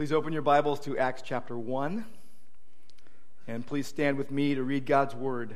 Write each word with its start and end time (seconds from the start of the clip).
Please 0.00 0.12
open 0.12 0.32
your 0.32 0.40
Bibles 0.40 0.80
to 0.80 0.96
Acts 0.96 1.20
chapter 1.20 1.58
1. 1.58 2.06
And 3.46 3.66
please 3.66 3.86
stand 3.86 4.16
with 4.16 4.30
me 4.30 4.54
to 4.54 4.62
read 4.62 4.86
God's 4.86 5.14
Word. 5.14 5.54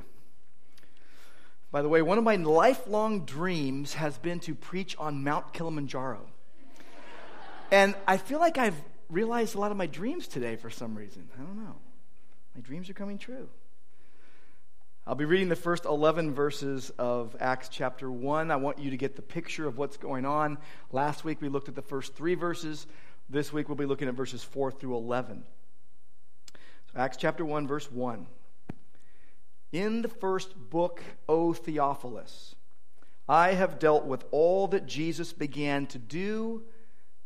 By 1.72 1.80
the 1.80 1.88
way, 1.88 2.02
one 2.02 2.18
of 2.18 2.24
my 2.24 2.36
lifelong 2.36 3.24
dreams 3.24 3.94
has 3.94 4.18
been 4.18 4.40
to 4.40 4.54
preach 4.54 4.98
on 4.98 5.24
Mount 5.24 5.54
Kilimanjaro. 5.54 6.26
And 7.70 7.94
I 8.06 8.18
feel 8.18 8.38
like 8.38 8.58
I've 8.58 8.76
realized 9.08 9.54
a 9.54 9.60
lot 9.60 9.70
of 9.70 9.78
my 9.78 9.86
dreams 9.86 10.28
today 10.28 10.56
for 10.56 10.68
some 10.68 10.94
reason. 10.94 11.26
I 11.38 11.42
don't 11.42 11.56
know. 11.56 11.76
My 12.54 12.60
dreams 12.60 12.90
are 12.90 12.94
coming 12.94 13.16
true. 13.16 13.48
I'll 15.06 15.14
be 15.14 15.24
reading 15.24 15.48
the 15.48 15.56
first 15.56 15.86
11 15.86 16.34
verses 16.34 16.90
of 16.98 17.34
Acts 17.40 17.70
chapter 17.70 18.10
1. 18.10 18.50
I 18.50 18.56
want 18.56 18.78
you 18.78 18.90
to 18.90 18.96
get 18.98 19.16
the 19.16 19.22
picture 19.22 19.66
of 19.66 19.78
what's 19.78 19.96
going 19.96 20.26
on. 20.26 20.58
Last 20.92 21.24
week 21.24 21.40
we 21.40 21.48
looked 21.48 21.70
at 21.70 21.74
the 21.74 21.82
first 21.82 22.14
three 22.14 22.34
verses. 22.34 22.86
This 23.34 23.52
week 23.52 23.68
we'll 23.68 23.74
be 23.74 23.84
looking 23.84 24.06
at 24.06 24.14
verses 24.14 24.44
4 24.44 24.70
through 24.70 24.94
11. 24.94 25.42
So 26.54 27.00
Acts 27.00 27.16
chapter 27.16 27.44
1, 27.44 27.66
verse 27.66 27.90
1. 27.90 28.28
In 29.72 30.02
the 30.02 30.08
first 30.08 30.54
book, 30.70 31.02
O 31.28 31.52
Theophilus, 31.52 32.54
I 33.28 33.54
have 33.54 33.80
dealt 33.80 34.04
with 34.04 34.24
all 34.30 34.68
that 34.68 34.86
Jesus 34.86 35.32
began 35.32 35.86
to 35.86 35.98
do 35.98 36.62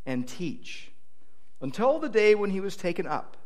and 0.07 0.27
teach 0.27 0.91
until 1.61 1.99
the 1.99 2.09
day 2.09 2.35
when 2.35 2.49
he 2.49 2.61
was 2.61 2.75
taken 2.75 3.07
up, 3.07 3.37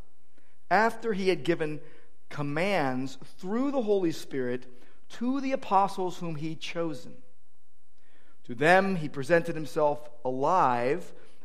after 0.70 1.12
he 1.12 1.30
had 1.30 1.42
given 1.42 1.80
commands 2.28 3.18
through 3.38 3.72
the 3.72 3.82
Holy 3.82 4.12
Spirit 4.12 4.66
to 5.18 5.40
the 5.40 5.50
apostles 5.50 6.18
whom 6.18 6.36
he 6.36 6.54
chosen. 6.54 7.14
To 8.44 8.54
them 8.54 8.94
he 8.94 9.08
presented 9.08 9.56
himself 9.56 10.08
alive 10.24 11.12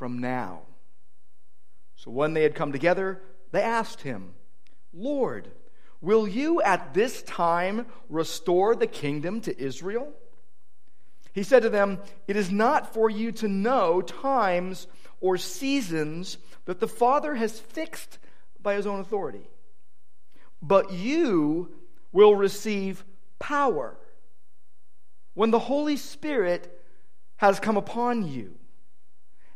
from 0.00 0.18
now. 0.18 0.62
So 1.94 2.10
when 2.10 2.34
they 2.34 2.42
had 2.42 2.56
come 2.56 2.72
together, 2.72 3.20
they 3.52 3.62
asked 3.62 4.00
him, 4.00 4.32
Lord, 4.92 5.48
will 6.00 6.26
you 6.26 6.60
at 6.62 6.94
this 6.94 7.22
time 7.22 7.86
restore 8.08 8.74
the 8.74 8.88
kingdom 8.88 9.40
to 9.42 9.62
Israel? 9.62 10.12
He 11.32 11.44
said 11.44 11.62
to 11.62 11.70
them, 11.70 12.00
It 12.26 12.34
is 12.34 12.50
not 12.50 12.92
for 12.92 13.08
you 13.08 13.30
to 13.32 13.46
know 13.46 14.02
times 14.02 14.88
or 15.20 15.36
seasons 15.36 16.38
that 16.64 16.80
the 16.80 16.88
Father 16.88 17.36
has 17.36 17.60
fixed 17.60 18.18
by 18.60 18.74
his 18.74 18.88
own 18.88 18.98
authority 18.98 19.46
but 20.62 20.92
you 20.92 21.70
will 22.12 22.34
receive 22.34 23.04
power 23.38 23.96
when 25.34 25.50
the 25.50 25.58
Holy 25.58 25.96
Spirit 25.96 26.70
has 27.36 27.60
come 27.60 27.76
upon 27.76 28.26
you. 28.26 28.59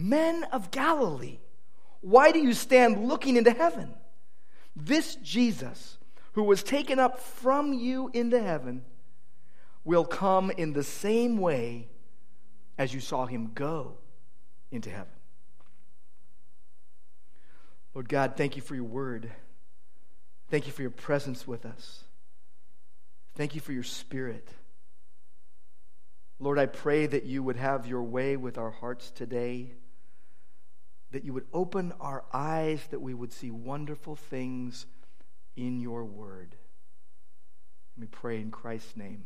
Men 0.00 0.44
of 0.44 0.70
Galilee, 0.70 1.40
why 2.00 2.32
do 2.32 2.38
you 2.38 2.54
stand 2.54 3.06
looking 3.06 3.36
into 3.36 3.50
heaven? 3.50 3.92
This 4.74 5.16
Jesus, 5.16 5.98
who 6.32 6.42
was 6.42 6.62
taken 6.62 6.98
up 6.98 7.18
from 7.18 7.74
you 7.74 8.10
into 8.14 8.40
heaven, 8.40 8.82
will 9.84 10.06
come 10.06 10.50
in 10.52 10.72
the 10.72 10.82
same 10.82 11.36
way 11.36 11.88
as 12.78 12.94
you 12.94 13.00
saw 13.00 13.26
him 13.26 13.50
go 13.54 13.98
into 14.70 14.88
heaven. 14.88 15.12
Lord 17.92 18.08
God, 18.08 18.36
thank 18.36 18.56
you 18.56 18.62
for 18.62 18.74
your 18.74 18.84
word. 18.84 19.30
Thank 20.48 20.66
you 20.66 20.72
for 20.72 20.80
your 20.80 20.90
presence 20.90 21.46
with 21.46 21.66
us. 21.66 22.04
Thank 23.34 23.54
you 23.54 23.60
for 23.60 23.72
your 23.72 23.82
spirit. 23.82 24.48
Lord, 26.38 26.58
I 26.58 26.64
pray 26.64 27.06
that 27.06 27.24
you 27.24 27.42
would 27.42 27.56
have 27.56 27.86
your 27.86 28.02
way 28.02 28.38
with 28.38 28.56
our 28.56 28.70
hearts 28.70 29.10
today, 29.10 29.74
that 31.12 31.24
you 31.24 31.32
would 31.32 31.46
open 31.52 31.92
our 32.00 32.24
eyes, 32.32 32.80
that 32.90 33.00
we 33.00 33.14
would 33.14 33.32
see 33.32 33.50
wonderful 33.50 34.16
things 34.16 34.86
in 35.56 35.80
your 35.80 36.04
word. 36.04 36.54
We 37.98 38.06
pray 38.06 38.40
in 38.40 38.50
Christ's 38.50 38.96
name. 38.96 39.24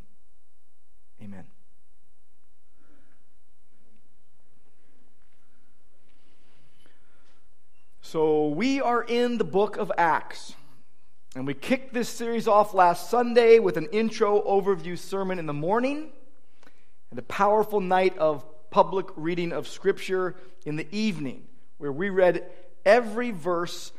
Amen. 1.21 1.45
So, 8.01 8.49
we 8.49 8.81
are 8.81 9.03
in 9.03 9.37
the 9.37 9.43
book 9.43 9.77
of 9.77 9.91
Acts. 9.97 10.53
And 11.35 11.45
we 11.45 11.53
kicked 11.53 11.93
this 11.93 12.07
series 12.07 12.47
off 12.47 12.73
last 12.73 13.09
Sunday 13.09 13.59
with 13.59 13.75
an 13.75 13.87
intro 13.91 14.41
overview 14.43 14.97
sermon 14.97 15.37
in 15.37 15.47
the 15.47 15.53
morning 15.53 16.11
and 17.09 17.19
a 17.19 17.23
powerful 17.23 17.81
night 17.81 18.17
of 18.17 18.45
public 18.69 19.07
reading 19.17 19.51
of 19.51 19.67
Scripture 19.67 20.35
in 20.65 20.77
the 20.77 20.87
evening, 20.95 21.45
where 21.77 21.91
we 21.91 22.09
read 22.09 22.45
every 22.85 23.31
verse, 23.31 23.91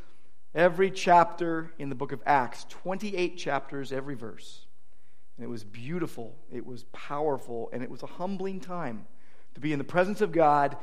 every 0.54 0.90
chapter 0.90 1.72
in 1.78 1.88
the 1.88 1.94
book 1.94 2.12
of 2.12 2.22
Acts 2.26 2.66
28 2.68 3.36
chapters, 3.36 3.92
every 3.92 4.14
verse. 4.14 4.66
And 5.36 5.44
it 5.44 5.48
was 5.48 5.64
beautiful, 5.64 6.34
it 6.50 6.64
was 6.64 6.84
powerful, 6.92 7.68
and 7.72 7.82
it 7.82 7.90
was 7.90 8.02
a 8.02 8.06
humbling 8.06 8.60
time 8.60 9.06
to 9.54 9.60
be 9.60 9.72
in 9.72 9.78
the 9.78 9.84
presence 9.84 10.20
of 10.20 10.32
God 10.32 10.76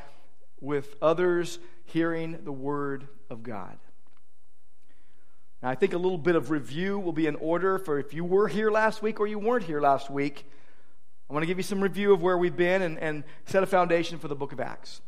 with 0.62 0.96
others 1.02 1.60
hearing 1.86 2.40
the 2.44 2.52
Word 2.52 3.08
of 3.30 3.44
God. 3.44 3.78
Now, 5.62 5.70
I 5.70 5.76
think 5.76 5.94
a 5.94 5.98
little 5.98 6.18
bit 6.18 6.36
of 6.36 6.52
review 6.52 7.00
will 7.00 7.14
be 7.14 7.26
in 7.26 7.36
order 7.36 7.80
for 7.80 7.98
if 7.98 8.14
you 8.14 8.24
were 8.26 8.48
here 8.48 8.70
last 8.70 9.02
week 9.02 9.20
or 9.20 9.28
you 9.28 9.40
weren't 9.40 9.64
here 9.64 9.82
last 9.82 10.10
week. 10.10 10.46
I 11.30 11.34
want 11.34 11.44
to 11.44 11.48
give 11.48 11.58
you 11.58 11.64
some 11.64 11.82
review 11.82 12.14
of 12.14 12.22
where 12.22 12.38
we've 12.38 12.56
been 12.56 12.82
and, 12.82 13.00
and 13.00 13.24
set 13.46 13.64
a 13.64 13.66
foundation 13.66 14.20
for 14.20 14.28
the 14.28 14.36
book 14.36 14.52
of 14.52 14.60
Acts. 14.60 15.02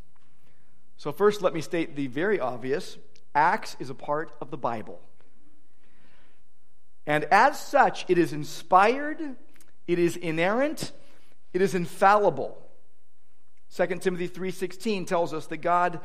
So, 0.98 1.12
first, 1.12 1.42
let 1.42 1.54
me 1.54 1.62
state 1.62 1.96
the 1.96 2.08
very 2.08 2.40
obvious 2.40 2.98
Acts 3.34 3.76
is 3.80 3.90
a 3.90 3.96
part 3.96 4.32
of 4.40 4.50
the 4.50 4.58
Bible. 4.58 5.02
And 7.06 7.26
as 7.26 7.60
such, 7.60 8.06
it 8.08 8.18
is 8.18 8.34
inspired, 8.34 9.22
it 9.88 10.00
is 10.00 10.16
inerrant, 10.16 10.94
it 11.54 11.62
is 11.62 11.76
infallible. 11.76 12.58
2 13.76 13.88
Timothy 14.00 14.28
3:16 14.28 15.06
tells 15.06 15.34
us 15.34 15.48
that 15.48 15.58
God 15.58 16.00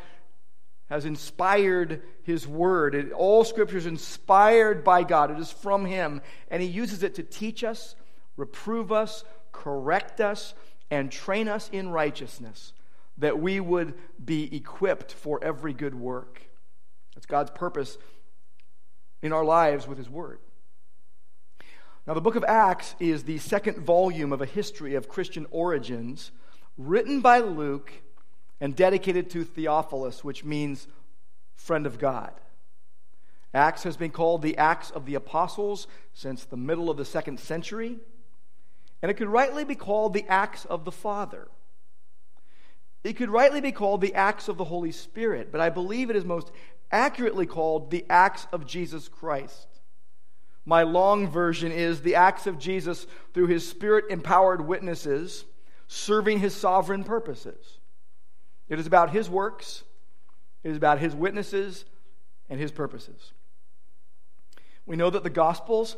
has 0.91 1.05
inspired 1.05 2.03
his 2.25 2.49
word. 2.49 2.97
It, 2.97 3.13
all 3.13 3.45
scripture 3.45 3.77
is 3.77 3.87
inspired 3.87 4.83
by 4.83 5.05
God, 5.05 5.31
it 5.31 5.39
is 5.39 5.53
from 5.53 5.85
him, 5.85 6.21
and 6.51 6.61
he 6.61 6.69
uses 6.69 7.05
it 7.05 7.15
to 7.15 7.23
teach 7.23 7.63
us, 7.63 7.95
reprove 8.37 8.91
us, 8.91 9.23
correct 9.53 10.21
us, 10.21 10.53
and 10.91 11.13
train 11.13 11.47
us 11.47 11.71
in 11.71 11.91
righteousness, 11.91 12.73
that 13.21 13.39
we 13.39 13.61
would 13.61 13.95
be 14.23 14.55
equipped 14.55 15.13
for 15.13 15.43
every 15.43 15.73
good 15.73 15.95
work. 15.95 16.43
That's 17.15 17.27
God's 17.27 17.51
purpose 17.51 17.99
in 19.23 19.33
our 19.33 19.45
lives 19.45 19.87
with 19.87 19.99
his 19.99 20.09
word. 20.09 20.39
Now, 22.07 22.15
the 22.15 22.21
book 22.21 22.35
of 22.35 22.45
Acts 22.45 22.95
is 22.99 23.25
the 23.25 23.39
second 23.39 23.79
volume 23.79 24.33
of 24.33 24.41
a 24.41 24.47
history 24.47 24.95
of 24.95 25.09
Christian 25.09 25.47
origins 25.51 26.33
written 26.79 27.21
by 27.21 27.41
Luke 27.41 27.93
and 28.61 28.75
dedicated 28.75 29.29
to 29.31 29.45
Theophilus, 29.45 30.25
which 30.25 30.45
means 30.45 30.89
friend 31.55 31.87
of 31.87 31.99
God. 31.99 32.33
Acts 33.53 33.83
has 33.83 33.97
been 33.97 34.11
called 34.11 34.41
the 34.41 34.57
Acts 34.57 34.91
of 34.91 35.05
the 35.05 35.15
Apostles 35.15 35.87
since 36.15 36.45
the 36.45 36.57
middle 36.57 36.89
of 36.89 36.97
the 36.97 37.05
second 37.05 37.39
century, 37.39 37.99
and 39.03 39.11
it 39.11 39.15
could 39.15 39.29
rightly 39.29 39.65
be 39.65 39.75
called 39.75 40.15
the 40.15 40.27
Acts 40.27 40.65
of 40.65 40.85
the 40.85 40.93
Father. 40.93 41.49
It 43.03 43.15
could 43.15 43.31
rightly 43.31 43.61
be 43.61 43.73
called 43.73 44.01
the 44.01 44.15
acts 44.15 44.49
of 44.49 44.59
the 44.59 44.65
Holy 44.65 44.93
Spirit, 44.93 45.51
but 45.51 45.61
I 45.61 45.71
believe 45.71 46.11
it 46.11 46.17
is 46.17 46.25
most 46.25 46.51
accurately 46.93 47.47
called 47.47 47.91
the 47.91 48.05
acts 48.11 48.47
of 48.53 48.67
Jesus 48.67 49.09
Christ. 49.09 49.67
My 50.67 50.83
long 50.83 51.29
version 51.29 51.73
is 51.73 52.03
the 52.03 52.17
acts 52.17 52.47
of 52.47 52.59
Jesus 52.59 53.07
through 53.33 53.47
his 53.47 53.67
spirit 53.67 54.05
empowered 54.11 54.61
witnesses 54.61 55.45
serving 55.89 56.39
his 56.39 56.55
sovereign 56.55 57.03
purposes. 57.03 57.79
It 58.69 58.79
is 58.79 58.87
about 58.87 59.11
his 59.11 59.29
works, 59.29 59.83
it 60.63 60.71
is 60.71 60.77
about 60.77 61.01
his 61.01 61.15
witnesses 61.15 61.85
and 62.49 62.61
his 62.61 62.71
purposes. 62.71 63.33
We 64.87 64.97
know 64.97 65.11
that 65.11 65.25
the 65.25 65.31
Gospels 65.31 65.97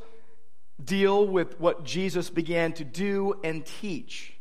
deal 0.83 1.27
with 1.27 1.61
what 1.61 1.85
Jesus 1.85 2.31
began 2.31 2.73
to 2.75 2.85
do 2.85 3.35
and 3.45 3.67
teach. 3.67 4.32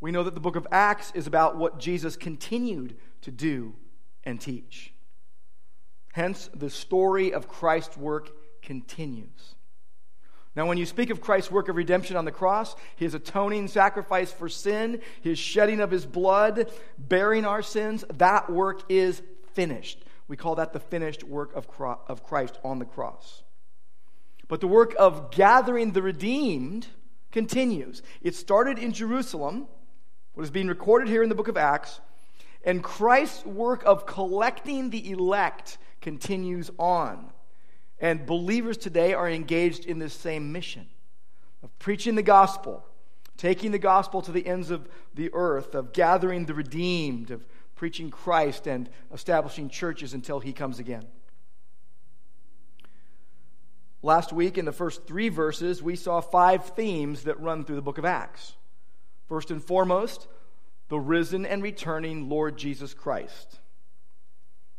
We 0.00 0.12
know 0.12 0.22
that 0.22 0.34
the 0.34 0.40
book 0.40 0.56
of 0.56 0.66
Acts 0.70 1.12
is 1.14 1.26
about 1.26 1.56
what 1.56 1.78
Jesus 1.78 2.16
continued 2.16 2.96
to 3.22 3.30
do 3.30 3.74
and 4.24 4.40
teach. 4.40 4.92
Hence, 6.12 6.48
the 6.54 6.70
story 6.70 7.32
of 7.32 7.48
Christ's 7.48 7.96
work 7.96 8.30
continues. 8.62 9.54
Now, 10.56 10.66
when 10.66 10.78
you 10.78 10.86
speak 10.86 11.10
of 11.10 11.20
Christ's 11.20 11.52
work 11.52 11.68
of 11.68 11.76
redemption 11.76 12.16
on 12.16 12.24
the 12.24 12.32
cross, 12.32 12.74
his 12.96 13.14
atoning 13.14 13.68
sacrifice 13.68 14.32
for 14.32 14.48
sin, 14.48 15.00
his 15.20 15.38
shedding 15.38 15.80
of 15.80 15.90
his 15.90 16.06
blood, 16.06 16.70
bearing 16.98 17.44
our 17.44 17.62
sins, 17.62 18.04
that 18.14 18.50
work 18.50 18.82
is 18.88 19.22
finished. 19.52 20.04
We 20.26 20.36
call 20.36 20.56
that 20.56 20.72
the 20.72 20.80
finished 20.80 21.22
work 21.22 21.54
of 21.54 22.22
Christ 22.24 22.58
on 22.64 22.78
the 22.80 22.84
cross. 22.84 23.42
But 24.48 24.60
the 24.60 24.66
work 24.66 24.94
of 24.98 25.30
gathering 25.30 25.92
the 25.92 26.02
redeemed 26.02 26.88
continues. 27.30 28.02
It 28.22 28.34
started 28.34 28.78
in 28.78 28.92
Jerusalem, 28.92 29.68
what 30.38 30.44
is 30.44 30.52
being 30.52 30.68
recorded 30.68 31.08
here 31.08 31.24
in 31.24 31.28
the 31.28 31.34
book 31.34 31.48
of 31.48 31.56
Acts, 31.56 32.00
and 32.64 32.80
Christ's 32.80 33.44
work 33.44 33.82
of 33.84 34.06
collecting 34.06 34.88
the 34.90 35.10
elect 35.10 35.78
continues 36.00 36.70
on. 36.78 37.32
And 37.98 38.24
believers 38.24 38.76
today 38.76 39.14
are 39.14 39.28
engaged 39.28 39.84
in 39.84 39.98
this 39.98 40.14
same 40.14 40.52
mission 40.52 40.86
of 41.64 41.76
preaching 41.80 42.14
the 42.14 42.22
gospel, 42.22 42.86
taking 43.36 43.72
the 43.72 43.80
gospel 43.80 44.22
to 44.22 44.30
the 44.30 44.46
ends 44.46 44.70
of 44.70 44.88
the 45.12 45.28
earth, 45.32 45.74
of 45.74 45.92
gathering 45.92 46.46
the 46.46 46.54
redeemed, 46.54 47.32
of 47.32 47.44
preaching 47.74 48.08
Christ 48.08 48.68
and 48.68 48.88
establishing 49.12 49.68
churches 49.68 50.14
until 50.14 50.38
he 50.38 50.52
comes 50.52 50.78
again. 50.78 51.06
Last 54.04 54.32
week, 54.32 54.56
in 54.56 54.66
the 54.66 54.70
first 54.70 55.04
three 55.04 55.30
verses, 55.30 55.82
we 55.82 55.96
saw 55.96 56.20
five 56.20 56.64
themes 56.64 57.24
that 57.24 57.40
run 57.40 57.64
through 57.64 57.74
the 57.74 57.82
book 57.82 57.98
of 57.98 58.04
Acts. 58.04 58.54
First 59.28 59.50
and 59.50 59.62
foremost, 59.62 60.26
the 60.88 60.98
risen 60.98 61.44
and 61.44 61.62
returning 61.62 62.28
Lord 62.28 62.56
Jesus 62.56 62.94
Christ. 62.94 63.60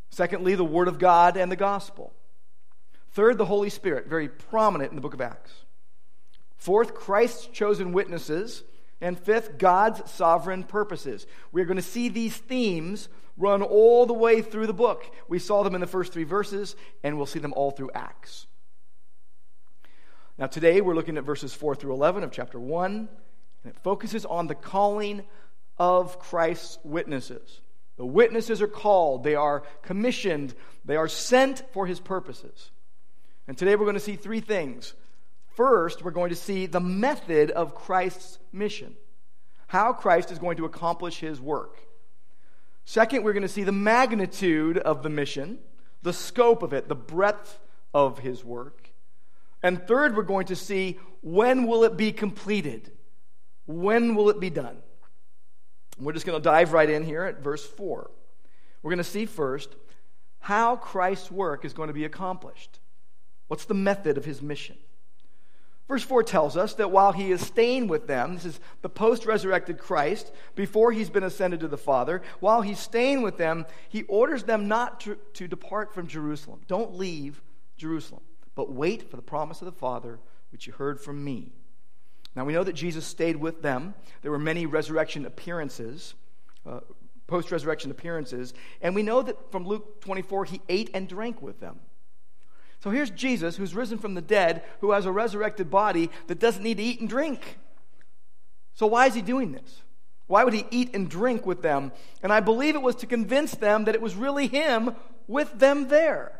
Secondly, 0.10 0.56
the 0.56 0.66
Word 0.66 0.88
of 0.88 1.00
God 1.00 1.38
and 1.38 1.52
the 1.52 1.56
gospel. 1.56 2.14
Third, 3.12 3.38
the 3.38 3.46
Holy 3.46 3.70
Spirit, 3.70 4.08
very 4.08 4.28
prominent 4.28 4.92
in 4.92 4.96
the 4.96 5.02
book 5.02 5.14
of 5.14 5.22
Acts. 5.22 5.52
Fourth, 6.58 6.94
Christ's 6.94 7.48
chosen 7.48 7.92
witnesses. 7.92 8.64
And 9.02 9.18
fifth, 9.18 9.58
God's 9.58 10.12
sovereign 10.12 10.64
purposes. 10.64 11.26
We're 11.52 11.66
going 11.66 11.78
to 11.78 11.82
see 11.82 12.10
these 12.10 12.36
themes 12.36 13.08
run 13.38 13.62
all 13.62 14.06
the 14.06 14.14
way 14.14 14.42
through 14.42 14.68
the 14.68 14.74
book. 14.74 15.10
We 15.30 15.40
saw 15.40 15.64
them 15.64 15.74
in 15.74 15.82
the 15.82 15.88
first 15.88 16.12
three 16.12 16.26
verses, 16.26 16.76
and 17.02 17.16
we'll 17.16 17.26
see 17.26 17.40
them 17.40 17.54
all 17.54 17.72
through 17.72 17.92
Acts. 17.96 18.46
Now, 20.38 20.48
today 20.48 20.82
we're 20.82 20.96
looking 20.96 21.18
at 21.18 21.24
verses 21.24 21.54
4 21.54 21.76
through 21.76 21.94
11 21.94 22.24
of 22.24 22.32
chapter 22.32 22.60
1, 22.60 23.08
and 23.64 23.74
it 23.74 23.80
focuses 23.82 24.26
on 24.26 24.48
the 24.48 24.56
calling 24.56 25.24
of 25.78 26.20
Christ's 26.20 26.78
witnesses. 26.84 27.62
The 27.98 28.06
witnesses 28.06 28.62
are 28.62 28.68
called, 28.68 29.24
they 29.24 29.36
are 29.36 29.64
commissioned, 29.82 30.56
they 30.86 30.96
are 30.96 31.08
sent 31.08 31.64
for 31.74 31.86
his 31.86 32.00
purposes. 32.00 32.72
And 33.48 33.58
today 33.58 33.76
we're 33.76 33.86
going 33.86 33.96
to 33.96 34.00
see 34.00 34.16
three 34.16 34.42
things. 34.42 34.94
First, 35.56 36.04
we're 36.04 36.12
going 36.12 36.30
to 36.30 36.36
see 36.36 36.66
the 36.66 36.80
method 36.80 37.52
of 37.52 37.76
Christ's 37.76 38.40
mission, 38.54 38.96
how 39.68 39.92
Christ 39.92 40.32
is 40.32 40.40
going 40.40 40.58
to 40.58 40.66
accomplish 40.66 41.20
his 41.20 41.42
work. 41.42 41.78
Second, 42.86 43.24
we're 43.24 43.34
going 43.34 43.42
to 43.44 43.50
see 43.50 43.64
the 43.64 43.72
magnitude 43.72 44.78
of 44.78 45.04
the 45.04 45.10
mission, 45.10 45.60
the 46.02 46.14
scope 46.14 46.64
of 46.64 46.74
it, 46.74 46.88
the 46.88 46.96
breadth 46.96 47.60
of 47.94 48.20
his 48.20 48.44
work. 48.44 48.90
And 49.62 49.86
third, 49.86 50.16
we're 50.16 50.24
going 50.24 50.48
to 50.48 50.56
see 50.56 50.98
when 51.22 51.68
will 51.68 51.84
it 51.84 51.98
be 51.98 52.12
completed? 52.12 52.92
When 53.70 54.16
will 54.16 54.30
it 54.30 54.40
be 54.40 54.50
done? 54.50 54.78
We're 56.00 56.14
just 56.14 56.26
going 56.26 56.40
to 56.40 56.44
dive 56.44 56.74
right 56.74 56.90
in 56.90 57.04
here 57.04 57.24
at 57.24 57.44
verse 57.44 57.66
4. 57.66 58.10
We're 58.82 58.90
going 58.90 58.98
to 58.98 59.04
see 59.04 59.26
first 59.26 59.76
how 60.40 60.78
Christ's 60.78 61.30
work 61.30 61.66
is 61.66 61.74
going 61.74 61.88
to 61.88 61.94
be 61.94 62.06
accomplished. 62.06 62.80
What's 63.48 63.66
the 63.66 63.74
method 63.74 64.18
of 64.18 64.26
his 64.26 64.42
mission? 64.42 64.78
Verse 65.88 66.04
4 66.04 66.24
tells 66.24 66.56
us 66.58 66.74
that 66.76 66.92
while 66.92 67.12
he 67.12 67.32
is 67.32 67.46
staying 67.46 67.88
with 67.88 68.08
them, 68.08 68.36
this 68.36 68.46
is 68.46 68.60
the 68.82 68.90
post 68.90 69.26
resurrected 69.26 69.78
Christ, 69.78 70.32
before 70.56 70.92
he's 70.92 71.10
been 71.10 71.24
ascended 71.24 71.60
to 71.60 71.68
the 71.68 71.78
Father, 71.78 72.22
while 72.40 72.62
he's 72.62 72.80
staying 72.80 73.22
with 73.22 73.38
them, 73.38 73.66
he 73.90 74.04
orders 74.04 74.44
them 74.44 74.68
not 74.68 75.00
to, 75.02 75.18
to 75.34 75.48
depart 75.48 75.94
from 75.94 76.08
Jerusalem. 76.08 76.62
Don't 76.68 76.96
leave 76.96 77.42
Jerusalem 77.78 78.22
but 78.60 78.74
wait 78.74 79.10
for 79.10 79.16
the 79.16 79.22
promise 79.22 79.62
of 79.62 79.68
the 79.68 79.72
Father, 79.72 80.20
which 80.52 80.68
you 80.68 80.74
heard 80.74 81.00
from 81.00 81.24
me. 81.24 81.54
Now 82.40 82.46
we 82.46 82.54
know 82.54 82.64
that 82.64 82.72
Jesus 82.72 83.06
stayed 83.06 83.36
with 83.36 83.62
them. 83.62 83.94
There 84.22 84.32
were 84.32 84.40
many 84.40 84.66
resurrection 84.66 85.26
appearances, 85.26 86.14
uh, 86.66 86.80
post 87.28 87.52
resurrection 87.52 87.92
appearances, 87.92 88.54
and 88.82 88.96
we 88.96 89.04
know 89.04 89.22
that 89.22 89.52
from 89.52 89.68
Luke 89.68 90.00
24, 90.00 90.46
he 90.46 90.62
ate 90.70 90.90
and 90.94 91.06
drank 91.06 91.42
with 91.42 91.60
them. 91.60 91.82
So 92.82 92.92
here's 92.92 93.10
Jesus, 93.10 93.58
who's 93.58 93.76
risen 93.76 93.98
from 93.98 94.14
the 94.14 94.22
dead, 94.22 94.64
who 94.80 94.92
has 94.92 95.06
a 95.06 95.12
resurrected 95.12 95.70
body 95.70 96.10
that 96.28 96.40
doesn't 96.40 96.64
need 96.64 96.78
to 96.78 96.84
eat 96.84 97.02
and 97.02 97.10
drink. 97.10 97.58
So 98.74 98.88
why 98.88 99.08
is 99.08 99.16
he 99.16 99.22
doing 99.22 99.52
this? 99.52 99.82
Why 100.28 100.46
would 100.46 100.54
he 100.54 100.66
eat 100.72 100.96
and 100.96 101.10
drink 101.10 101.46
with 101.46 101.62
them? 101.62 101.92
And 102.24 102.32
I 102.32 102.40
believe 102.40 102.74
it 102.74 102.82
was 102.82 102.96
to 102.96 103.06
convince 103.06 103.52
them 103.52 103.84
that 103.84 103.96
it 103.96 104.02
was 104.02 104.16
really 104.16 104.48
him 104.48 104.96
with 105.28 105.60
them 105.60 105.90
there. 105.90 106.40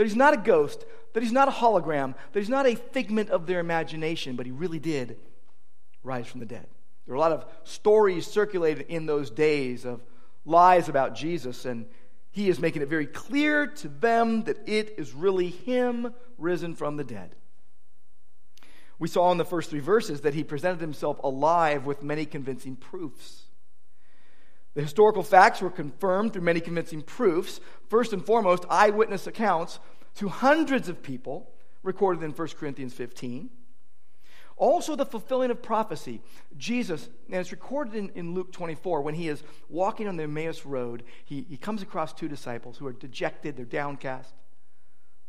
That 0.00 0.06
he's 0.06 0.16
not 0.16 0.32
a 0.32 0.38
ghost, 0.38 0.86
that 1.12 1.22
he's 1.22 1.30
not 1.30 1.48
a 1.48 1.50
hologram, 1.50 2.14
that 2.32 2.40
he's 2.40 2.48
not 2.48 2.66
a 2.66 2.74
figment 2.74 3.28
of 3.28 3.44
their 3.44 3.60
imagination, 3.60 4.34
but 4.34 4.46
he 4.46 4.50
really 4.50 4.78
did 4.78 5.18
rise 6.02 6.26
from 6.26 6.40
the 6.40 6.46
dead. 6.46 6.66
There 7.04 7.12
were 7.12 7.16
a 7.16 7.20
lot 7.20 7.32
of 7.32 7.44
stories 7.64 8.26
circulated 8.26 8.86
in 8.88 9.04
those 9.04 9.30
days 9.30 9.84
of 9.84 10.02
lies 10.46 10.88
about 10.88 11.16
Jesus, 11.16 11.66
and 11.66 11.84
he 12.30 12.48
is 12.48 12.58
making 12.58 12.80
it 12.80 12.88
very 12.88 13.04
clear 13.04 13.66
to 13.66 13.88
them 13.88 14.44
that 14.44 14.66
it 14.66 14.94
is 14.96 15.12
really 15.12 15.50
him 15.50 16.14
risen 16.38 16.74
from 16.74 16.96
the 16.96 17.04
dead. 17.04 17.34
We 18.98 19.06
saw 19.06 19.30
in 19.32 19.36
the 19.36 19.44
first 19.44 19.68
three 19.68 19.80
verses 19.80 20.22
that 20.22 20.32
he 20.32 20.44
presented 20.44 20.80
himself 20.80 21.20
alive 21.22 21.84
with 21.84 22.02
many 22.02 22.24
convincing 22.24 22.74
proofs. 22.74 23.49
The 24.80 24.84
historical 24.84 25.22
facts 25.22 25.60
were 25.60 25.68
confirmed 25.68 26.32
through 26.32 26.40
many 26.40 26.58
convincing 26.58 27.02
proofs. 27.02 27.60
First 27.90 28.14
and 28.14 28.24
foremost, 28.24 28.64
eyewitness 28.70 29.26
accounts 29.26 29.78
to 30.14 30.28
hundreds 30.28 30.88
of 30.88 31.02
people, 31.02 31.52
recorded 31.82 32.22
in 32.22 32.30
1 32.30 32.48
Corinthians 32.58 32.94
15. 32.94 33.50
Also, 34.56 34.96
the 34.96 35.04
fulfilling 35.04 35.50
of 35.50 35.60
prophecy. 35.60 36.22
Jesus, 36.56 37.10
and 37.26 37.38
it's 37.38 37.52
recorded 37.52 37.94
in, 37.94 38.08
in 38.14 38.32
Luke 38.32 38.52
24, 38.52 39.02
when 39.02 39.14
he 39.14 39.28
is 39.28 39.42
walking 39.68 40.08
on 40.08 40.16
the 40.16 40.22
Emmaus 40.22 40.64
Road, 40.64 41.04
he, 41.26 41.42
he 41.42 41.58
comes 41.58 41.82
across 41.82 42.14
two 42.14 42.28
disciples 42.28 42.78
who 42.78 42.86
are 42.86 42.94
dejected, 42.94 43.58
they're 43.58 43.66
downcast. 43.66 44.32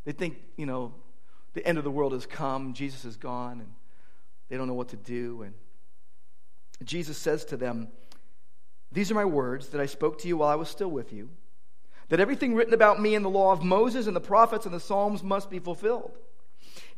They 0.06 0.12
think, 0.12 0.38
you 0.56 0.64
know, 0.64 0.94
the 1.52 1.66
end 1.66 1.76
of 1.76 1.84
the 1.84 1.90
world 1.90 2.14
has 2.14 2.24
come, 2.24 2.72
Jesus 2.72 3.04
is 3.04 3.18
gone, 3.18 3.60
and 3.60 3.74
they 4.48 4.56
don't 4.56 4.66
know 4.66 4.72
what 4.72 4.88
to 4.88 4.96
do. 4.96 5.42
And 5.42 5.52
Jesus 6.86 7.18
says 7.18 7.44
to 7.44 7.58
them, 7.58 7.88
These 8.92 9.10
are 9.10 9.14
my 9.14 9.24
words 9.24 9.68
that 9.68 9.80
I 9.80 9.86
spoke 9.86 10.18
to 10.18 10.28
you 10.28 10.36
while 10.36 10.50
I 10.50 10.54
was 10.54 10.68
still 10.68 10.90
with 10.90 11.12
you 11.12 11.30
that 12.12 12.20
everything 12.20 12.54
written 12.54 12.74
about 12.74 13.00
me 13.00 13.14
in 13.14 13.22
the 13.22 13.30
law 13.30 13.52
of 13.52 13.64
Moses 13.64 14.06
and 14.06 14.14
the 14.14 14.20
prophets 14.20 14.66
and 14.66 14.74
the 14.74 14.78
Psalms 14.78 15.22
must 15.22 15.48
be 15.48 15.58
fulfilled. 15.58 16.18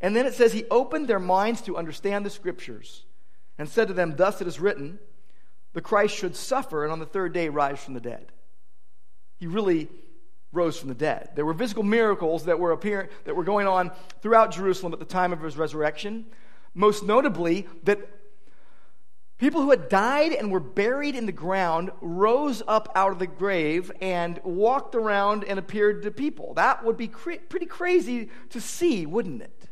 And 0.01 0.17
then 0.17 0.27
it 0.27 0.35
says, 0.35 0.53
He 0.53 0.65
opened 0.73 1.07
their 1.07 1.21
minds 1.21 1.61
to 1.63 1.77
understand 1.77 2.27
the 2.27 2.31
scriptures 2.31 3.05
and 3.57 3.69
said 3.69 3.87
to 3.87 3.95
them, 3.95 4.17
Thus 4.17 4.41
it 4.41 4.49
is 4.49 4.59
written, 4.59 4.99
the 5.73 5.81
Christ 5.81 6.17
should 6.17 6.35
suffer 6.35 6.83
and 6.83 6.93
on 6.93 6.99
the 6.99 7.07
third 7.07 7.33
day 7.33 7.49
rise 7.49 7.79
from 7.79 7.95
the 7.95 8.01
dead. 8.01 8.33
He 9.37 9.47
really 9.47 9.89
rose 10.53 10.77
from 10.77 10.89
the 10.89 10.97
dead. 10.97 11.31
There 11.37 11.47
were 11.47 11.55
physical 11.55 11.85
miracles 11.85 12.47
that 12.47 12.59
were 12.59 12.73
appearing 12.73 13.09
that 13.25 13.37
were 13.37 13.45
going 13.45 13.69
on 13.69 13.93
throughout 14.21 14.51
Jerusalem 14.51 14.93
at 14.93 14.99
the 14.99 15.05
time 15.05 15.33
of 15.33 15.41
his 15.41 15.57
resurrection. 15.57 16.27
Most 16.75 17.05
notably, 17.05 17.69
that 17.85 18.01
People 19.38 19.62
who 19.62 19.71
had 19.71 19.88
died 19.88 20.33
and 20.33 20.50
were 20.50 20.61
buried 20.61 21.17
in 21.17 21.26
the 21.26 21.33
ground 21.33 21.91
rose 22.00 22.62
up 22.69 22.91
out 22.95 23.11
of 23.11 23.19
the 23.19 23.26
grave 23.26 23.91
and 24.00 24.41
walked 24.45 24.95
around 24.95 25.45
and 25.45 25.59
appeared 25.59 26.03
to 26.03 26.11
people. 26.11 26.55
That 26.55 26.85
would 26.85 26.97
be 26.97 27.09
pretty 27.09 27.67
crazy 27.67 28.31
to 28.50 28.61
see, 28.61 29.07
wouldn't 29.07 29.43
it? 29.43 29.69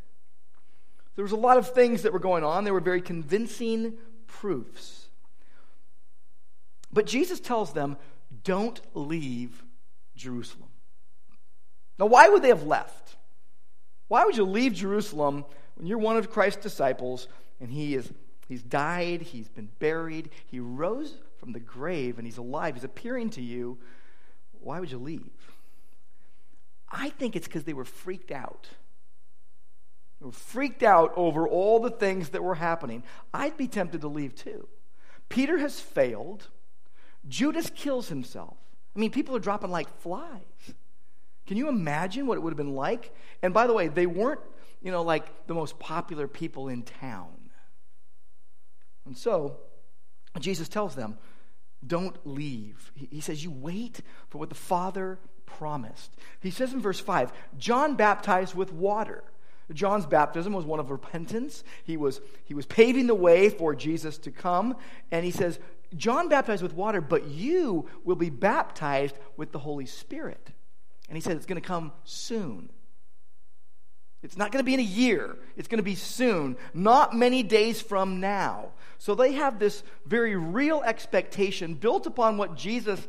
There 1.14 1.22
was 1.22 1.32
a 1.32 1.36
lot 1.36 1.58
of 1.58 1.72
things 1.72 2.02
that 2.02 2.12
were 2.12 2.18
going 2.18 2.42
on. 2.42 2.64
They 2.64 2.70
were 2.70 2.80
very 2.80 3.02
convincing 3.02 3.94
proofs. 4.26 5.08
But 6.92 7.06
Jesus 7.06 7.38
tells 7.38 7.72
them, 7.72 7.96
don't 8.44 8.80
leave 8.94 9.62
Jerusalem. 10.16 10.70
Now, 11.98 12.06
why 12.06 12.28
would 12.28 12.42
they 12.42 12.48
have 12.48 12.66
left? 12.66 13.16
Why 14.08 14.24
would 14.24 14.36
you 14.36 14.44
leave 14.44 14.72
Jerusalem 14.72 15.44
when 15.76 15.86
you're 15.86 15.98
one 15.98 16.16
of 16.16 16.30
Christ's 16.30 16.62
disciples 16.62 17.28
and 17.60 17.70
he 17.70 17.94
is 17.94 18.12
he's 18.52 18.62
died, 18.62 19.22
he's 19.22 19.48
been 19.48 19.70
buried, 19.78 20.30
he 20.46 20.60
rose 20.60 21.14
from 21.38 21.52
the 21.52 21.60
grave 21.60 22.18
and 22.18 22.26
he's 22.26 22.38
alive, 22.38 22.74
he's 22.74 22.84
appearing 22.84 23.30
to 23.30 23.42
you? 23.42 23.78
Why 24.60 24.78
would 24.78 24.90
you 24.90 24.98
leave? 24.98 25.30
I 26.88 27.08
think 27.08 27.34
it's 27.34 27.46
because 27.46 27.64
they 27.64 27.72
were 27.72 27.84
freaked 27.84 28.30
out. 28.30 28.68
They 30.20 30.26
were 30.26 30.32
freaked 30.32 30.82
out 30.82 31.12
over 31.16 31.48
all 31.48 31.80
the 31.80 31.90
things 31.90 32.28
that 32.28 32.44
were 32.44 32.54
happening. 32.54 33.02
I'd 33.32 33.56
be 33.56 33.66
tempted 33.66 34.02
to 34.02 34.08
leave 34.08 34.34
too. 34.34 34.68
Peter 35.28 35.58
has 35.58 35.80
failed. 35.80 36.48
Judas 37.26 37.70
kills 37.74 38.08
himself. 38.08 38.56
I 38.94 38.98
mean, 38.98 39.10
people 39.10 39.34
are 39.34 39.40
dropping 39.40 39.70
like 39.70 39.88
flies. 40.00 40.74
Can 41.46 41.56
you 41.56 41.68
imagine 41.68 42.26
what 42.26 42.36
it 42.36 42.40
would 42.40 42.52
have 42.52 42.58
been 42.58 42.74
like? 42.74 43.14
And 43.42 43.54
by 43.54 43.66
the 43.66 43.72
way, 43.72 43.88
they 43.88 44.06
weren't, 44.06 44.40
you 44.82 44.92
know, 44.92 45.02
like 45.02 45.46
the 45.46 45.54
most 45.54 45.78
popular 45.78 46.28
people 46.28 46.68
in 46.68 46.82
town. 46.82 47.41
And 49.04 49.16
so, 49.16 49.56
Jesus 50.38 50.68
tells 50.68 50.94
them, 50.94 51.18
don't 51.86 52.16
leave. 52.24 52.92
He 52.94 53.20
says, 53.20 53.42
You 53.42 53.50
wait 53.50 54.00
for 54.28 54.38
what 54.38 54.48
the 54.48 54.54
Father 54.54 55.18
promised. 55.46 56.14
He 56.40 56.50
says 56.50 56.72
in 56.72 56.80
verse 56.80 57.00
5 57.00 57.32
John 57.58 57.96
baptized 57.96 58.54
with 58.54 58.72
water. 58.72 59.24
John's 59.72 60.06
baptism 60.06 60.52
was 60.52 60.64
one 60.64 60.80
of 60.80 60.90
repentance. 60.90 61.64
He 61.84 61.96
was, 61.96 62.20
he 62.44 62.52
was 62.52 62.66
paving 62.66 63.06
the 63.06 63.14
way 63.14 63.48
for 63.48 63.74
Jesus 63.74 64.18
to 64.18 64.30
come. 64.30 64.76
And 65.10 65.24
he 65.24 65.30
says, 65.30 65.58
John 65.96 66.28
baptized 66.28 66.62
with 66.62 66.74
water, 66.74 67.00
but 67.00 67.26
you 67.28 67.88
will 68.04 68.16
be 68.16 68.28
baptized 68.28 69.16
with 69.36 69.52
the 69.52 69.58
Holy 69.58 69.86
Spirit. 69.86 70.50
And 71.08 71.16
he 71.16 71.22
said, 71.22 71.36
It's 71.36 71.46
going 71.46 71.60
to 71.60 71.66
come 71.66 71.92
soon. 72.04 72.70
It's 74.22 74.36
not 74.36 74.52
going 74.52 74.60
to 74.62 74.66
be 74.66 74.74
in 74.74 74.80
a 74.80 74.84
year. 74.84 75.36
It's 75.56 75.66
going 75.66 75.78
to 75.78 75.84
be 75.84 75.96
soon, 75.96 76.56
not 76.72 77.14
many 77.14 77.42
days 77.42 77.80
from 77.80 78.20
now. 78.20 78.68
So 79.02 79.16
they 79.16 79.32
have 79.32 79.58
this 79.58 79.82
very 80.06 80.36
real 80.36 80.80
expectation 80.84 81.74
built 81.74 82.06
upon 82.06 82.36
what 82.36 82.54
Jesus 82.54 83.08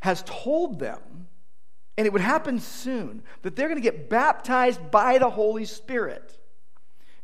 has 0.00 0.22
told 0.26 0.78
them 0.78 1.26
and 1.98 2.06
it 2.06 2.14
would 2.14 2.22
happen 2.22 2.58
soon 2.58 3.22
that 3.42 3.54
they're 3.54 3.68
going 3.68 3.76
to 3.76 3.90
get 3.90 4.08
baptized 4.08 4.90
by 4.90 5.18
the 5.18 5.28
Holy 5.28 5.66
Spirit. 5.66 6.38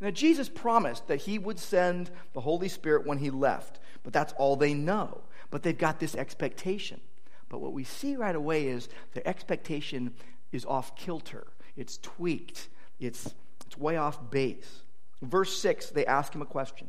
Now, 0.02 0.10
Jesus 0.10 0.50
promised 0.50 1.08
that 1.08 1.22
he 1.22 1.38
would 1.38 1.58
send 1.58 2.10
the 2.34 2.42
Holy 2.42 2.68
Spirit 2.68 3.06
when 3.06 3.16
he 3.16 3.30
left, 3.30 3.80
but 4.02 4.12
that's 4.12 4.34
all 4.34 4.54
they 4.54 4.74
know. 4.74 5.22
But 5.50 5.62
they've 5.62 5.76
got 5.76 5.98
this 5.98 6.14
expectation. 6.14 7.00
But 7.48 7.62
what 7.62 7.72
we 7.72 7.84
see 7.84 8.16
right 8.16 8.36
away 8.36 8.66
is 8.66 8.90
their 9.14 9.26
expectation 9.26 10.12
is 10.52 10.66
off 10.66 10.94
kilter, 10.94 11.46
it's 11.74 11.96
tweaked, 11.96 12.68
it's, 12.98 13.34
it's 13.66 13.78
way 13.78 13.96
off 13.96 14.30
base. 14.30 14.82
Verse 15.22 15.56
6, 15.56 15.86
they 15.86 16.04
ask 16.04 16.34
him 16.34 16.42
a 16.42 16.46
question. 16.46 16.88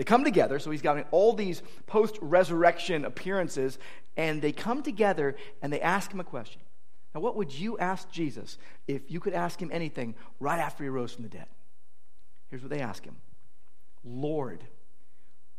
They 0.00 0.04
come 0.04 0.24
together, 0.24 0.58
so 0.58 0.70
he's 0.70 0.80
got 0.80 1.06
all 1.10 1.34
these 1.34 1.62
post 1.86 2.16
resurrection 2.22 3.04
appearances, 3.04 3.78
and 4.16 4.40
they 4.40 4.50
come 4.50 4.82
together 4.82 5.36
and 5.60 5.70
they 5.70 5.82
ask 5.82 6.10
him 6.10 6.20
a 6.20 6.24
question. 6.24 6.62
Now, 7.14 7.20
what 7.20 7.36
would 7.36 7.52
you 7.52 7.76
ask 7.76 8.10
Jesus 8.10 8.56
if 8.88 9.10
you 9.10 9.20
could 9.20 9.34
ask 9.34 9.60
him 9.60 9.68
anything 9.70 10.14
right 10.38 10.58
after 10.58 10.84
he 10.84 10.88
rose 10.88 11.12
from 11.12 11.24
the 11.24 11.28
dead? 11.28 11.44
Here's 12.48 12.62
what 12.62 12.70
they 12.70 12.80
ask 12.80 13.04
him 13.04 13.16
Lord, 14.02 14.64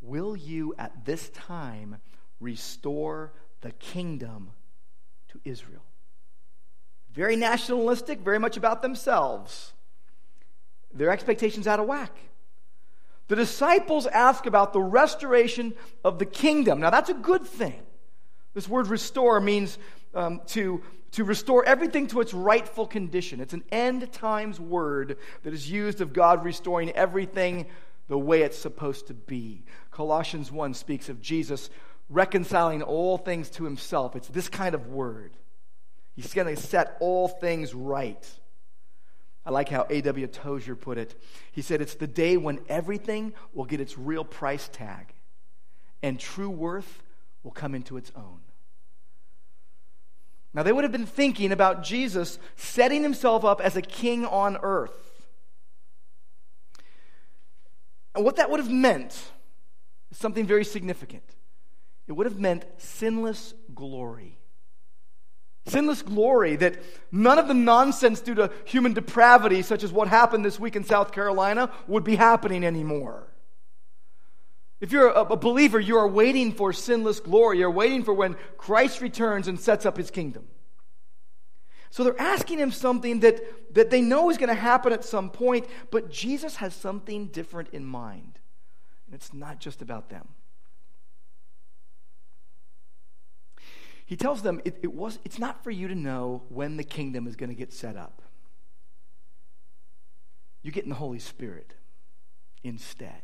will 0.02 0.36
you 0.36 0.74
at 0.80 1.06
this 1.06 1.30
time 1.30 1.98
restore 2.40 3.34
the 3.62 3.74
kingdom 3.74 4.50
to 5.34 5.40
Israel? 5.46 5.84
Very 7.14 7.36
nationalistic, 7.36 8.22
very 8.22 8.40
much 8.40 8.58
about 8.58 8.82
themselves. 8.82 9.74
Their 10.92 11.12
expectations 11.12 11.68
out 11.68 11.80
of 11.80 11.86
whack. 11.86 12.18
The 13.32 13.38
disciples 13.38 14.08
ask 14.08 14.46
about 14.46 14.74
the 14.74 14.82
restoration 14.82 15.74
of 16.04 16.20
the 16.20 16.26
kingdom. 16.26 16.82
Now, 16.82 16.90
that's 16.90 17.10
a 17.10 17.14
good 17.14 17.46
thing. 17.46 17.82
This 18.54 18.68
word 18.68 18.88
restore 18.88 19.40
means 19.40 19.78
um, 20.14 20.42
to 20.48 20.84
to 21.12 21.24
restore 21.24 21.64
everything 21.64 22.08
to 22.08 22.20
its 22.20 22.34
rightful 22.34 22.86
condition. 22.86 23.40
It's 23.40 23.54
an 23.54 23.64
end 23.72 24.12
times 24.12 24.60
word 24.60 25.18
that 25.44 25.54
is 25.54 25.72
used 25.72 26.02
of 26.02 26.12
God 26.12 26.44
restoring 26.44 26.90
everything 26.92 27.68
the 28.10 28.18
way 28.18 28.42
it's 28.42 28.58
supposed 28.58 29.08
to 29.08 29.14
be. 29.14 29.64
Colossians 29.92 30.52
1 30.52 30.74
speaks 30.74 31.08
of 31.08 31.22
Jesus 31.22 31.70
reconciling 32.10 32.82
all 32.82 33.18
things 33.18 33.50
to 33.52 33.64
himself. 33.64 34.18
It's 34.18 34.28
this 34.28 34.50
kind 34.50 34.76
of 34.76 34.88
word. 34.88 35.32
He's 36.18 36.34
going 36.34 36.54
to 36.54 36.62
set 36.62 36.98
all 37.00 37.30
things 37.30 37.74
right. 37.74 38.30
I 39.46 39.50
like 39.50 39.70
how 39.70 39.88
A.W. 39.90 40.28
Tozer 40.28 40.76
put 40.76 40.98
it. 40.98 41.20
He 41.52 41.62
said, 41.62 41.82
It's 41.82 41.96
the 41.96 42.08
day 42.08 42.38
when 42.38 42.60
everything 42.70 43.34
will 43.54 43.66
get 43.66 43.82
its 43.82 43.98
real 43.98 44.24
price 44.24 44.70
tag 44.72 45.14
and 46.04 46.20
true 46.20 46.50
worth 46.50 47.04
will 47.44 47.52
come 47.52 47.74
into 47.74 47.98
its 47.98 48.12
own. 48.16 48.40
Now, 50.54 50.64
they 50.64 50.74
would 50.74 50.84
have 50.84 50.92
been 50.92 51.06
thinking 51.06 51.52
about 51.52 51.84
Jesus 51.84 52.38
setting 52.56 53.04
himself 53.04 53.46
up 53.46 53.62
as 53.62 53.76
a 53.78 53.82
king 53.82 54.26
on 54.26 54.58
earth. 54.62 55.28
And 58.14 58.26
what 58.26 58.36
that 58.36 58.50
would 58.52 58.60
have 58.60 58.70
meant 58.70 59.14
is 60.12 60.18
something 60.18 60.46
very 60.46 60.66
significant. 60.66 61.24
It 62.08 62.14
would 62.14 62.26
have 62.26 62.40
meant 62.40 62.66
sinless 62.78 63.54
glory. 63.74 64.41
Sinless 65.68 66.02
glory 66.02 66.56
that 66.58 66.82
none 67.12 67.38
of 67.38 67.48
the 67.48 67.54
nonsense 67.54 68.20
due 68.22 68.36
to 68.36 68.52
human 68.66 68.94
depravity, 68.94 69.62
such 69.62 69.84
as 69.84 69.92
what 69.92 70.08
happened 70.08 70.44
this 70.44 70.60
week 70.60 70.76
in 70.76 70.84
South 70.84 71.12
Carolina, 71.12 71.72
would 71.88 72.04
be 72.04 72.16
happening 72.16 72.64
anymore. 72.64 73.28
If 74.80 74.92
you're 74.92 75.10
a, 75.10 75.38
believer, 75.38 75.80
you 75.80 75.98
are 75.98 76.08
waiting 76.08 76.52
for 76.52 76.74
sinless 76.74 77.20
glory. 77.20 77.60
You're 77.60 77.70
waiting 77.70 78.04
for 78.04 78.16
when 78.16 78.36
Christ 78.58 79.00
returns 79.00 79.48
and 79.48 79.60
sets 79.60 79.86
up 79.86 79.96
his 79.96 80.10
kingdom. 80.10 80.48
So 81.92 82.04
they're 82.04 82.20
asking 82.20 82.58
him 82.58 82.72
something 82.72 83.20
that, 83.20 83.76
that 83.76 83.92
they 83.92 84.02
know 84.02 84.32
is 84.32 84.40
going 84.40 84.50
to 84.50 84.56
happen 84.56 84.92
at 84.92 85.06
some 85.06 85.30
point, 85.30 85.68
but 85.92 86.10
Jesus 86.10 86.56
has 86.56 86.74
something 86.74 87.28
different 87.28 87.70
in 87.70 87.86
mind. 87.86 88.40
And 89.06 89.14
it's 89.14 89.34
not 89.34 89.60
just 89.60 89.84
about 89.84 90.10
them. 90.10 90.30
He 94.12 94.18
tells 94.18 94.42
them 94.42 94.60
it, 94.66 94.78
it 94.82 94.94
was, 94.94 95.20
it's 95.24 95.40
not 95.40 95.64
for 95.64 95.72
you 95.72 95.88
to 95.88 95.96
know 95.96 96.44
when 96.50 96.76
the 96.76 96.84
kingdom 96.84 97.28
is 97.28 97.38
going 97.38 97.48
to 97.50 97.56
get 97.56 97.72
set 97.72 97.96
up. 97.96 98.22
You 100.64 100.72
get 100.74 100.84
in 100.84 100.90
the 100.90 100.98
Holy 100.98 101.18
Spirit 101.18 101.76
instead. 102.62 103.22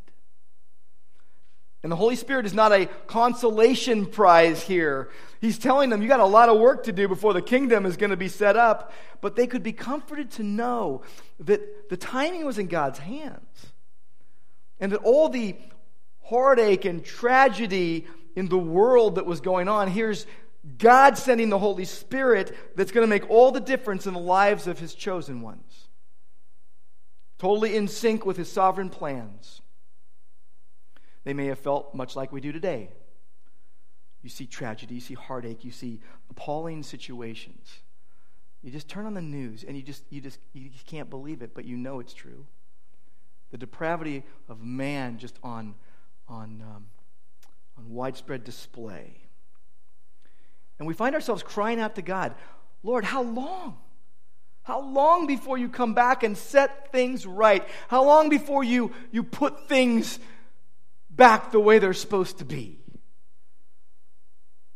And 1.83 1.91
the 1.91 1.97
Holy 1.97 2.15
Spirit 2.15 2.45
is 2.45 2.53
not 2.53 2.71
a 2.71 2.85
consolation 3.05 4.05
prize 4.05 4.63
here. 4.63 5.09
He's 5.41 5.57
telling 5.57 5.89
them, 5.89 6.01
you 6.01 6.07
got 6.07 6.21
a 6.21 6.25
lot 6.25 6.47
of 6.47 6.57
work 6.57 6.83
to 6.85 6.93
do 6.93 7.09
before 7.09 7.33
the 7.33 7.41
kingdom 7.41 7.85
is 7.85 7.97
going 7.97 8.11
to 8.11 8.15
be 8.15 8.29
set 8.29 8.55
up. 8.55 8.93
But 9.19 9.35
they 9.35 9.45
could 9.45 9.63
be 9.63 9.73
comforted 9.73 10.31
to 10.31 10.43
know 10.43 11.01
that 11.41 11.89
the 11.89 11.97
timing 11.97 12.45
was 12.45 12.57
in 12.57 12.67
God's 12.67 12.99
hands. 12.99 13.73
And 14.79 14.93
that 14.93 15.01
all 15.03 15.27
the 15.27 15.57
heartache 16.23 16.85
and 16.85 17.03
tragedy 17.03 18.07
in 18.37 18.47
the 18.47 18.57
world 18.57 19.15
that 19.15 19.25
was 19.25 19.41
going 19.41 19.67
on, 19.67 19.89
here's 19.89 20.25
God 20.77 21.17
sending 21.17 21.49
the 21.49 21.59
Holy 21.59 21.85
Spirit 21.85 22.55
that's 22.75 22.91
going 22.91 23.03
to 23.05 23.09
make 23.09 23.29
all 23.29 23.51
the 23.51 23.59
difference 23.59 24.05
in 24.05 24.13
the 24.13 24.19
lives 24.19 24.67
of 24.67 24.79
his 24.79 24.93
chosen 24.93 25.41
ones. 25.41 25.87
Totally 27.37 27.75
in 27.75 27.87
sync 27.87 28.25
with 28.25 28.35
his 28.35 28.51
sovereign 28.51 28.89
plans. 28.89 29.61
They 31.23 31.33
may 31.33 31.45
have 31.45 31.59
felt 31.59 31.93
much 31.93 32.15
like 32.15 32.31
we 32.31 32.41
do 32.41 32.51
today. 32.51 32.89
You 34.23 34.29
see 34.29 34.45
tragedy, 34.45 34.95
you 34.95 35.01
see 35.01 35.13
heartache, 35.13 35.63
you 35.63 35.71
see 35.71 36.01
appalling 36.29 36.83
situations. 36.83 37.79
You 38.63 38.71
just 38.71 38.89
turn 38.89 39.05
on 39.05 39.13
the 39.13 39.21
news 39.21 39.63
and 39.63 39.77
you 39.77 39.83
just 39.83 40.03
you 40.09 40.19
just 40.19 40.39
you 40.53 40.69
can't 40.87 41.09
believe 41.09 41.41
it, 41.41 41.53
but 41.53 41.65
you 41.65 41.77
know 41.77 41.99
it's 41.99 42.13
true. 42.13 42.45
The 43.51 43.57
depravity 43.57 44.23
of 44.49 44.61
man 44.61 45.19
just 45.19 45.37
on 45.43 45.75
on 46.27 46.61
um, 46.61 46.85
on 47.77 47.89
widespread 47.89 48.43
display. 48.43 49.26
And 50.79 50.87
we 50.87 50.93
find 50.93 51.15
ourselves 51.15 51.43
crying 51.43 51.79
out 51.79 51.95
to 51.95 52.01
God, 52.01 52.35
Lord, 52.83 53.03
how 53.03 53.23
long? 53.23 53.77
How 54.63 54.81
long 54.81 55.27
before 55.27 55.57
you 55.57 55.69
come 55.69 55.93
back 55.93 56.23
and 56.23 56.37
set 56.37 56.91
things 56.91 57.25
right? 57.25 57.67
How 57.87 58.03
long 58.03 58.29
before 58.29 58.63
you, 58.63 58.91
you 59.11 59.23
put 59.23 59.67
things 59.67 60.19
back 61.09 61.51
the 61.51 61.59
way 61.59 61.79
they're 61.79 61.93
supposed 61.93 62.37
to 62.39 62.45
be. 62.45 62.79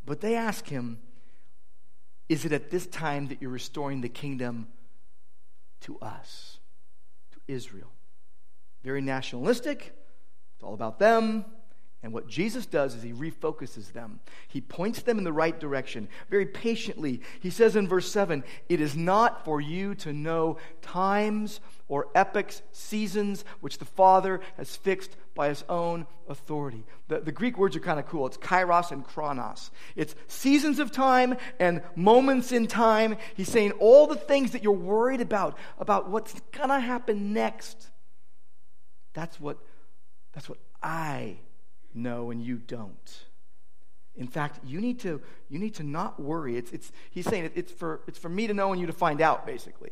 But 0.06 0.22
they 0.22 0.36
ask 0.36 0.68
him, 0.68 1.00
Is 2.28 2.46
it 2.46 2.52
at 2.52 2.72
this 2.72 2.88
time 2.88 3.28
that 3.28 3.42
you're 3.42 3.52
restoring 3.52 4.02
the 4.02 4.10
kingdom 4.10 4.68
to 5.82 6.00
us, 6.00 6.58
to 7.34 7.40
Israel? 7.48 7.92
Very 8.84 9.02
nationalistic, 9.02 9.94
it's 10.56 10.64
all 10.64 10.74
about 10.74 11.00
them. 11.00 11.46
And 12.04 12.14
what 12.14 12.28
Jesus 12.28 12.66
does 12.66 12.96
is 12.96 13.04
he 13.04 13.14
refocuses 13.14 13.94
them. 13.94 14.22
He 14.48 14.60
points 14.60 15.04
them 15.04 15.20
in 15.20 15.24
the 15.24 15.32
right 15.32 15.58
direction 15.60 16.08
very 16.32 16.48
patiently. 16.48 17.22
He 17.40 17.52
says 17.52 17.76
in 17.76 17.88
verse 17.88 18.12
7 18.12 18.44
It 18.70 18.82
is 18.82 18.98
not 18.98 19.46
for 19.46 19.62
you 19.62 19.94
to 19.96 20.12
know 20.12 20.58
times 20.82 21.60
or 21.88 22.08
epochs, 22.16 22.64
seasons, 22.72 23.46
which 23.60 23.78
the 23.78 23.86
Father 23.86 24.42
has 24.58 24.76
fixed 24.76 25.16
by 25.36 25.50
his 25.50 25.64
own 25.70 26.08
authority. 26.28 26.86
The, 27.08 27.20
the 27.20 27.32
Greek 27.32 27.58
words 27.58 27.76
are 27.76 27.82
kind 27.82 28.00
of 28.00 28.08
cool. 28.08 28.26
It's 28.26 28.38
kairos 28.38 28.92
and 28.92 29.06
chronos. 29.06 29.70
It's 29.96 30.16
seasons 30.28 30.80
of 30.80 30.92
time 30.92 31.36
and 31.60 31.84
moments 31.96 32.52
in 32.52 32.66
time. 32.66 33.16
He's 33.36 33.50
saying 33.50 33.74
all 33.74 34.08
the 34.08 34.16
things 34.16 34.52
that 34.52 34.64
you're 34.64 34.72
worried 34.72 35.22
about, 35.22 35.56
about 35.78 36.10
what's 36.10 36.34
going 36.52 36.70
to 36.70 36.80
happen 36.80 37.34
next. 37.34 37.90
That's 39.14 39.40
what, 39.40 39.60
that's 40.34 40.50
what 40.50 40.58
I 40.82 41.38
know 41.94 42.32
and 42.32 42.44
you 42.44 42.58
don't. 42.58 43.24
In 44.16 44.28
fact, 44.28 44.60
you 44.66 44.82
need 44.82 45.00
to, 45.02 45.22
you 45.50 45.58
need 45.58 45.76
to 45.76 45.84
not 45.84 46.20
worry. 46.20 46.58
It's, 46.58 46.72
it's, 46.72 46.92
he's 47.12 47.26
saying 47.26 47.46
it, 47.46 47.54
it's, 47.56 47.72
for, 47.72 48.02
it's 48.08 48.20
for 48.20 48.30
me 48.30 48.48
to 48.48 48.54
know 48.54 48.72
and 48.72 48.82
you 48.82 48.88
to 48.88 48.94
find 48.94 49.22
out, 49.22 49.46
basically. 49.46 49.92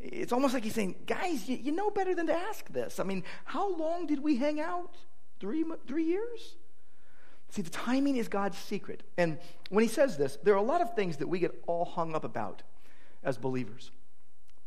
It's 0.00 0.32
almost 0.32 0.54
like 0.54 0.62
he's 0.62 0.74
saying, 0.74 0.96
guys, 1.06 1.48
you, 1.48 1.56
you 1.56 1.72
know 1.72 1.90
better 1.90 2.14
than 2.14 2.26
to 2.28 2.34
ask 2.34 2.68
this. 2.72 3.00
I 3.00 3.04
mean, 3.04 3.24
how 3.44 3.74
long 3.76 4.06
did 4.06 4.22
we 4.22 4.36
hang 4.36 4.60
out? 4.60 4.96
Three, 5.40 5.64
three 5.86 6.04
years? 6.04 6.56
See, 7.50 7.62
the 7.62 7.70
timing 7.70 8.16
is 8.16 8.28
God's 8.28 8.58
secret. 8.58 9.02
And 9.16 9.38
when 9.70 9.82
he 9.82 9.88
says 9.88 10.16
this, 10.16 10.38
there 10.42 10.54
are 10.54 10.58
a 10.58 10.62
lot 10.62 10.80
of 10.80 10.94
things 10.94 11.16
that 11.18 11.28
we 11.28 11.38
get 11.38 11.62
all 11.66 11.84
hung 11.84 12.14
up 12.14 12.24
about 12.24 12.62
as 13.22 13.38
believers, 13.38 13.90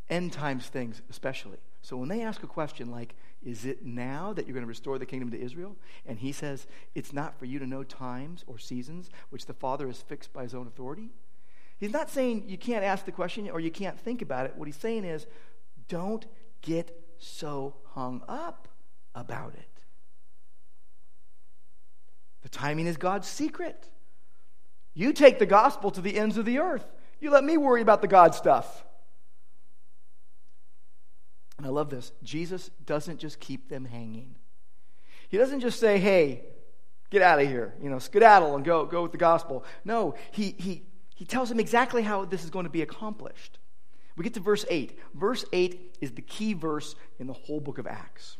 end 0.09 0.33
times 0.33 0.67
things 0.67 1.01
especially. 1.09 1.57
So 1.81 1.97
when 1.97 2.09
they 2.09 2.21
ask 2.21 2.43
a 2.43 2.47
question 2.47 2.91
like, 2.91 3.15
Is 3.47 3.63
it 3.63 3.85
now 3.85 4.33
that 4.33 4.45
you're 4.45 4.53
going 4.53 4.65
to 4.65 4.67
restore 4.67 4.99
the 4.99 5.05
kingdom 5.05 5.31
to 5.31 5.41
Israel? 5.41 5.77
And 6.05 6.19
he 6.19 6.33
says, 6.33 6.67
It's 6.95 7.13
not 7.13 7.39
for 7.39 7.45
you 7.45 7.59
to 7.59 7.65
know 7.65 7.81
times 7.81 8.43
or 8.45 8.59
seasons 8.59 9.09
which 9.29 9.45
the 9.45 9.53
Father 9.53 9.87
has 9.87 10.01
fixed 10.01 10.33
by 10.33 10.43
his 10.43 10.53
own 10.53 10.67
authority. 10.67 11.11
He's 11.77 11.93
not 11.93 12.09
saying 12.09 12.43
you 12.49 12.57
can't 12.57 12.83
ask 12.83 13.05
the 13.05 13.11
question 13.13 13.49
or 13.49 13.61
you 13.61 13.71
can't 13.71 13.97
think 13.97 14.21
about 14.21 14.47
it. 14.47 14.57
What 14.57 14.67
he's 14.67 14.75
saying 14.75 15.05
is, 15.05 15.27
Don't 15.87 16.25
get 16.61 16.93
so 17.19 17.75
hung 17.93 18.21
up 18.27 18.67
about 19.15 19.53
it. 19.53 19.81
The 22.41 22.49
timing 22.49 22.85
is 22.85 22.97
God's 22.97 23.29
secret. 23.29 23.87
You 24.93 25.13
take 25.13 25.39
the 25.39 25.45
gospel 25.45 25.89
to 25.91 26.01
the 26.01 26.19
ends 26.19 26.37
of 26.37 26.43
the 26.43 26.59
earth. 26.59 26.91
You 27.21 27.31
let 27.31 27.45
me 27.45 27.55
worry 27.55 27.81
about 27.81 28.01
the 28.01 28.09
God 28.09 28.35
stuff. 28.35 28.83
And 31.57 31.65
I 31.65 31.69
love 31.69 31.89
this. 31.89 32.11
Jesus 32.23 32.69
doesn't 32.85 33.19
just 33.19 33.39
keep 33.39 33.69
them 33.69 33.85
hanging. 33.85 34.35
He 35.29 35.37
doesn't 35.37 35.59
just 35.59 35.79
say, 35.79 35.97
hey, 35.97 36.43
get 37.09 37.21
out 37.21 37.41
of 37.41 37.47
here, 37.47 37.73
you 37.81 37.89
know, 37.89 37.99
skedaddle 37.99 38.55
and 38.55 38.63
go, 38.63 38.85
go 38.85 39.03
with 39.03 39.11
the 39.11 39.17
gospel. 39.17 39.65
No, 39.83 40.15
he, 40.31 40.55
he, 40.57 40.83
he 41.15 41.25
tells 41.25 41.49
them 41.49 41.59
exactly 41.59 42.03
how 42.03 42.25
this 42.25 42.43
is 42.43 42.49
going 42.49 42.65
to 42.65 42.69
be 42.69 42.81
accomplished. 42.81 43.59
We 44.15 44.23
get 44.23 44.33
to 44.35 44.39
verse 44.39 44.65
8. 44.69 44.97
Verse 45.13 45.45
8 45.53 45.97
is 46.01 46.11
the 46.13 46.21
key 46.21 46.53
verse 46.53 46.95
in 47.19 47.27
the 47.27 47.33
whole 47.33 47.59
book 47.59 47.77
of 47.77 47.87
Acts. 47.87 48.37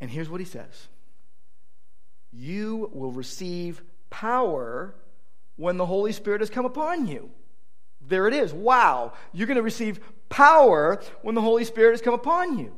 And 0.00 0.10
here's 0.10 0.28
what 0.28 0.40
he 0.40 0.46
says 0.46 0.88
You 2.32 2.90
will 2.92 3.12
receive 3.12 3.82
power 4.10 4.94
when 5.56 5.76
the 5.76 5.86
Holy 5.86 6.12
Spirit 6.12 6.40
has 6.40 6.50
come 6.50 6.64
upon 6.64 7.06
you. 7.06 7.30
There 8.06 8.28
it 8.28 8.34
is. 8.34 8.52
Wow. 8.52 9.14
You're 9.32 9.46
going 9.46 9.56
to 9.56 9.62
receive 9.62 10.00
power 10.34 11.00
when 11.22 11.36
the 11.36 11.40
Holy 11.40 11.64
Spirit 11.64 11.92
has 11.92 12.00
come 12.00 12.12
upon 12.12 12.58
you. 12.58 12.72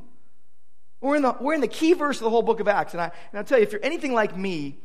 We're 1.01 1.15
in 1.15 1.23
the, 1.23 1.35
we're 1.41 1.55
in 1.55 1.61
the 1.61 1.67
key 1.67 1.93
verse 1.93 2.17
of 2.17 2.23
the 2.23 2.29
whole 2.29 2.43
book 2.43 2.59
of 2.59 2.67
Acts. 2.67 2.93
And, 2.93 3.01
I, 3.01 3.05
and 3.05 3.39
I'll 3.39 3.43
tell 3.43 3.57
you, 3.57 3.63
if 3.63 3.71
you're 3.71 3.83
anything 3.83 4.13
like 4.13 4.37
me, 4.37 4.77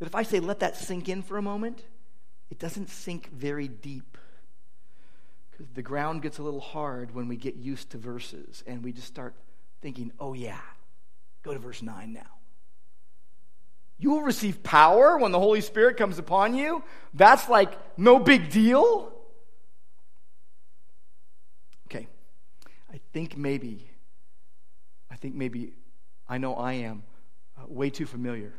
that 0.00 0.06
if 0.06 0.14
I 0.16 0.24
say 0.24 0.40
let 0.40 0.58
that 0.58 0.76
sink 0.76 1.08
in 1.08 1.22
for 1.22 1.38
a 1.38 1.42
moment, 1.42 1.84
it 2.50 2.58
doesn't 2.58 2.90
sink 2.90 3.30
very 3.30 3.68
deep. 3.68 4.18
Because 5.52 5.68
the 5.74 5.82
ground 5.82 6.22
gets 6.22 6.38
a 6.38 6.42
little 6.42 6.60
hard 6.60 7.14
when 7.14 7.28
we 7.28 7.36
get 7.36 7.54
used 7.54 7.90
to 7.90 7.98
verses 7.98 8.64
and 8.66 8.82
we 8.82 8.90
just 8.90 9.06
start 9.06 9.34
thinking, 9.80 10.10
oh, 10.18 10.32
yeah, 10.32 10.60
go 11.44 11.52
to 11.52 11.60
verse 11.60 11.80
9 11.80 12.12
now. 12.12 12.22
You 14.00 14.10
will 14.10 14.22
receive 14.22 14.64
power 14.64 15.16
when 15.16 15.30
the 15.30 15.38
Holy 15.38 15.60
Spirit 15.60 15.96
comes 15.96 16.18
upon 16.18 16.56
you. 16.56 16.82
That's 17.14 17.48
like 17.48 17.72
no 17.96 18.18
big 18.18 18.50
deal. 18.50 19.12
I 22.92 23.00
think 23.12 23.36
maybe, 23.36 23.88
I 25.10 25.16
think 25.16 25.34
maybe, 25.34 25.74
I 26.28 26.38
know 26.38 26.54
I 26.54 26.74
am 26.74 27.02
uh, 27.56 27.64
way 27.68 27.90
too 27.90 28.06
familiar 28.06 28.52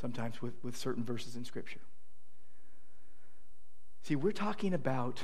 sometimes 0.00 0.40
with, 0.40 0.54
with 0.62 0.76
certain 0.76 1.04
verses 1.04 1.36
in 1.36 1.44
Scripture. 1.44 1.80
See, 4.02 4.16
we're 4.16 4.32
talking 4.32 4.72
about 4.72 5.16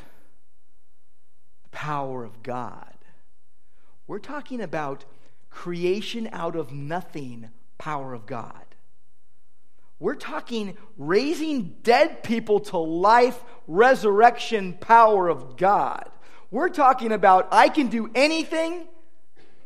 the 1.63 1.69
power 1.71 2.25
of 2.25 2.43
God. 2.43 2.95
We're 4.07 4.19
talking 4.19 4.61
about 4.61 5.05
creation 5.51 6.29
out 6.33 6.57
of 6.57 6.73
nothing 6.73 7.51
power 7.79 8.13
of 8.13 8.27
God. 8.27 8.65
We're 9.99 10.15
talking 10.15 10.77
raising 10.99 11.77
dead 11.83 12.23
people 12.23 12.61
to 12.61 12.77
life, 12.77 13.43
resurrection 13.67 14.75
power 14.75 15.29
of 15.29 15.57
God. 15.57 16.11
We're 16.51 16.69
talking 16.69 17.13
about 17.13 17.49
I 17.53 17.69
can 17.69 17.89
do 17.89 18.11
anything, 18.15 18.87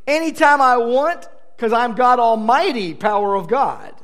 anytime 0.06 0.60
I 0.60 0.76
want, 0.78 1.28
because 1.56 1.72
I'm 1.72 1.94
God 1.94 2.18
Almighty, 2.18 2.94
power 2.94 3.34
of 3.34 3.48
God. 3.48 3.94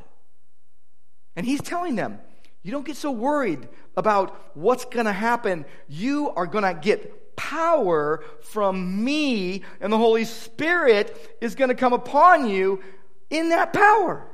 And 1.35 1.45
he's 1.45 1.61
telling 1.61 1.95
them, 1.95 2.19
you 2.63 2.71
don't 2.71 2.85
get 2.85 2.97
so 2.97 3.11
worried 3.11 3.67
about 3.95 4.35
what's 4.55 4.85
going 4.85 5.05
to 5.05 5.13
happen. 5.13 5.65
You 5.87 6.29
are 6.31 6.45
going 6.45 6.63
to 6.63 6.79
get 6.79 7.35
power 7.35 8.23
from 8.41 9.03
me, 9.03 9.63
and 9.79 9.93
the 9.93 9.97
Holy 9.97 10.25
Spirit 10.25 11.37
is 11.39 11.55
going 11.55 11.69
to 11.69 11.75
come 11.75 11.93
upon 11.93 12.49
you 12.49 12.83
in 13.29 13.49
that 13.49 13.73
power. 13.73 14.27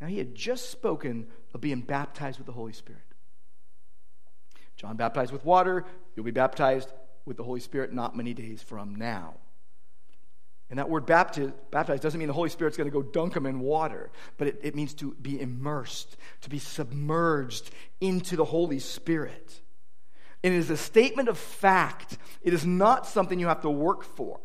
Now, 0.00 0.06
he 0.06 0.18
had 0.18 0.34
just 0.34 0.70
spoken 0.70 1.26
of 1.54 1.60
being 1.60 1.80
baptized 1.80 2.38
with 2.38 2.46
the 2.46 2.52
Holy 2.52 2.72
Spirit. 2.72 3.02
John 4.82 4.96
baptized 4.96 5.32
with 5.32 5.44
water, 5.44 5.84
you'll 6.16 6.24
be 6.24 6.32
baptized 6.32 6.92
with 7.24 7.36
the 7.36 7.44
Holy 7.44 7.60
Spirit 7.60 7.92
not 7.92 8.16
many 8.16 8.34
days 8.34 8.60
from 8.60 8.96
now. 8.96 9.34
And 10.70 10.78
that 10.80 10.90
word 10.90 11.06
baptize, 11.06 11.52
baptized 11.70 12.02
doesn't 12.02 12.18
mean 12.18 12.26
the 12.26 12.34
Holy 12.34 12.48
Spirit's 12.48 12.76
going 12.76 12.90
to 12.90 12.92
go 12.92 13.02
dunk 13.02 13.34
them 13.34 13.46
in 13.46 13.60
water, 13.60 14.10
but 14.38 14.48
it, 14.48 14.58
it 14.62 14.74
means 14.74 14.92
to 14.94 15.14
be 15.14 15.40
immersed, 15.40 16.16
to 16.40 16.50
be 16.50 16.58
submerged 16.58 17.70
into 18.00 18.34
the 18.34 18.44
Holy 18.44 18.80
Spirit. 18.80 19.60
And 20.42 20.52
it 20.52 20.56
is 20.56 20.70
a 20.70 20.76
statement 20.76 21.28
of 21.28 21.38
fact. 21.38 22.18
It 22.42 22.52
is 22.52 22.66
not 22.66 23.06
something 23.06 23.38
you 23.38 23.46
have 23.46 23.62
to 23.62 23.70
work 23.70 24.02
for. 24.02 24.40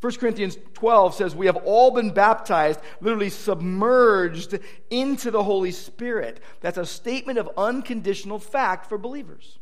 1 0.00 0.14
Corinthians 0.14 0.56
12 0.74 1.14
says, 1.14 1.34
We 1.34 1.46
have 1.46 1.56
all 1.56 1.90
been 1.90 2.12
baptized, 2.12 2.80
literally 3.00 3.28
submerged 3.28 4.58
into 4.88 5.30
the 5.30 5.42
Holy 5.42 5.72
Spirit. 5.72 6.40
That's 6.60 6.78
a 6.78 6.86
statement 6.86 7.38
of 7.38 7.50
unconditional 7.56 8.38
fact 8.38 8.88
for 8.88 8.96
believers. 8.96 9.58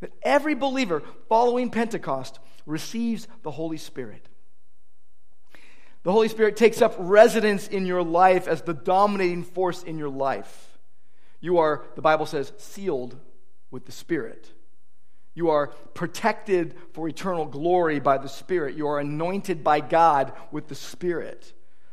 That 0.00 0.12
every 0.22 0.54
believer 0.54 1.02
following 1.28 1.70
Pentecost 1.70 2.38
receives 2.64 3.28
the 3.42 3.50
Holy 3.50 3.76
Spirit. 3.76 4.26
The 6.04 6.12
Holy 6.12 6.28
Spirit 6.28 6.56
takes 6.56 6.80
up 6.80 6.94
residence 6.98 7.68
in 7.68 7.84
your 7.84 8.02
life 8.02 8.48
as 8.48 8.62
the 8.62 8.72
dominating 8.72 9.42
force 9.42 9.82
in 9.82 9.98
your 9.98 10.08
life. 10.08 10.78
You 11.40 11.58
are, 11.58 11.84
the 11.96 12.02
Bible 12.02 12.24
says, 12.24 12.52
sealed 12.56 13.16
with 13.70 13.84
the 13.84 13.92
Spirit. 13.92 14.50
You 15.38 15.50
are 15.50 15.68
protected 15.94 16.74
for 16.94 17.08
eternal 17.08 17.46
glory 17.46 18.00
by 18.00 18.18
the 18.18 18.28
Spirit. 18.28 18.74
You 18.74 18.88
are 18.88 18.98
anointed 18.98 19.62
by 19.62 19.78
God 19.78 20.32
with 20.50 20.66
the 20.66 20.74
Spirit. 20.74 21.52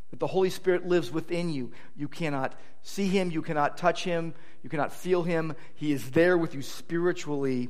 That 0.09 0.19
the 0.19 0.25
Holy 0.25 0.49
Spirit 0.49 0.87
lives 0.87 1.11
within 1.11 1.53
you. 1.53 1.71
You 1.95 2.07
cannot 2.07 2.55
see 2.81 3.07
Him, 3.07 3.29
you 3.29 3.43
cannot 3.43 3.77
touch 3.77 4.03
Him, 4.03 4.33
you 4.63 4.69
cannot 4.71 4.91
feel 4.91 5.21
Him. 5.21 5.55
He 5.75 5.91
is 5.91 6.09
there 6.09 6.39
with 6.39 6.55
you 6.55 6.63
spiritually. 6.63 7.69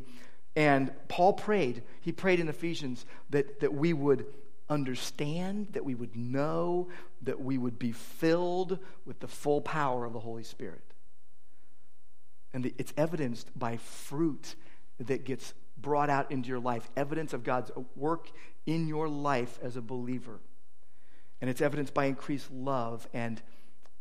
And 0.56 0.94
Paul 1.10 1.34
prayed, 1.34 1.84
he 2.00 2.14
prayed 2.14 2.40
in 2.40 2.48
Ephesians 2.48 3.06
that, 3.32 3.60
that 3.60 3.74
we 3.74 3.92
would 3.92 4.28
understand, 4.70 5.68
that 5.74 5.84
we 5.84 5.94
would 5.94 6.16
know, 6.16 6.88
that 7.24 7.42
we 7.42 7.58
would 7.58 7.78
be 7.78 7.92
filled 7.92 8.80
with 9.06 9.20
the 9.20 9.28
full 9.28 9.60
power 9.60 10.06
of 10.06 10.14
the 10.14 10.22
Holy 10.22 10.44
Spirit. 10.44 10.94
And 12.54 12.72
it's 12.78 12.94
evidenced 12.96 13.52
by 13.60 13.76
fruit 13.76 14.56
that 15.00 15.26
gets 15.26 15.54
brought 15.86 16.10
out 16.10 16.32
into 16.32 16.50
your 16.50 16.60
life, 16.60 16.90
evidence 16.98 17.32
of 17.32 17.44
God's 17.44 17.70
work 17.96 18.32
in 18.66 18.88
your 18.88 19.08
life 19.08 19.60
as 19.62 19.78
a 19.78 19.84
believer. 19.84 20.40
And 21.40 21.48
it's 21.48 21.62
evidenced 21.62 21.94
by 21.94 22.06
increased 22.06 22.52
love 22.52 23.08
and 23.14 23.40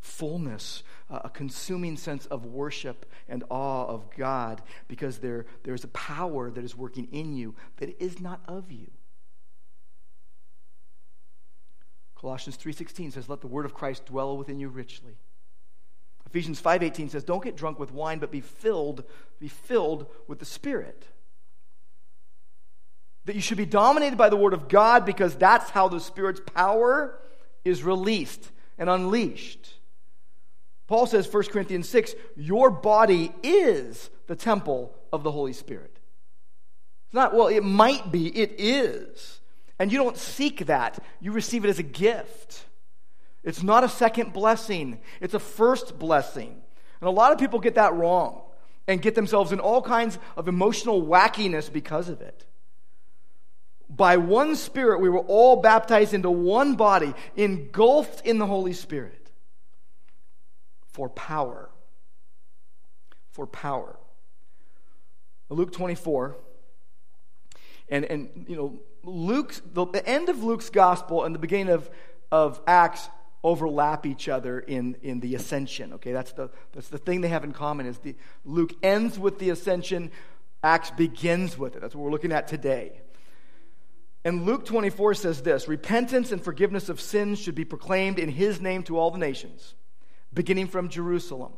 fullness, 0.01 0.83
uh, 1.11 1.21
a 1.25 1.29
consuming 1.29 1.99
sense 1.99 2.25
of 2.27 2.47
worship 2.47 3.05
and 3.29 3.45
awe 3.51 3.85
of 3.85 4.09
God, 4.17 4.63
because 4.89 5.19
there, 5.19 5.45
there's 5.65 5.85
a 5.85 5.89
power 5.89 6.51
that 6.51 6.65
is 6.65 6.75
working 6.75 7.07
in 7.13 7.35
you 7.35 7.55
that 7.77 8.03
is 8.03 8.19
not 8.19 8.41
of 8.49 8.73
you. 8.73 8.91
Colossians 12.17 12.57
3:16 12.57 13.13
says 13.13 13.29
let 13.29 13.43
the 13.43 13.47
word 13.47 13.67
of 13.67 13.75
Christ 13.75 14.07
dwell 14.07 14.39
within 14.39 14.59
you 14.59 14.71
richly. 14.71 15.19
Ephesians 16.25 16.63
5:18 16.63 17.11
says 17.11 17.25
don't 17.25 17.45
get 17.45 17.57
drunk 17.57 17.79
with 17.79 17.93
wine 17.93 18.19
but 18.19 18.31
be 18.31 18.41
filled 18.41 19.05
be 19.39 19.49
filled 19.49 20.07
with 20.27 20.39
the 20.39 20.47
spirit. 20.47 21.09
That 23.25 23.35
you 23.35 23.41
should 23.41 23.59
be 23.59 23.67
dominated 23.67 24.17
by 24.17 24.29
the 24.29 24.37
word 24.37 24.53
of 24.53 24.69
God 24.69 25.07
because 25.07 25.35
that's 25.35 25.71
how 25.71 25.89
the 25.89 26.01
spirit's 26.01 26.41
power 26.55 27.19
is 27.65 27.83
released 27.83 28.51
and 28.79 28.91
unleashed. 28.91 29.75
Paul 30.87 31.07
says 31.07 31.33
1 31.33 31.45
Corinthians 31.45 31.89
6, 31.89 32.15
your 32.37 32.71
body 32.71 33.33
is 33.43 34.11
the 34.27 34.37
temple 34.37 34.95
of 35.13 35.23
the 35.23 35.33
Holy 35.33 35.55
Spirit. 35.55 35.99
It's 37.07 37.15
not, 37.15 37.35
well, 37.35 37.49
it 37.49 37.63
might 37.65 38.13
be, 38.13 38.27
it 38.29 38.57
is. 38.59 39.41
And 39.79 39.91
you 39.91 39.99
don't 39.99 40.17
seek 40.19 40.67
that, 40.67 41.03
you 41.21 41.33
receive 41.33 41.65
it 41.65 41.69
as 41.69 41.79
a 41.79 41.85
gift. 41.85 42.67
It's 43.43 43.63
not 43.63 43.85
a 43.85 43.89
second 43.89 44.33
blessing, 44.33 45.01
it's 45.21 45.35
a 45.35 45.39
first 45.39 45.99
blessing. 45.99 46.61
And 47.01 47.09
a 47.09 47.13
lot 47.13 47.33
of 47.33 47.39
people 47.39 47.59
get 47.61 47.75
that 47.75 47.95
wrong 47.95 48.43
and 48.87 49.01
get 49.01 49.15
themselves 49.15 49.53
in 49.53 49.61
all 49.61 49.83
kinds 49.83 50.19
of 50.37 50.49
emotional 50.49 51.03
wackiness 51.03 51.73
because 51.73 52.09
of 52.09 52.21
it. 52.21 52.47
By 53.89 54.17
one 54.17 54.57
Spirit, 54.57 55.01
we 55.01 55.09
were 55.09 55.21
all 55.21 55.57
baptized 55.57 56.15
into 56.15 56.31
one 56.31 56.75
body, 56.75 57.15
engulfed 57.37 58.27
in 58.27 58.39
the 58.39 58.47
Holy 58.47 58.73
Spirit 58.73 59.31
for 60.87 61.09
power. 61.09 61.71
For 63.31 63.47
power. 63.47 63.97
Luke 65.51 65.73
24. 65.73 66.37
And, 67.89 68.05
and 68.07 68.47
you 68.49 68.57
know, 68.57 68.79
Luke's, 69.03 69.61
the, 69.73 69.87
the 69.87 70.07
end 70.09 70.29
of 70.29 70.43
Luke's 70.43 70.71
gospel 70.71 71.25
and 71.25 71.35
the 71.35 71.39
beginning 71.39 71.69
of, 71.69 71.91
of 72.33 72.61
Acts 72.67 73.09
overlap 73.43 74.07
each 74.07 74.29
other 74.29 74.59
in, 74.59 74.97
in 75.03 75.21
the 75.21 75.35
ascension. 75.35 75.93
Okay, 75.95 76.13
that's 76.13 76.33
the, 76.33 76.49
that's 76.73 76.89
the 76.89 76.99
thing 76.99 77.21
they 77.21 77.29
have 77.29 77.45
in 77.45 77.53
common 77.53 77.87
is 77.87 77.99
the, 77.99 78.17
Luke 78.45 78.73
ends 78.83 79.19
with 79.19 79.39
the 79.39 79.51
ascension, 79.51 80.11
Acts 80.63 80.91
begins 80.91 81.59
with 81.59 81.77
it. 81.77 81.83
That's 81.83 81.95
what 81.95 82.05
we're 82.05 82.11
looking 82.11 82.33
at 82.33 82.49
today. 82.49 83.03
And 84.25 84.47
Luke 84.47 84.65
24 84.65 85.15
says 85.15 85.43
this 85.43 85.69
repentance 85.69 86.33
and 86.33 86.43
forgiveness 86.43 86.89
of 86.89 87.01
sins 87.01 87.39
should 87.39 87.55
be 87.55 87.65
proclaimed 87.65 88.19
in 88.19 88.31
his 88.31 88.61
name 88.61 88.83
to 88.85 88.99
all 88.99 89.11
the 89.11 89.19
nations, 89.19 89.75
beginning 90.33 90.69
from 90.69 90.89
Jerusalem. 90.89 91.53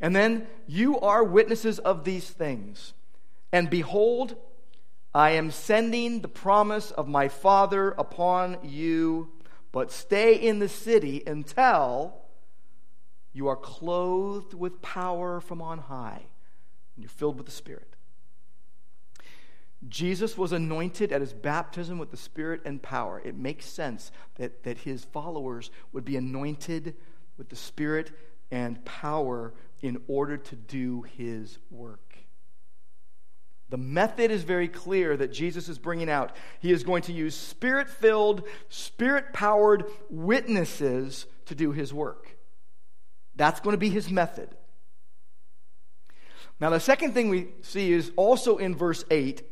And 0.00 0.14
then 0.14 0.46
you 0.66 1.00
are 1.00 1.24
witnesses 1.24 1.78
of 1.78 2.04
these 2.04 2.30
things. 2.30 2.92
And 3.52 3.68
behold, 3.68 4.36
I 5.14 5.30
am 5.30 5.50
sending 5.50 6.20
the 6.20 6.28
promise 6.28 6.90
of 6.90 7.08
my 7.08 7.28
Father 7.28 7.92
upon 7.92 8.58
you, 8.62 9.30
but 9.72 9.90
stay 9.90 10.34
in 10.34 10.58
the 10.58 10.68
city 10.68 11.22
until 11.26 12.14
you 13.32 13.48
are 13.48 13.56
clothed 13.56 14.54
with 14.54 14.82
power 14.82 15.40
from 15.40 15.60
on 15.60 15.78
high 15.78 16.22
and 16.94 17.02
you're 17.02 17.08
filled 17.08 17.38
with 17.38 17.46
the 17.46 17.52
Spirit. 17.52 17.95
Jesus 19.88 20.36
was 20.36 20.52
anointed 20.52 21.12
at 21.12 21.20
his 21.20 21.32
baptism 21.32 21.98
with 21.98 22.10
the 22.10 22.16
Spirit 22.16 22.62
and 22.64 22.82
power. 22.82 23.20
It 23.24 23.36
makes 23.36 23.66
sense 23.66 24.10
that, 24.36 24.64
that 24.64 24.78
his 24.78 25.04
followers 25.04 25.70
would 25.92 26.04
be 26.04 26.16
anointed 26.16 26.94
with 27.36 27.48
the 27.48 27.56
Spirit 27.56 28.12
and 28.50 28.84
power 28.84 29.52
in 29.82 30.00
order 30.08 30.36
to 30.36 30.56
do 30.56 31.02
his 31.02 31.58
work. 31.70 32.16
The 33.68 33.76
method 33.76 34.30
is 34.30 34.44
very 34.44 34.68
clear 34.68 35.16
that 35.16 35.32
Jesus 35.32 35.68
is 35.68 35.78
bringing 35.78 36.08
out. 36.08 36.36
He 36.60 36.70
is 36.70 36.84
going 36.84 37.02
to 37.02 37.12
use 37.12 37.34
spirit 37.34 37.88
filled, 37.88 38.44
spirit 38.68 39.32
powered 39.32 39.84
witnesses 40.08 41.26
to 41.46 41.54
do 41.54 41.72
his 41.72 41.92
work. 41.92 42.36
That's 43.34 43.60
going 43.60 43.74
to 43.74 43.78
be 43.78 43.90
his 43.90 44.08
method. 44.08 44.48
Now, 46.60 46.70
the 46.70 46.80
second 46.80 47.12
thing 47.12 47.28
we 47.28 47.48
see 47.60 47.92
is 47.92 48.12
also 48.16 48.56
in 48.56 48.74
verse 48.74 49.04
8 49.10 49.42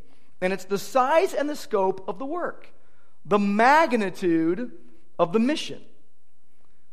and 0.44 0.52
it's 0.52 0.66
the 0.66 0.78
size 0.78 1.32
and 1.32 1.48
the 1.48 1.56
scope 1.56 2.04
of 2.06 2.18
the 2.18 2.26
work, 2.26 2.68
the 3.24 3.38
magnitude 3.38 4.72
of 5.18 5.32
the 5.32 5.38
mission. 5.38 5.80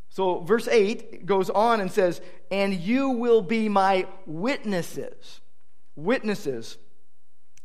So, 0.07 0.39
verse 0.39 0.69
8 0.69 1.25
goes 1.25 1.49
on 1.49 1.81
and 1.81 1.91
says, 1.91 2.21
And 2.49 2.73
you 2.73 3.09
will 3.09 3.41
be 3.41 3.67
my 3.67 4.07
witnesses. 4.25 5.41
Witnesses 5.97 6.77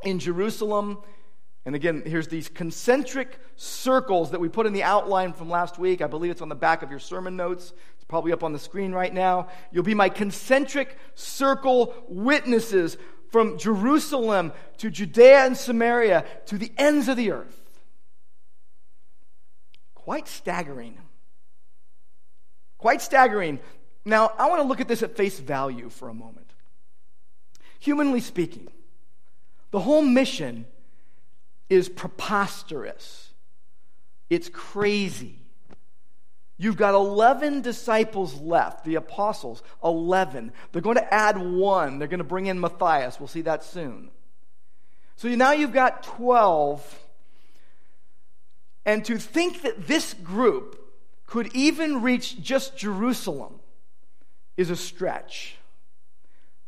in 0.03 0.18
Jerusalem. 0.18 0.99
And 1.64 1.77
again, 1.77 2.03
here's 2.05 2.27
these 2.27 2.49
concentric 2.49 3.38
circles 3.55 4.33
that 4.33 4.40
we 4.40 4.49
put 4.49 4.66
in 4.66 4.72
the 4.72 4.83
outline 4.83 5.33
from 5.33 5.49
last 5.49 5.79
week. 5.79 6.03
I 6.03 6.09
believe 6.09 6.33
it's 6.33 6.42
on 6.42 6.49
the 6.49 6.57
back 6.57 6.83
of 6.83 6.90
your 6.90 7.01
sermon 7.01 7.37
notes. 7.37 7.72
It's 7.94 8.05
probably 8.05 8.33
up 8.33 8.42
on 8.42 8.53
the 8.53 8.59
screen 8.59 8.90
right 8.90 9.14
now. 9.14 9.49
You'll 9.70 9.85
be 9.85 9.94
my 9.94 10.09
concentric 10.09 10.96
circle 11.14 11.94
witnesses 12.09 12.96
from 13.31 13.59
Jerusalem 13.59 14.53
to 14.79 14.91
Judea 14.91 15.47
and 15.47 15.57
Samaria 15.57 16.25
to 16.47 16.59
the 16.59 16.73
ends 16.77 17.09
of 17.09 17.17
the 17.17 17.33
earth. 17.33 17.61
Quite 19.95 20.29
staggering. 20.29 20.99
Quite 22.79 23.03
staggering. 23.03 23.59
Now, 24.05 24.33
I 24.39 24.49
want 24.49 24.62
to 24.62 24.69
look 24.69 24.81
at 24.81 24.89
this 24.89 25.03
at 25.03 25.17
face 25.17 25.39
value 25.39 25.89
for 25.89 26.09
a 26.09 26.15
moment. 26.15 26.51
Humanly 27.81 28.21
speaking, 28.21 28.69
the 29.71 29.81
whole 29.81 30.03
mission 30.03 30.67
is 31.69 31.89
preposterous. 31.89 33.33
It's 34.31 34.49
crazy. 34.49 35.41
You've 36.59 36.77
got 36.77 36.95
11 36.95 37.61
disciples 37.61 38.35
left, 38.40 38.85
the 38.85 38.95
apostles, 38.95 39.62
11. 39.85 40.53
They're 40.73 40.83
going 40.83 40.97
to 40.97 41.14
add 41.14 41.37
one. 41.37 41.99
They're 41.99 42.09
going 42.09 42.19
to 42.19 42.25
bring 42.25 42.47
in 42.47 42.59
Matthias. 42.59 43.21
We'll 43.21 43.29
see 43.29 43.42
that 43.42 43.62
soon. 43.62 44.11
So 45.16 45.29
now 45.29 45.53
you've 45.53 45.73
got 45.73 46.03
12. 46.03 47.03
And 48.87 49.05
to 49.05 49.19
think 49.19 49.62
that 49.62 49.87
this 49.87 50.14
group 50.14 50.81
could 51.27 51.55
even 51.55 52.03
reach 52.03 52.40
just 52.40 52.77
Jerusalem 52.77 53.61
is 54.57 54.71
a 54.71 54.77
stretch. 54.77 55.57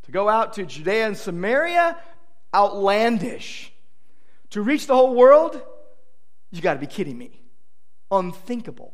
To 0.03 0.11
go 0.11 0.29
out 0.29 0.53
to 0.53 0.65
Judea 0.65 1.07
and 1.07 1.17
Samaria, 1.17 1.97
outlandish. 2.53 3.71
To 4.51 4.61
reach 4.61 4.85
the 4.85 4.95
whole 4.95 5.15
world, 5.15 5.59
you 6.51 6.61
got 6.61 6.73
to 6.73 6.79
be 6.79 6.87
kidding 6.87 7.17
me. 7.17 7.41
Unthinkable. 8.11 8.93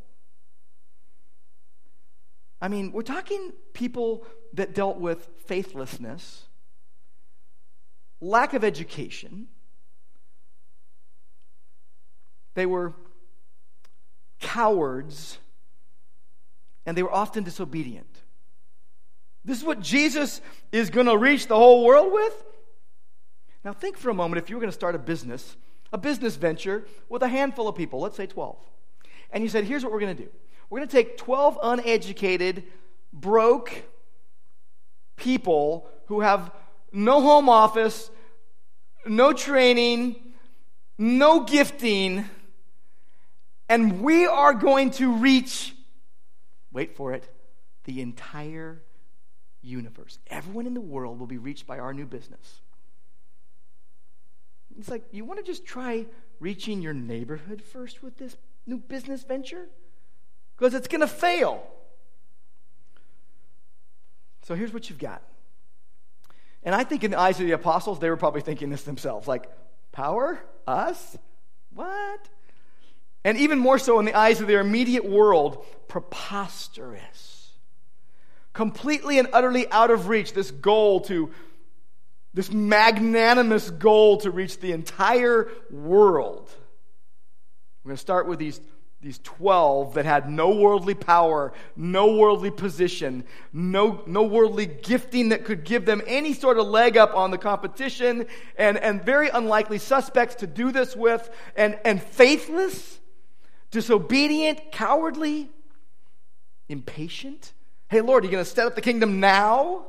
I 2.65 2.67
mean, 2.67 2.91
we're 2.91 3.03
talking 3.03 3.53
people 3.73 4.25
that 4.53 4.73
dealt 4.73 4.97
with 4.97 5.29
faithlessness, 5.45 6.45
lack 8.19 8.55
of 8.55 8.63
education. 8.63 9.49
They 12.55 12.65
were 12.65 12.95
cowards, 14.39 15.37
and 16.87 16.97
they 16.97 17.03
were 17.03 17.13
often 17.13 17.43
disobedient. 17.43 18.23
This 19.43 19.59
is 19.59 19.63
what 19.63 19.79
Jesus 19.79 20.41
is 20.71 20.89
going 20.89 21.05
to 21.05 21.19
reach 21.19 21.45
the 21.45 21.55
whole 21.55 21.85
world 21.85 22.11
with? 22.11 22.45
Now, 23.63 23.73
think 23.73 23.95
for 23.99 24.09
a 24.09 24.15
moment 24.15 24.41
if 24.41 24.49
you 24.49 24.55
were 24.55 24.59
going 24.59 24.71
to 24.71 24.75
start 24.75 24.95
a 24.95 24.97
business, 24.97 25.55
a 25.93 25.99
business 25.99 26.35
venture 26.35 26.87
with 27.09 27.21
a 27.21 27.27
handful 27.27 27.67
of 27.67 27.75
people, 27.75 27.99
let's 27.99 28.17
say 28.17 28.25
12, 28.25 28.57
and 29.29 29.43
you 29.43 29.49
said, 29.51 29.65
here's 29.65 29.83
what 29.83 29.93
we're 29.93 29.99
going 29.99 30.17
to 30.17 30.23
do 30.23 30.31
we're 30.69 30.79
going 30.79 30.89
to 30.89 30.95
take 30.95 31.17
12 31.17 31.59
uneducated, 31.61 32.63
broke 33.13 33.83
people 35.15 35.87
who 36.07 36.21
have 36.21 36.51
no 36.91 37.21
home 37.21 37.49
office, 37.49 38.09
no 39.05 39.33
training, 39.33 40.15
no 40.97 41.43
gifting, 41.43 42.25
and 43.67 44.01
we 44.01 44.25
are 44.25 44.53
going 44.53 44.91
to 44.91 45.13
reach, 45.13 45.75
wait 46.71 46.95
for 46.95 47.13
it, 47.13 47.27
the 47.85 48.01
entire 48.01 48.81
universe. 49.61 50.19
Everyone 50.27 50.67
in 50.67 50.73
the 50.73 50.81
world 50.81 51.19
will 51.19 51.27
be 51.27 51.37
reached 51.37 51.65
by 51.65 51.79
our 51.79 51.93
new 51.93 52.05
business. 52.05 52.61
It's 54.77 54.89
like, 54.89 55.03
you 55.11 55.25
want 55.25 55.39
to 55.39 55.45
just 55.45 55.65
try 55.65 56.05
reaching 56.39 56.81
your 56.81 56.93
neighborhood 56.93 57.61
first 57.61 58.03
with 58.03 58.17
this 58.17 58.35
new 58.65 58.77
business 58.77 59.23
venture? 59.23 59.67
Because 60.57 60.73
it's 60.73 60.87
going 60.87 61.01
to 61.01 61.07
fail. 61.07 61.65
So 64.43 64.55
here's 64.55 64.73
what 64.73 64.89
you've 64.89 64.99
got. 64.99 65.21
And 66.63 66.73
I 66.73 66.83
think 66.83 67.03
in 67.03 67.11
the 67.11 67.19
eyes 67.19 67.39
of 67.39 67.45
the 67.45 67.53
apostles, 67.53 67.99
they 67.99 68.09
were 68.09 68.17
probably 68.17 68.41
thinking 68.41 68.69
this 68.69 68.83
themselves 68.83 69.27
like, 69.27 69.49
power? 69.91 70.39
Us? 70.67 71.17
What? 71.73 72.29
And 73.23 73.37
even 73.37 73.59
more 73.59 73.79
so 73.79 73.99
in 73.99 74.05
the 74.05 74.13
eyes 74.13 74.39
of 74.39 74.47
their 74.47 74.61
immediate 74.61 75.05
world, 75.05 75.65
preposterous. 75.87 77.51
Completely 78.53 79.19
and 79.19 79.27
utterly 79.33 79.69
out 79.71 79.91
of 79.91 80.07
reach, 80.07 80.33
this 80.33 80.51
goal 80.51 81.01
to, 81.01 81.31
this 82.33 82.51
magnanimous 82.51 83.69
goal 83.69 84.17
to 84.19 84.31
reach 84.31 84.59
the 84.59 84.71
entire 84.71 85.49
world. 85.71 86.49
We're 87.83 87.89
going 87.89 87.97
to 87.97 88.01
start 88.01 88.27
with 88.27 88.39
these 88.39 88.59
these 89.05 89.19
12 89.19 89.93
that 89.93 90.03
had 90.03 90.27
no 90.27 90.49
worldly 90.49 90.95
power, 90.95 91.53
no 91.75 92.15
worldly 92.15 92.49
position, 92.49 93.23
no, 93.53 94.01
no 94.07 94.23
worldly 94.23 94.65
gifting 94.65 95.29
that 95.29 95.45
could 95.45 95.63
give 95.63 95.85
them 95.85 96.01
any 96.07 96.33
sort 96.33 96.57
of 96.57 96.65
leg 96.65 96.97
up 96.97 97.15
on 97.15 97.29
the 97.29 97.37
competition, 97.37 98.25
and, 98.57 98.79
and 98.79 99.05
very 99.05 99.29
unlikely 99.29 99.77
suspects 99.77 100.33
to 100.33 100.47
do 100.47 100.71
this 100.71 100.95
with, 100.95 101.29
and, 101.55 101.77
and 101.85 102.01
faithless, 102.01 102.99
disobedient, 103.69 104.71
cowardly, 104.71 105.51
impatient. 106.67 107.53
Hey, 107.89 108.01
Lord, 108.01 108.23
are 108.23 108.25
you 108.25 108.31
going 108.31 108.43
to 108.43 108.49
set 108.49 108.65
up 108.65 108.73
the 108.73 108.81
kingdom 108.81 109.19
now? 109.19 109.85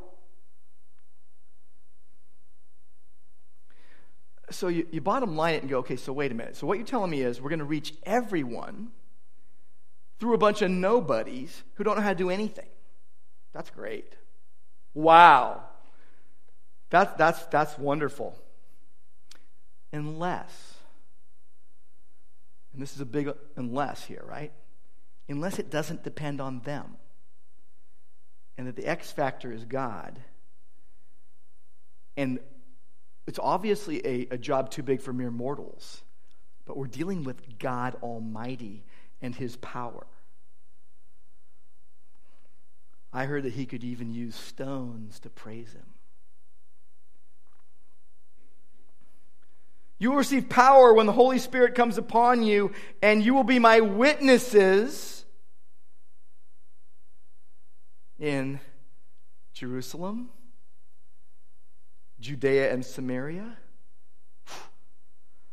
So 4.50 4.68
you, 4.68 4.86
you 4.90 5.00
bottom 5.00 5.38
line 5.38 5.54
it 5.54 5.62
and 5.62 5.70
go, 5.70 5.78
okay, 5.78 5.96
so 5.96 6.12
wait 6.12 6.32
a 6.32 6.34
minute. 6.34 6.56
So 6.56 6.66
what 6.66 6.76
you're 6.76 6.86
telling 6.86 7.10
me 7.10 7.22
is 7.22 7.40
we're 7.40 7.48
going 7.48 7.60
to 7.60 7.64
reach 7.64 7.94
everyone 8.04 8.90
through 10.18 10.34
a 10.34 10.38
bunch 10.38 10.62
of 10.62 10.70
nobodies 10.70 11.62
who 11.74 11.84
don't 11.84 11.96
know 11.96 12.02
how 12.02 12.10
to 12.10 12.14
do 12.14 12.30
anything. 12.30 12.68
That's 13.52 13.70
great. 13.70 14.14
Wow. 14.94 15.62
That's, 16.90 17.12
that's, 17.14 17.44
that's 17.46 17.78
wonderful. 17.78 18.36
Unless, 19.92 20.74
and 22.72 22.82
this 22.82 22.94
is 22.94 23.00
a 23.00 23.06
big 23.06 23.30
unless 23.56 24.04
here, 24.04 24.24
right? 24.26 24.52
Unless 25.28 25.58
it 25.58 25.70
doesn't 25.70 26.02
depend 26.02 26.40
on 26.40 26.60
them. 26.60 26.96
And 28.58 28.66
that 28.66 28.76
the 28.76 28.86
X 28.86 29.10
factor 29.10 29.52
is 29.52 29.64
God. 29.64 30.18
And 32.16 32.38
it's 33.26 33.38
obviously 33.42 34.06
a, 34.06 34.34
a 34.34 34.38
job 34.38 34.70
too 34.70 34.82
big 34.82 35.00
for 35.00 35.12
mere 35.12 35.30
mortals, 35.30 36.02
but 36.64 36.76
we're 36.76 36.86
dealing 36.86 37.24
with 37.24 37.58
God 37.58 37.96
Almighty 38.02 38.84
and 39.26 39.34
his 39.34 39.56
power. 39.56 40.06
I 43.12 43.26
heard 43.26 43.42
that 43.42 43.54
he 43.54 43.66
could 43.66 43.82
even 43.82 44.14
use 44.14 44.36
stones 44.36 45.18
to 45.20 45.28
praise 45.28 45.72
him. 45.72 45.86
You 49.98 50.10
will 50.10 50.18
receive 50.18 50.48
power 50.48 50.92
when 50.94 51.06
the 51.06 51.12
Holy 51.12 51.38
Spirit 51.38 51.74
comes 51.74 51.98
upon 51.98 52.42
you, 52.42 52.72
and 53.02 53.24
you 53.24 53.34
will 53.34 53.44
be 53.44 53.58
my 53.58 53.80
witnesses 53.80 55.24
in 58.18 58.60
Jerusalem, 59.54 60.28
Judea, 62.20 62.72
and 62.72 62.84
Samaria. 62.84 63.56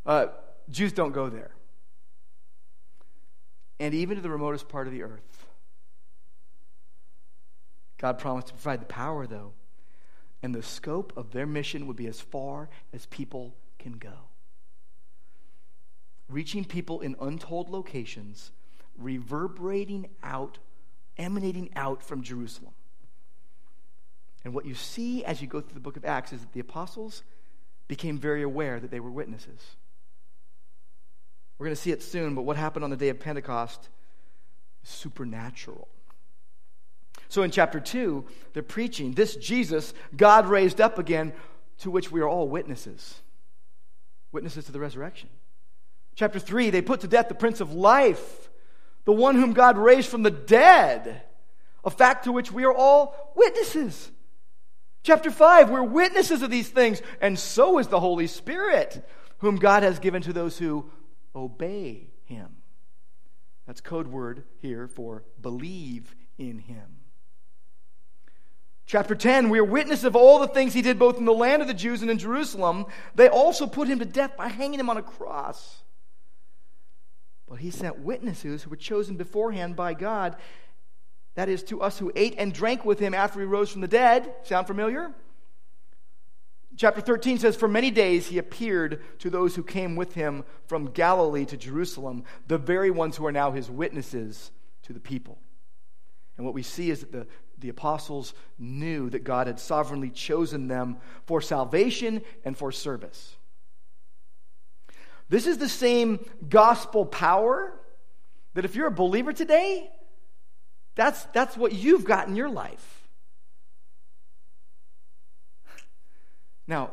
Uh, 0.06 0.28
Jews 0.70 0.92
don't 0.92 1.14
go 1.14 1.30
there 1.30 1.53
and 3.84 3.93
even 3.93 4.15
to 4.15 4.22
the 4.22 4.30
remotest 4.30 4.69
part 4.69 4.88
of 4.88 4.93
the 4.93 5.04
earth. 5.04 5.46
God 7.98 8.17
promised 8.17 8.48
to 8.48 8.54
provide 8.54 8.80
the 8.80 8.86
power, 8.86 9.28
though, 9.28 9.52
and 10.41 10.56
the 10.56 10.63
scope 10.63 11.12
of 11.17 11.32
their 11.32 11.46
mission 11.46 11.86
would 11.88 11.98
be 11.98 12.08
as 12.08 12.22
far 12.22 12.69
as 12.93 13.08
people 13.08 13.54
can 13.80 13.91
go. 13.98 14.13
Reaching 16.30 16.63
people 16.63 17.02
in 17.02 17.17
untold 17.19 17.69
locations, 17.69 18.52
reverberating 18.98 20.08
out, 20.24 20.60
emanating 21.17 21.69
out 21.76 22.02
from 22.02 22.24
Jerusalem. 22.24 22.74
And 24.46 24.54
what 24.54 24.65
you 24.65 24.76
see 24.76 25.26
as 25.26 25.41
you 25.41 25.48
go 25.50 25.60
through 25.60 25.74
the 25.74 25.82
book 25.82 25.98
of 25.98 26.06
Acts 26.06 26.32
is 26.32 26.39
that 26.39 26.54
the 26.54 26.62
apostles 26.62 27.22
became 27.89 28.17
very 28.17 28.43
aware 28.43 28.80
that 28.80 28.91
they 28.91 29.02
were 29.02 29.12
witnesses. 29.12 29.76
We're 31.58 31.68
going 31.68 31.76
to 31.76 31.82
see 31.82 31.92
it 31.92 32.04
soon, 32.04 32.36
but 32.36 32.44
what 32.44 32.58
happened 32.58 32.84
on 32.84 32.89
the 32.89 32.98
day 32.98 33.10
of 33.10 33.20
Pentecost 33.20 33.89
is 34.84 34.89
supernatural. 34.89 35.88
So 37.30 37.44
in 37.44 37.52
chapter 37.52 37.80
2, 37.80 38.26
they're 38.54 38.63
preaching 38.63 39.13
this 39.13 39.36
Jesus, 39.36 39.94
God 40.16 40.48
raised 40.48 40.80
up 40.80 41.00
again, 41.00 41.34
to 41.80 41.89
which 41.89 42.12
we 42.12 42.22
are 42.22 42.30
all 42.30 42.48
witnesses. 42.48 43.22
Witnesses 44.32 44.66
to 44.66 44.72
the 44.72 44.80
resurrection. 44.80 45.30
Chapter 46.16 46.39
3, 46.39 46.70
they 46.70 46.82
put 46.82 47.02
to 47.02 47.08
death 47.08 47.30
the 47.30 47.36
Prince 47.36 47.60
of 47.60 47.74
Life, 47.74 48.50
the 49.06 49.12
one 49.12 49.36
whom 49.36 49.54
God 49.54 49.78
raised 49.78 50.10
from 50.10 50.24
the 50.24 50.32
dead, 50.32 51.24
a 51.84 51.89
fact 51.89 52.26
to 52.26 52.32
which 52.32 52.52
we 52.52 52.66
are 52.66 52.74
all 52.74 53.34
witnesses. 53.36 54.12
Chapter 55.02 55.32
5, 55.32 55.70
we're 55.70 55.84
witnesses 55.84 56.42
of 56.42 56.50
these 56.50 56.70
things, 56.70 57.02
and 57.20 57.38
so 57.38 57.80
is 57.80 57.88
the 57.88 58.00
Holy 58.00 58.28
Spirit, 58.28 59.06
whom 59.39 59.58
God 59.58 59.84
has 59.84 60.00
given 60.00 60.22
to 60.22 60.34
those 60.34 60.58
who 60.58 60.89
obey 61.36 62.12
him. 62.26 62.58
That's 63.65 63.82
code 63.82 64.08
word 64.08 64.43
here 64.62 64.88
for 64.88 65.24
believe 65.41 66.15
in 66.38 66.60
him. 66.60 66.98
Chapter 68.86 69.15
10, 69.15 69.50
we 69.50 69.60
are 69.60 69.63
witness 69.63 70.04
of 70.04 70.15
all 70.15 70.39
the 70.39 70.48
things 70.48 70.74
he 70.74 70.82
did 70.82 71.00
both 71.00 71.17
in 71.17 71.26
the 71.26 71.34
land 71.34 71.62
of 71.62 71.67
the 71.67 71.74
Jews 71.74 72.02
and 72.02 72.12
in 72.12 72.17
Jerusalem. 72.17 72.86
They 73.15 73.30
also 73.30 73.65
put 73.65 73.88
him 73.88 74.00
to 74.00 74.06
death 74.06 74.36
by 74.36 74.50
hanging 74.50 74.80
him 74.80 74.89
on 74.89 74.98
a 74.98 75.02
cross. 75.02 75.84
But 77.48 77.60
he 77.60 77.72
sent 77.72 78.00
witnesses 78.00 78.63
who 78.63 78.69
were 78.69 78.76
chosen 78.76 79.15
beforehand 79.15 79.76
by 79.76 79.93
God. 79.93 80.36
That 81.36 81.50
is, 81.50 81.63
to 81.63 81.82
us 81.82 81.98
who 81.98 82.12
ate 82.15 82.36
and 82.38 82.54
drank 82.54 82.84
with 82.84 83.00
him 83.00 83.13
after 83.13 83.39
he 83.39 83.46
rose 83.46 83.72
from 83.72 83.82
the 83.82 83.88
dead. 83.88 84.32
Sound 84.43 84.67
familiar? 84.67 85.13
Chapter 86.76 87.02
13 87.02 87.40
says, 87.40 87.56
For 87.56 87.68
many 87.68 87.92
days 87.92 88.28
he 88.28 88.38
appeared 88.38 89.02
to 89.20 89.30
those 89.30 89.56
who 89.56 89.64
came 89.64 89.96
with 89.96 90.14
him 90.14 90.44
from 90.68 90.92
Galilee 90.92 91.46
to 91.46 91.58
Jerusalem, 91.58 92.24
the 92.48 92.58
very 92.58 92.90
ones 92.90 93.18
who 93.18 93.26
are 93.26 93.32
now 93.32 93.52
his 93.52 93.70
witnesses 93.70 94.52
to 94.84 94.94
the 94.94 95.00
people. 95.00 95.38
And 96.38 96.46
what 96.46 96.56
we 96.56 96.64
see 96.64 96.90
is 96.90 97.02
that 97.02 97.12
the, 97.12 97.28
the 97.60 97.70
apostles 97.70 98.34
knew 98.58 99.10
that 99.12 99.24
God 99.24 99.48
had 99.48 99.60
sovereignly 99.60 100.10
chosen 100.10 100.68
them 100.68 100.98
for 101.26 101.42
salvation 101.42 102.22
and 102.44 102.58
for 102.58 102.72
service. 102.72 103.36
This 105.30 105.48
is 105.48 105.58
the 105.58 105.70
same 105.70 106.20
gospel 106.50 107.06
power 107.06 107.74
that 108.54 108.66
if 108.66 108.76
you're 108.76 108.88
a 108.88 108.92
believer 108.92 109.34
today, 109.34 109.90
that's, 110.96 111.24
that's 111.26 111.58
what 111.58 111.74
you've 111.74 112.06
got 112.06 112.28
in 112.28 112.36
your 112.36 112.50
life. 112.50 112.93
Now, 116.67 116.91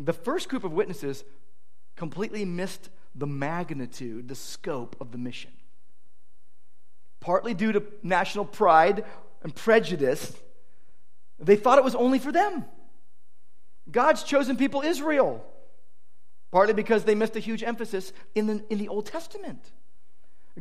the 0.00 0.12
first 0.12 0.48
group 0.48 0.64
of 0.64 0.72
witnesses 0.72 1.24
completely 1.96 2.44
missed 2.44 2.90
the 3.14 3.26
magnitude, 3.26 4.28
the 4.28 4.34
scope 4.34 4.96
of 5.00 5.12
the 5.12 5.18
mission. 5.18 5.50
Partly 7.20 7.54
due 7.54 7.72
to 7.72 7.82
national 8.02 8.44
pride 8.44 9.04
and 9.42 9.54
prejudice, 9.54 10.36
they 11.38 11.56
thought 11.56 11.78
it 11.78 11.84
was 11.84 11.94
only 11.94 12.18
for 12.18 12.32
them. 12.32 12.64
God's 13.90 14.22
chosen 14.22 14.56
people, 14.56 14.80
Israel, 14.82 15.44
partly 16.50 16.74
because 16.74 17.04
they 17.04 17.14
missed 17.14 17.36
a 17.36 17.40
huge 17.40 17.62
emphasis 17.62 18.12
in 18.34 18.46
the, 18.46 18.64
in 18.70 18.78
the 18.78 18.88
Old 18.88 19.06
Testament. 19.06 19.70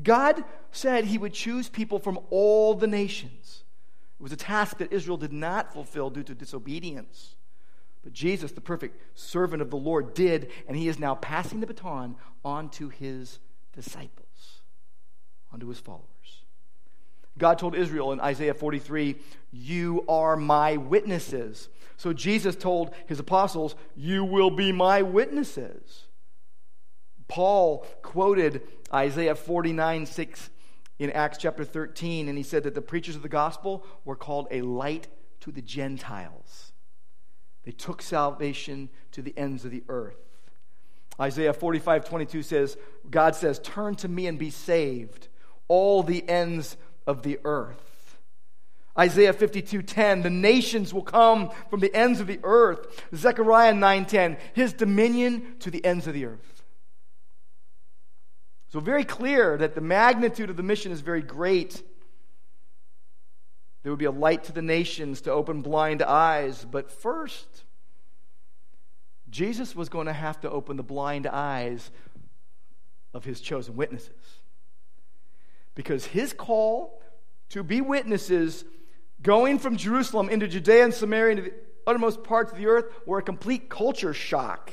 God 0.02 0.43
said 0.71 1.06
he 1.06 1.17
would 1.17 1.34
choose 1.34 1.67
people 1.69 2.00
from 2.00 2.19
all 2.30 2.74
the 2.74 2.88
nations. 2.88 3.63
It 4.19 4.24
was 4.24 4.32
a 4.32 4.38
task 4.38 4.78
that 4.78 4.93
Israel 4.93 5.17
did 5.17 5.34
not 5.34 5.74
fulfill 5.74 6.10
due 6.10 6.24
to 6.24 6.36
disobedience. 6.36 7.36
But 8.04 8.14
Jesus, 8.14 8.52
the 8.52 8.62
perfect 8.62 9.00
servant 9.18 9.62
of 9.62 9.70
the 9.70 9.78
Lord, 9.78 10.14
did, 10.14 10.52
and 10.68 10.76
he 10.76 10.88
is 10.88 11.00
now 11.00 11.16
passing 11.16 11.60
the 11.60 11.68
baton 11.68 12.16
on 12.44 12.70
to 12.72 12.90
his 12.90 13.40
disciples, 13.74 14.62
onto 15.52 15.68
his 15.68 15.80
followers. 15.80 16.08
God 17.38 17.60
told 17.60 17.76
Israel 17.76 18.12
in 18.12 18.20
Isaiah 18.20 18.54
43, 18.54 19.16
You 19.52 20.04
are 20.08 20.36
my 20.36 20.78
witnesses. 20.78 21.70
So 21.98 22.14
Jesus 22.14 22.56
told 22.56 22.92
his 23.08 23.20
apostles, 23.20 23.76
You 23.96 24.24
will 24.24 24.52
be 24.52 24.72
my 24.72 25.02
witnesses. 25.02 26.06
Paul 27.28 27.86
quoted 28.02 28.62
Isaiah 28.94 29.36
49, 29.36 30.06
6 30.06 30.50
in 31.00 31.12
Acts 31.12 31.38
chapter 31.38 31.64
13, 31.64 32.28
and 32.28 32.38
he 32.38 32.44
said 32.44 32.64
that 32.64 32.76
the 32.76 32.82
preachers 32.82 33.16
of 33.16 33.22
the 33.22 33.30
gospel 33.30 33.86
were 34.04 34.16
called 34.16 34.48
a 34.52 34.62
light 34.62 35.08
to 35.40 35.52
the 35.52 35.62
Gentiles. 35.62 36.71
They 37.63 37.71
took 37.71 38.02
salvation 38.02 38.89
to 39.12 39.21
the 39.21 39.38
ends 39.38 39.65
of 39.65 39.71
the 39.71 39.84
earth. 39.88 40.17
Isaiah 41.19 41.54
45 41.54 42.06
22 42.06 42.43
says, 42.43 42.78
God 43.10 43.36
says, 43.36 43.60
Turn 43.60 43.95
to 43.95 44.08
me 44.08 44.28
and 44.28 44.39
be 44.39 44.50
saved, 44.50 45.28
all 45.67 46.04
the 46.04 46.28
ends 46.28 46.78
of 47.06 47.24
the 47.24 47.39
earth. 47.43 48.17
Isaiah 48.97 49.34
52 49.34 49.84
10, 49.84 50.21
the 50.21 50.30
nations 50.30 50.93
will 50.93 51.04
come 51.04 51.52
from 51.69 51.80
the 51.80 51.93
ends 51.95 52.19
of 52.19 52.28
the 52.28 52.39
earth. 52.43 53.04
Zechariah 53.15 53.74
9 53.74 54.06
10, 54.06 54.38
his 54.54 54.74
dominion 54.74 55.56
to 55.60 55.71
the 55.71 55.84
ends 55.86 56.08
of 56.08 56.13
the 56.13 56.26
earth. 56.26 56.63
So, 58.69 58.80
very 58.80 59.04
clear 59.04 59.58
that 59.58 59.76
the 59.76 59.82
magnitude 59.82 60.50
of 60.50 60.58
the 60.58 60.63
mission 60.63 60.91
is 60.91 61.02
very 61.02 61.21
great. 61.21 61.84
There 63.84 63.91
would 63.91 64.00
be 64.00 64.06
a 64.06 64.12
light 64.12 64.44
to 64.46 64.52
the 64.52 64.62
nations 64.62 65.22
to 65.22 65.32
open 65.32 65.62
blind 65.62 66.02
eyes. 66.04 66.65
But 66.70 66.91
first, 66.91 67.63
Jesus 69.30 69.76
was 69.76 69.89
going 69.89 70.08
to 70.08 70.13
have 70.13 70.39
to 70.41 70.50
open 70.52 70.78
the 70.78 70.84
blind 70.84 71.26
eyes 71.28 71.89
of 73.13 73.26
his 73.26 73.41
chosen 73.41 73.76
witnesses. 73.76 74.41
because 75.76 76.06
his 76.06 76.34
call 76.34 77.02
to 77.50 77.63
be 77.63 77.82
witnesses 77.82 78.65
going 79.22 79.60
from 79.60 79.78
Jerusalem 79.78 80.30
into 80.30 80.48
Judea 80.48 80.84
and 80.84 80.94
Samaria 80.94 81.32
into 81.32 81.44
the 81.44 81.54
uttermost 81.88 82.24
parts 82.24 82.52
of 82.52 82.58
the 82.58 82.67
earth 82.67 82.86
were 83.06 83.20
a 83.20 83.24
complete 83.24 83.70
culture 83.70 84.13
shock. 84.13 84.72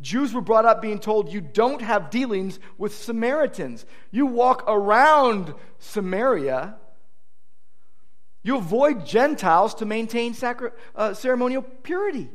Jews 0.00 0.34
were 0.34 0.40
brought 0.40 0.64
up 0.64 0.82
being 0.82 0.98
told 0.98 1.32
you 1.32 1.40
don't 1.40 1.80
have 1.80 2.10
dealings 2.10 2.58
with 2.78 2.94
Samaritans. 2.94 3.86
You 4.10 4.26
walk 4.26 4.64
around 4.66 5.54
Samaria. 5.78 6.76
You 8.44 8.58
avoid 8.58 9.06
Gentiles 9.06 9.74
to 9.76 9.86
maintain 9.86 10.34
sacri- 10.34 10.70
uh, 10.94 11.14
ceremonial 11.14 11.62
purity. 11.62 12.30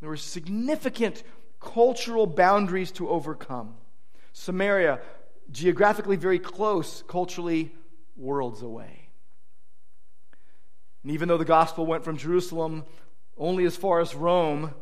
There 0.00 0.10
were 0.10 0.16
significant 0.16 1.22
cultural 1.60 2.26
boundaries 2.26 2.90
to 2.92 3.08
overcome. 3.08 3.76
Samaria, 4.32 5.00
geographically 5.50 6.16
very 6.16 6.40
close, 6.40 7.02
culturally 7.08 7.72
worlds 8.16 8.62
away. 8.62 9.08
And 11.02 11.12
even 11.12 11.28
though 11.28 11.38
the 11.38 11.44
gospel 11.44 11.86
went 11.86 12.04
from 12.04 12.16
Jerusalem 12.16 12.84
only 13.38 13.64
as 13.64 13.76
far 13.76 14.00
as 14.00 14.14
Rome, 14.14 14.74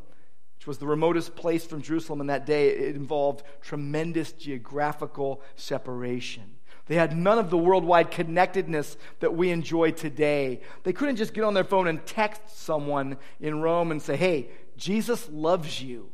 which 0.56 0.66
was 0.66 0.78
the 0.78 0.86
remotest 0.86 1.36
place 1.36 1.66
from 1.66 1.82
Jerusalem 1.82 2.22
in 2.22 2.28
that 2.28 2.46
day, 2.46 2.70
it 2.70 2.96
involved 2.96 3.44
tremendous 3.60 4.32
geographical 4.32 5.42
separation. 5.54 6.56
They 6.86 6.96
had 6.96 7.16
none 7.16 7.38
of 7.38 7.50
the 7.50 7.56
worldwide 7.56 8.10
connectedness 8.10 8.96
that 9.20 9.34
we 9.34 9.50
enjoy 9.50 9.92
today. 9.92 10.60
They 10.82 10.92
couldn't 10.92 11.16
just 11.16 11.32
get 11.32 11.44
on 11.44 11.54
their 11.54 11.64
phone 11.64 11.86
and 11.86 12.04
text 12.04 12.58
someone 12.58 13.16
in 13.40 13.62
Rome 13.62 13.90
and 13.90 14.02
say, 14.02 14.16
hey, 14.16 14.48
Jesus 14.76 15.28
loves 15.30 15.82
you. 15.82 16.10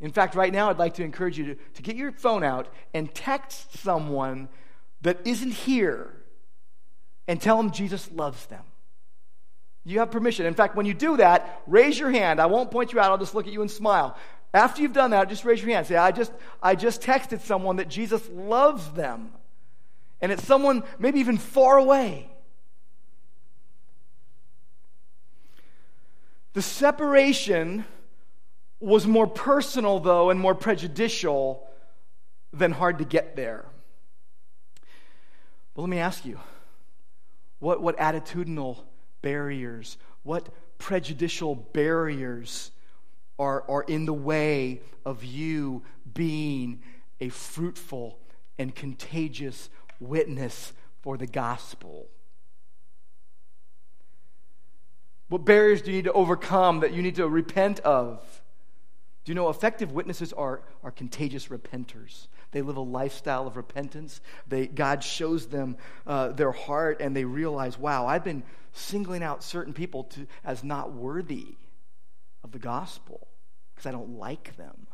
In 0.00 0.10
fact, 0.12 0.34
right 0.34 0.52
now, 0.52 0.70
I'd 0.70 0.78
like 0.78 0.94
to 0.94 1.04
encourage 1.04 1.38
you 1.38 1.54
to, 1.54 1.54
to 1.74 1.82
get 1.82 1.96
your 1.96 2.12
phone 2.12 2.44
out 2.44 2.68
and 2.94 3.14
text 3.14 3.78
someone 3.78 4.48
that 5.02 5.18
isn't 5.26 5.52
here 5.52 6.14
and 7.28 7.40
tell 7.40 7.56
them 7.56 7.70
Jesus 7.70 8.10
loves 8.12 8.46
them. 8.46 8.62
You 9.84 10.00
have 10.00 10.10
permission. 10.10 10.46
In 10.46 10.54
fact, 10.54 10.76
when 10.76 10.86
you 10.86 10.94
do 10.94 11.16
that, 11.18 11.62
raise 11.66 11.98
your 11.98 12.10
hand. 12.10 12.40
I 12.40 12.46
won't 12.46 12.70
point 12.70 12.92
you 12.92 13.00
out, 13.00 13.10
I'll 13.10 13.18
just 13.18 13.34
look 13.34 13.46
at 13.46 13.52
you 13.52 13.62
and 13.62 13.70
smile. 13.70 14.16
After 14.54 14.82
you've 14.82 14.92
done 14.92 15.10
that, 15.10 15.28
just 15.28 15.44
raise 15.44 15.62
your 15.62 15.70
hand. 15.74 15.86
Say, 15.86 15.96
I 15.96 16.12
just, 16.12 16.32
I 16.62 16.74
just 16.74 17.02
texted 17.02 17.40
someone 17.40 17.76
that 17.76 17.88
Jesus 17.88 18.26
loves 18.32 18.90
them. 18.92 19.32
And 20.20 20.32
it's 20.32 20.44
someone 20.44 20.82
maybe 20.98 21.20
even 21.20 21.36
far 21.36 21.76
away. 21.76 22.30
The 26.54 26.62
separation 26.62 27.84
was 28.80 29.06
more 29.06 29.26
personal, 29.26 30.00
though, 30.00 30.30
and 30.30 30.40
more 30.40 30.54
prejudicial 30.54 31.68
than 32.52 32.72
hard 32.72 32.98
to 32.98 33.04
get 33.04 33.36
there. 33.36 33.66
But 35.74 35.82
let 35.82 35.90
me 35.90 35.98
ask 35.98 36.24
you 36.24 36.40
what, 37.58 37.82
what 37.82 37.98
attitudinal 37.98 38.78
barriers, 39.20 39.98
what 40.22 40.48
prejudicial 40.78 41.54
barriers 41.54 42.70
are, 43.38 43.68
are 43.68 43.82
in 43.82 44.06
the 44.06 44.12
way 44.12 44.80
of 45.04 45.24
you 45.24 45.82
being 46.14 46.82
a 47.20 47.28
fruitful 47.28 48.18
and 48.58 48.74
contagious 48.74 49.70
witness 50.00 50.72
for 51.02 51.16
the 51.16 51.26
gospel? 51.26 52.08
What 55.28 55.44
barriers 55.44 55.82
do 55.82 55.90
you 55.90 55.96
need 55.96 56.04
to 56.04 56.12
overcome 56.12 56.80
that 56.80 56.92
you 56.92 57.02
need 57.02 57.16
to 57.16 57.28
repent 57.28 57.80
of? 57.80 58.20
Do 59.24 59.30
you 59.32 59.34
know 59.34 59.48
effective 59.48 59.90
witnesses 59.90 60.32
are, 60.32 60.62
are 60.84 60.92
contagious 60.92 61.48
repenters? 61.48 62.28
They 62.52 62.62
live 62.62 62.76
a 62.76 62.80
lifestyle 62.80 63.46
of 63.48 63.56
repentance. 63.56 64.20
They, 64.46 64.68
God 64.68 65.02
shows 65.02 65.46
them 65.48 65.76
uh, 66.06 66.28
their 66.28 66.52
heart 66.52 67.00
and 67.00 67.14
they 67.14 67.24
realize, 67.24 67.76
wow, 67.76 68.06
I've 68.06 68.22
been 68.22 68.44
singling 68.72 69.24
out 69.24 69.42
certain 69.42 69.72
people 69.72 70.04
to, 70.04 70.28
as 70.44 70.62
not 70.62 70.92
worthy 70.92 71.56
of 72.46 72.52
the 72.52 72.58
gospel 72.58 73.28
because 73.74 73.86
I 73.86 73.90
don't 73.90 74.18
like 74.18 74.56
them. 74.56 74.86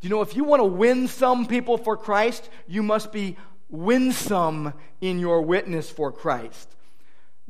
Do 0.00 0.08
you 0.08 0.10
know 0.10 0.22
if 0.22 0.34
you 0.34 0.42
want 0.42 0.60
to 0.60 0.64
win 0.64 1.06
some 1.06 1.46
people 1.46 1.78
for 1.78 1.96
Christ, 1.96 2.50
you 2.66 2.82
must 2.82 3.12
be 3.12 3.36
winsome 3.68 4.72
in 5.00 5.20
your 5.20 5.42
witness 5.42 5.88
for 5.88 6.10
Christ 6.10 6.74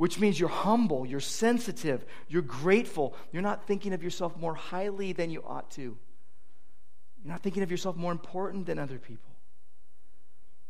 which 0.00 0.18
means 0.18 0.40
you're 0.40 0.48
humble, 0.48 1.04
you're 1.04 1.20
sensitive, 1.20 2.06
you're 2.26 2.40
grateful. 2.40 3.14
You're 3.32 3.42
not 3.42 3.66
thinking 3.66 3.92
of 3.92 4.02
yourself 4.02 4.34
more 4.34 4.54
highly 4.54 5.12
than 5.12 5.28
you 5.28 5.42
ought 5.46 5.70
to. 5.72 5.82
You're 5.82 7.32
not 7.32 7.42
thinking 7.42 7.62
of 7.62 7.70
yourself 7.70 7.96
more 7.96 8.10
important 8.10 8.64
than 8.64 8.78
other 8.78 8.96
people. 8.96 9.30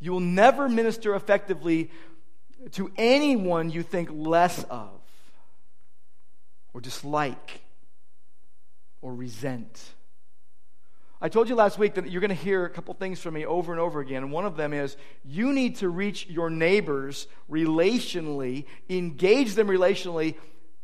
You 0.00 0.10
will 0.10 0.18
never 0.18 0.68
minister 0.68 1.14
effectively 1.14 1.92
to 2.72 2.90
anyone 2.96 3.70
you 3.70 3.84
think 3.84 4.08
less 4.12 4.64
of, 4.64 5.00
or 6.74 6.80
dislike, 6.80 7.60
or 9.02 9.14
resent. 9.14 9.94
I 11.22 11.28
told 11.28 11.50
you 11.50 11.54
last 11.54 11.78
week 11.78 11.94
that 11.94 12.10
you're 12.10 12.22
going 12.22 12.30
to 12.30 12.34
hear 12.34 12.64
a 12.64 12.70
couple 12.70 12.94
things 12.94 13.20
from 13.20 13.34
me 13.34 13.44
over 13.44 13.72
and 13.72 13.80
over 13.80 14.00
again. 14.00 14.30
One 14.30 14.46
of 14.46 14.56
them 14.56 14.72
is 14.72 14.96
you 15.22 15.52
need 15.52 15.76
to 15.76 15.88
reach 15.90 16.26
your 16.26 16.48
neighbors 16.48 17.26
relationally, 17.50 18.64
engage 18.88 19.54
them 19.54 19.68
relationally 19.68 20.36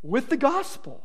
with 0.02 0.28
the 0.28 0.36
gospel. 0.36 1.02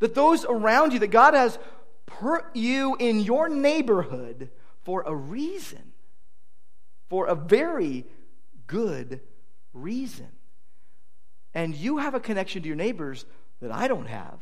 That 0.00 0.14
those 0.14 0.44
around 0.44 0.92
you, 0.92 0.98
that 0.98 1.08
God 1.08 1.32
has 1.32 1.58
put 2.04 2.44
you 2.54 2.96
in 2.98 3.20
your 3.20 3.48
neighborhood 3.48 4.50
for 4.82 5.02
a 5.06 5.14
reason, 5.14 5.92
for 7.08 7.26
a 7.26 7.34
very 7.34 8.06
good 8.66 9.20
reason. 9.72 10.28
And 11.54 11.74
you 11.74 11.96
have 11.96 12.14
a 12.14 12.20
connection 12.20 12.62
to 12.62 12.68
your 12.68 12.76
neighbors 12.76 13.24
that 13.60 13.72
I 13.72 13.88
don't 13.88 14.06
have. 14.08 14.38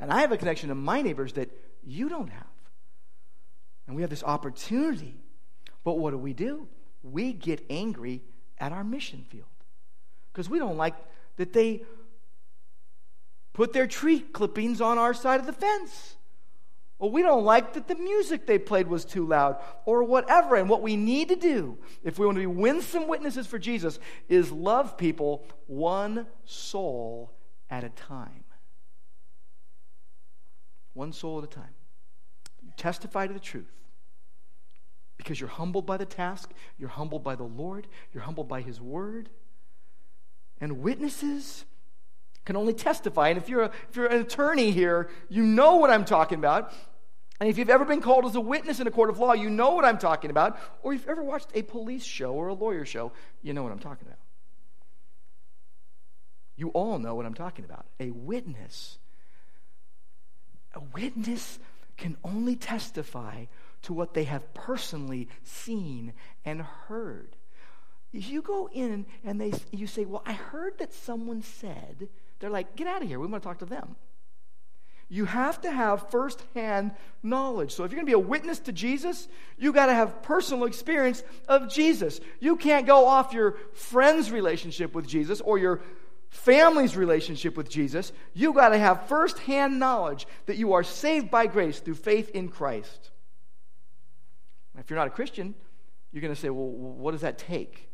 And 0.00 0.10
I 0.10 0.22
have 0.22 0.32
a 0.32 0.38
connection 0.38 0.70
to 0.70 0.74
my 0.74 1.02
neighbors 1.02 1.34
that 1.34 1.50
you 1.84 2.08
don't 2.08 2.30
have. 2.30 2.46
And 3.86 3.94
we 3.94 4.02
have 4.02 4.10
this 4.10 4.24
opportunity. 4.24 5.14
But 5.84 5.98
what 5.98 6.10
do 6.12 6.18
we 6.18 6.32
do? 6.32 6.66
We 7.02 7.32
get 7.32 7.64
angry 7.68 8.22
at 8.58 8.72
our 8.72 8.82
mission 8.82 9.24
field 9.28 9.44
because 10.32 10.48
we 10.48 10.58
don't 10.58 10.76
like 10.76 10.94
that 11.36 11.52
they 11.52 11.82
put 13.52 13.72
their 13.72 13.86
tree 13.86 14.20
clippings 14.20 14.80
on 14.80 14.96
our 14.96 15.12
side 15.12 15.40
of 15.40 15.46
the 15.46 15.52
fence. 15.52 16.16
Or 16.98 17.10
we 17.10 17.22
don't 17.22 17.44
like 17.44 17.72
that 17.72 17.88
the 17.88 17.94
music 17.94 18.46
they 18.46 18.58
played 18.58 18.86
was 18.86 19.06
too 19.06 19.26
loud, 19.26 19.56
or 19.86 20.04
whatever. 20.04 20.56
And 20.56 20.68
what 20.68 20.82
we 20.82 20.96
need 20.96 21.28
to 21.30 21.36
do, 21.36 21.78
if 22.04 22.18
we 22.18 22.26
want 22.26 22.36
to 22.36 22.40
be 22.40 22.46
winsome 22.46 23.08
witnesses 23.08 23.46
for 23.46 23.58
Jesus, 23.58 23.98
is 24.28 24.52
love 24.52 24.98
people 24.98 25.46
one 25.66 26.26
soul 26.44 27.32
at 27.70 27.84
a 27.84 27.88
time. 27.88 28.44
One 30.94 31.12
soul 31.12 31.38
at 31.38 31.44
a 31.44 31.46
time. 31.46 31.74
You 32.62 32.72
testify 32.76 33.26
to 33.26 33.32
the 33.32 33.40
truth 33.40 33.70
because 35.16 35.38
you're 35.38 35.50
humbled 35.50 35.86
by 35.86 35.96
the 35.96 36.06
task, 36.06 36.50
you're 36.78 36.88
humbled 36.88 37.22
by 37.22 37.36
the 37.36 37.44
Lord, 37.44 37.86
you're 38.12 38.22
humbled 38.22 38.48
by 38.48 38.62
His 38.62 38.80
Word. 38.80 39.28
And 40.60 40.80
witnesses 40.80 41.64
can 42.44 42.56
only 42.56 42.74
testify. 42.74 43.28
And 43.28 43.38
if 43.38 43.48
you're, 43.48 43.62
a, 43.62 43.70
if 43.88 43.96
you're 43.96 44.06
an 44.06 44.20
attorney 44.20 44.70
here, 44.70 45.08
you 45.28 45.42
know 45.42 45.76
what 45.76 45.90
I'm 45.90 46.04
talking 46.04 46.38
about. 46.38 46.72
And 47.38 47.48
if 47.48 47.56
you've 47.56 47.70
ever 47.70 47.86
been 47.86 48.02
called 48.02 48.26
as 48.26 48.34
a 48.34 48.40
witness 48.40 48.80
in 48.80 48.86
a 48.86 48.90
court 48.90 49.08
of 49.08 49.18
law, 49.18 49.32
you 49.32 49.48
know 49.48 49.70
what 49.70 49.84
I'm 49.84 49.96
talking 49.96 50.30
about. 50.30 50.58
Or 50.82 50.92
if 50.92 51.00
you've 51.00 51.08
ever 51.08 51.22
watched 51.22 51.48
a 51.54 51.62
police 51.62 52.04
show 52.04 52.32
or 52.34 52.48
a 52.48 52.54
lawyer 52.54 52.84
show, 52.84 53.12
you 53.42 53.54
know 53.54 53.62
what 53.62 53.72
I'm 53.72 53.78
talking 53.78 54.06
about. 54.06 54.18
You 56.56 56.68
all 56.68 56.98
know 56.98 57.14
what 57.14 57.24
I'm 57.24 57.34
talking 57.34 57.64
about. 57.64 57.86
A 57.98 58.10
witness. 58.10 58.98
A 60.80 60.84
witness 60.94 61.58
can 61.96 62.16
only 62.24 62.56
testify 62.56 63.44
to 63.82 63.92
what 63.92 64.14
they 64.14 64.24
have 64.24 64.54
personally 64.54 65.28
seen 65.42 66.12
and 66.44 66.62
heard. 66.62 67.36
If 68.12 68.28
you 68.28 68.42
go 68.42 68.68
in 68.72 69.06
and 69.24 69.40
they, 69.40 69.52
you 69.70 69.86
say, 69.86 70.04
Well, 70.04 70.22
I 70.26 70.32
heard 70.32 70.78
that 70.78 70.92
someone 70.92 71.42
said, 71.42 72.08
they're 72.38 72.50
like, 72.50 72.76
Get 72.76 72.86
out 72.86 73.02
of 73.02 73.08
here. 73.08 73.20
We 73.20 73.26
want 73.26 73.42
to 73.42 73.48
talk 73.48 73.58
to 73.58 73.66
them. 73.66 73.96
You 75.12 75.24
have 75.24 75.60
to 75.62 75.70
have 75.72 76.08
firsthand 76.10 76.92
knowledge. 77.20 77.72
So 77.72 77.82
if 77.82 77.90
you're 77.90 77.96
going 77.96 78.06
to 78.06 78.10
be 78.10 78.24
a 78.24 78.28
witness 78.28 78.60
to 78.60 78.72
Jesus, 78.72 79.26
you 79.58 79.72
got 79.72 79.86
to 79.86 79.94
have 79.94 80.22
personal 80.22 80.66
experience 80.66 81.24
of 81.48 81.68
Jesus. 81.68 82.20
You 82.38 82.54
can't 82.54 82.86
go 82.86 83.06
off 83.06 83.32
your 83.32 83.56
friend's 83.72 84.30
relationship 84.30 84.94
with 84.94 85.08
Jesus 85.08 85.40
or 85.40 85.58
your 85.58 85.80
family's 86.30 86.96
relationship 86.96 87.56
with 87.56 87.68
Jesus. 87.68 88.12
You 88.32 88.52
got 88.52 88.70
to 88.70 88.78
have 88.78 89.08
firsthand 89.08 89.78
knowledge 89.78 90.26
that 90.46 90.56
you 90.56 90.72
are 90.72 90.82
saved 90.82 91.30
by 91.30 91.46
grace 91.46 91.80
through 91.80 91.96
faith 91.96 92.30
in 92.30 92.48
Christ. 92.48 93.10
If 94.78 94.88
you're 94.88 94.98
not 94.98 95.08
a 95.08 95.10
Christian, 95.10 95.54
you're 96.12 96.22
going 96.22 96.34
to 96.34 96.40
say, 96.40 96.48
well, 96.48 96.66
what 96.66 97.12
does 97.12 97.20
that 97.20 97.38
take? 97.38 97.88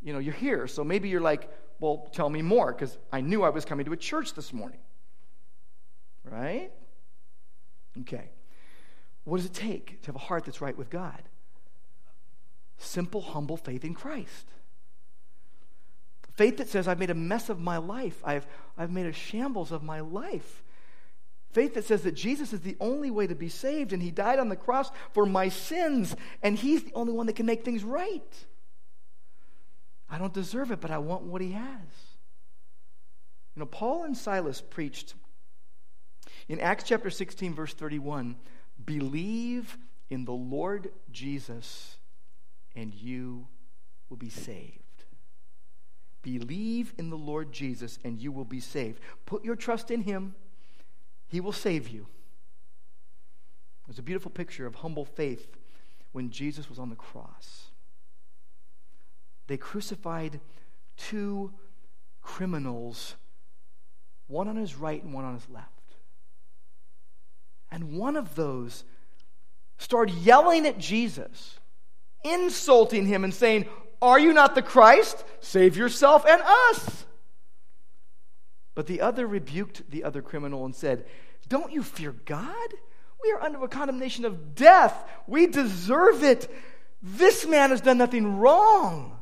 You 0.00 0.12
know, 0.12 0.18
you're 0.18 0.32
here, 0.32 0.66
so 0.66 0.82
maybe 0.82 1.08
you're 1.08 1.20
like, 1.20 1.50
well, 1.78 2.08
tell 2.12 2.30
me 2.30 2.40
more, 2.40 2.72
because 2.72 2.96
I 3.12 3.20
knew 3.20 3.42
I 3.42 3.50
was 3.50 3.64
coming 3.64 3.84
to 3.86 3.92
a 3.92 3.96
church 3.96 4.34
this 4.34 4.52
morning. 4.52 4.80
Right? 6.24 6.70
Okay. 8.00 8.30
What 9.24 9.38
does 9.38 9.46
it 9.46 9.54
take 9.54 10.02
to 10.02 10.06
have 10.06 10.16
a 10.16 10.20
heart 10.20 10.44
that's 10.44 10.60
right 10.60 10.76
with 10.76 10.88
God? 10.88 11.22
simple, 12.80 13.20
humble 13.20 13.56
faith 13.56 13.84
in 13.84 13.94
Christ. 13.94 14.46
Faith 16.40 16.56
that 16.56 16.70
says, 16.70 16.88
I've 16.88 16.98
made 16.98 17.10
a 17.10 17.14
mess 17.14 17.50
of 17.50 17.60
my 17.60 17.76
life, 17.76 18.18
I've, 18.24 18.46
I've 18.78 18.90
made 18.90 19.04
a 19.04 19.12
shambles 19.12 19.72
of 19.72 19.82
my 19.82 20.00
life. 20.00 20.62
Faith 21.52 21.74
that 21.74 21.84
says 21.84 22.00
that 22.04 22.14
Jesus 22.14 22.54
is 22.54 22.62
the 22.62 22.78
only 22.80 23.10
way 23.10 23.26
to 23.26 23.34
be 23.34 23.50
saved 23.50 23.92
and 23.92 24.02
he 24.02 24.10
died 24.10 24.38
on 24.38 24.48
the 24.48 24.56
cross 24.56 24.90
for 25.12 25.26
my 25.26 25.50
sins 25.50 26.16
and 26.42 26.56
he's 26.56 26.82
the 26.82 26.94
only 26.94 27.12
one 27.12 27.26
that 27.26 27.36
can 27.36 27.44
make 27.44 27.62
things 27.62 27.84
right. 27.84 28.46
I 30.08 30.16
don't 30.16 30.32
deserve 30.32 30.70
it, 30.70 30.80
but 30.80 30.90
I 30.90 30.96
want 30.96 31.24
what 31.24 31.42
he 31.42 31.52
has. 31.52 31.92
You 33.54 33.60
know, 33.60 33.66
Paul 33.66 34.04
and 34.04 34.16
Silas 34.16 34.62
preached 34.62 35.12
in 36.48 36.58
Acts 36.58 36.84
chapter 36.84 37.10
16, 37.10 37.54
verse 37.54 37.74
31 37.74 38.34
believe 38.82 39.76
in 40.08 40.24
the 40.24 40.32
Lord 40.32 40.90
Jesus 41.12 41.98
and 42.74 42.94
you 42.94 43.46
will 44.08 44.16
be 44.16 44.30
saved. 44.30 44.79
Believe 46.22 46.92
in 46.98 47.10
the 47.10 47.16
Lord 47.16 47.52
Jesus 47.52 47.98
and 48.04 48.20
you 48.20 48.32
will 48.32 48.44
be 48.44 48.60
saved. 48.60 49.00
Put 49.26 49.44
your 49.44 49.56
trust 49.56 49.90
in 49.90 50.02
him, 50.02 50.34
he 51.28 51.40
will 51.40 51.52
save 51.52 51.88
you. 51.88 52.06
There's 53.86 53.98
a 53.98 54.02
beautiful 54.02 54.30
picture 54.30 54.66
of 54.66 54.76
humble 54.76 55.04
faith 55.04 55.56
when 56.12 56.30
Jesus 56.30 56.68
was 56.68 56.78
on 56.78 56.90
the 56.90 56.96
cross. 56.96 57.66
They 59.46 59.56
crucified 59.56 60.40
two 60.96 61.52
criminals, 62.22 63.16
one 64.28 64.46
on 64.46 64.56
his 64.56 64.76
right 64.76 65.02
and 65.02 65.12
one 65.12 65.24
on 65.24 65.34
his 65.34 65.48
left. 65.48 65.66
And 67.72 67.96
one 67.96 68.16
of 68.16 68.34
those 68.34 68.84
started 69.78 70.14
yelling 70.16 70.66
at 70.66 70.78
Jesus 70.78 71.58
insulting 72.22 73.06
him 73.06 73.24
and 73.24 73.32
saying, 73.32 73.66
Are 74.02 74.18
you 74.18 74.32
not 74.32 74.54
the 74.54 74.62
Christ? 74.62 75.24
Save 75.40 75.76
yourself 75.76 76.24
and 76.26 76.40
us. 76.42 77.06
But 78.74 78.86
the 78.86 79.00
other 79.00 79.26
rebuked 79.26 79.90
the 79.90 80.04
other 80.04 80.22
criminal 80.22 80.64
and 80.64 80.74
said, 80.74 81.06
Don't 81.48 81.72
you 81.72 81.82
fear 81.82 82.12
God? 82.24 82.74
We 83.22 83.32
are 83.32 83.42
under 83.42 83.62
a 83.62 83.68
condemnation 83.68 84.24
of 84.24 84.54
death. 84.54 84.94
We 85.26 85.46
deserve 85.46 86.24
it. 86.24 86.50
This 87.02 87.46
man 87.46 87.70
has 87.70 87.80
done 87.80 87.98
nothing 87.98 88.38
wrong. 88.38 89.16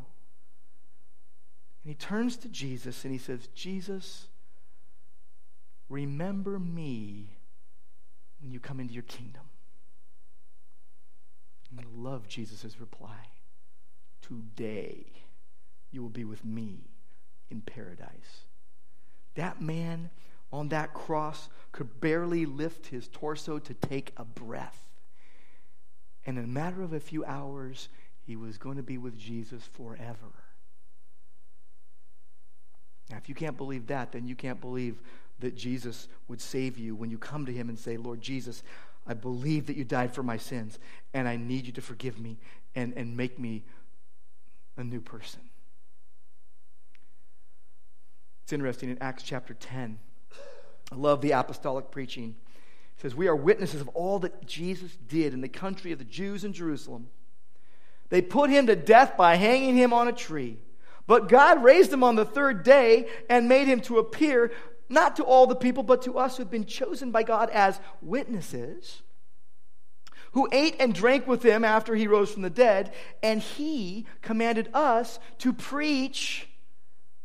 And 1.83 1.91
he 1.91 1.95
turns 1.95 2.37
to 2.39 2.49
Jesus 2.49 3.05
and 3.05 3.13
he 3.13 3.19
says, 3.19 3.49
Jesus, 3.55 4.27
remember 5.89 6.59
me 6.59 7.39
when 8.41 8.53
you 8.53 8.61
come 8.61 8.79
into 8.79 8.95
your 8.95 9.03
kingdom. 9.05 9.43
And 11.71 11.81
I 11.81 11.85
love 11.97 12.29
Jesus' 12.29 12.79
reply. 12.79 13.27
Today 14.23 15.07
you 15.91 16.03
will 16.03 16.09
be 16.09 16.25
with 16.25 16.45
me 16.45 16.81
in 17.51 17.61
paradise. 17.61 18.45
That 19.35 19.61
man 19.61 20.11
on 20.53 20.69
that 20.71 20.95
cross 20.95 21.49
could 21.73 22.01
barely 22.01 22.47
lift 22.47 22.87
his 22.87 23.09
torso 23.09 23.59
to 23.59 23.75
take 23.75 24.13
a 24.17 24.25
breath. 24.25 24.87
And 26.27 26.39
in 26.39 26.45
a 26.45 26.49
matter 26.49 26.83
of 26.83 26.93
a 26.93 27.01
few 27.01 27.25
hours, 27.25 27.89
he 28.27 28.37
was 28.37 28.59
going 28.59 28.77
to 28.77 28.83
be 28.83 28.99
with 28.99 29.19
Jesus 29.19 29.63
forever. 29.73 30.33
Now, 33.11 33.17
if 33.17 33.29
you 33.29 33.35
can't 33.35 33.57
believe 33.57 33.87
that, 33.87 34.13
then 34.13 34.27
you 34.27 34.35
can't 34.35 34.61
believe 34.61 35.01
that 35.41 35.57
Jesus 35.57 36.09
would 36.27 36.41
save 36.41 36.77
you 36.77 36.95
when 36.95 37.11
you 37.11 37.17
come 37.17 37.47
to 37.47 37.53
him 37.53 37.69
and 37.69 37.79
say, 37.79 37.97
Lord 37.97 38.21
Jesus, 38.21 38.63
I 39.07 39.15
believe 39.15 39.67
that 39.67 39.77
you 39.77 39.85
died 39.85 40.15
for 40.15 40.23
my 40.23 40.37
sins, 40.37 40.79
and 41.15 41.27
I 41.27 41.37
need 41.37 41.67
you 41.67 41.73
to 41.73 41.81
forgive 41.81 42.19
me 42.21 42.37
and, 42.75 42.93
and 42.95 43.17
make 43.17 43.39
me 43.39 43.65
a 44.79 44.85
new 44.85 45.01
person. 45.01 45.41
It's 48.45 48.53
interesting 48.53 48.91
in 48.91 48.99
Acts 49.03 49.23
chapter 49.23 49.55
10. 49.55 49.99
I 50.91 50.95
love 50.95 51.21
the 51.21 51.33
apostolic 51.33 51.91
preaching. 51.91 52.35
It 52.97 53.03
says, 53.03 53.15
We 53.15 53.29
are 53.29 53.37
witnesses 53.37 53.81
of 53.81 53.89
all 53.89 54.19
that 54.21 54.47
Jesus 54.47 54.97
did 55.07 55.35
in 55.35 55.43
the 55.43 55.49
country 55.49 55.93
of 55.93 55.99
the 55.99 56.05
Jews 56.05 56.45
in 56.45 56.53
Jerusalem. 56.53 57.09
They 58.09 58.23
put 58.23 58.49
him 58.49 58.67
to 58.69 58.77
death 58.77 59.17
by 59.17 59.35
hanging 59.37 59.77
him 59.77 59.93
on 59.93 60.09
a 60.09 60.13
tree. 60.13 60.59
But 61.07 61.29
God 61.29 61.63
raised 61.63 61.93
him 61.93 62.03
on 62.03 62.17
the 62.17 62.25
third 62.25 62.63
day 62.63 63.09
and 63.29 63.49
made 63.49 63.67
him 63.67 63.81
to 63.83 63.99
appear 63.99 64.53
not 64.89 65.17
to 65.17 65.25
all 65.25 65.47
the 65.47 65.55
people, 65.55 65.83
but 65.83 66.03
to 66.03 66.19
us 66.19 66.37
who 66.37 66.43
have 66.43 66.51
been 66.51 66.65
chosen 66.65 67.11
by 67.11 67.23
God 67.23 67.51
as 67.51 67.81
witnesses, 68.01 69.03
who 70.33 70.49
ate 70.53 70.77
and 70.79 70.95
drank 70.95 71.27
with 71.27 71.43
him 71.43 71.65
after 71.65 71.95
he 71.95 72.07
rose 72.07 72.33
from 72.33 72.43
the 72.43 72.51
dead, 72.51 72.93
and 73.23 73.41
he 73.41 74.07
commanded 74.23 74.69
us 74.75 75.19
to 75.39 75.53
preach 75.53 76.49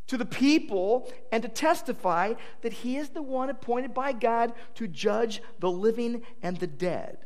to 0.08 0.18
the 0.18 0.26
people 0.26 1.12
and 1.32 1.44
to 1.44 1.50
testify 1.50 2.34
that 2.62 2.74
he 2.74 2.98
is 2.98 3.10
the 3.10 3.22
one 3.22 3.50
appointed 3.50 3.94
by 3.94 4.12
God 4.12 4.54
to 4.76 4.88
judge 4.88 5.42
the 5.60 5.72
living 5.72 6.24
and 6.42 6.58
the 6.58 6.68
dead. 6.68 7.18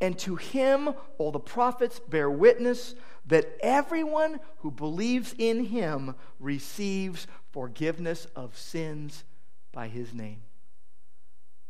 And 0.00 0.18
to 0.20 0.36
him 0.36 0.94
all 1.16 1.32
the 1.32 1.40
prophets 1.40 2.00
bear 2.00 2.30
witness 2.30 2.94
that 3.26 3.58
everyone 3.60 4.40
who 4.58 4.70
believes 4.70 5.34
in 5.36 5.64
him 5.64 6.14
receives 6.38 7.26
forgiveness 7.50 8.26
of 8.36 8.56
sins 8.56 9.24
by 9.72 9.88
his 9.88 10.14
name. 10.14 10.42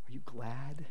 Are 0.09 0.13
you 0.13 0.21
glad? 0.25 0.87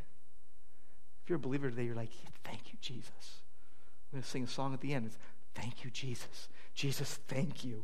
If 1.28 1.32
you're 1.32 1.36
a 1.36 1.40
believer 1.40 1.70
today, 1.70 1.84
you're 1.84 1.94
like, 1.94 2.14
thank 2.46 2.72
you, 2.72 2.80
Jesus. 2.80 3.12
I'm 3.12 4.16
going 4.16 4.24
to 4.24 4.30
sing 4.30 4.46
a 4.46 4.48
song 4.48 4.74
at 4.74 4.80
the 4.80 4.94
end. 4.94 5.08
It's 5.08 5.18
thank 5.56 5.84
you, 5.84 5.90
Jesus. 5.90 6.48
Jesus, 6.74 7.20
thank 7.28 7.66
you. 7.66 7.84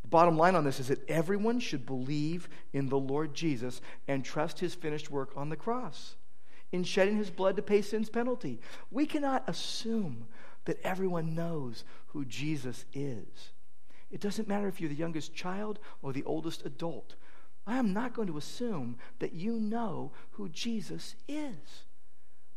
The 0.00 0.08
bottom 0.08 0.38
line 0.38 0.54
on 0.54 0.64
this 0.64 0.80
is 0.80 0.88
that 0.88 1.06
everyone 1.10 1.60
should 1.60 1.84
believe 1.84 2.48
in 2.72 2.88
the 2.88 2.98
Lord 2.98 3.34
Jesus 3.34 3.82
and 4.08 4.24
trust 4.24 4.60
his 4.60 4.74
finished 4.74 5.10
work 5.10 5.32
on 5.36 5.50
the 5.50 5.56
cross 5.56 6.14
in 6.72 6.84
shedding 6.84 7.18
his 7.18 7.28
blood 7.28 7.54
to 7.56 7.62
pay 7.62 7.82
sin's 7.82 8.08
penalty. 8.08 8.60
We 8.90 9.04
cannot 9.04 9.46
assume 9.46 10.26
that 10.64 10.80
everyone 10.82 11.34
knows 11.34 11.84
who 12.06 12.24
Jesus 12.24 12.86
is. 12.94 13.50
It 14.10 14.22
doesn't 14.22 14.48
matter 14.48 14.68
if 14.68 14.80
you're 14.80 14.88
the 14.88 14.96
youngest 14.96 15.34
child 15.34 15.80
or 16.00 16.14
the 16.14 16.24
oldest 16.24 16.64
adult. 16.64 17.14
I 17.66 17.76
am 17.76 17.92
not 17.92 18.14
going 18.14 18.28
to 18.28 18.38
assume 18.38 18.96
that 19.18 19.34
you 19.34 19.60
know 19.60 20.12
who 20.30 20.48
Jesus 20.48 21.14
is. 21.28 21.82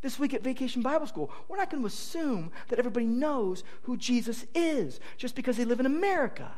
This 0.02 0.18
week 0.18 0.34
at 0.34 0.43
Vacation 0.43 0.82
Bible 0.82 1.08
School, 1.08 1.30
we're 1.47 1.58
not 1.58 1.70
going 1.70 1.84
to 1.84 1.88
assume 1.88 2.52
that 2.70 2.80
everybody 2.80 3.06
knows 3.06 3.64
who 3.84 3.97
Jesus 3.97 4.45
is 4.56 5.00
just 5.18 5.36
because 5.36 5.58
they 5.58 5.66
live 5.66 5.82
in 5.82 5.86
America. 5.86 6.52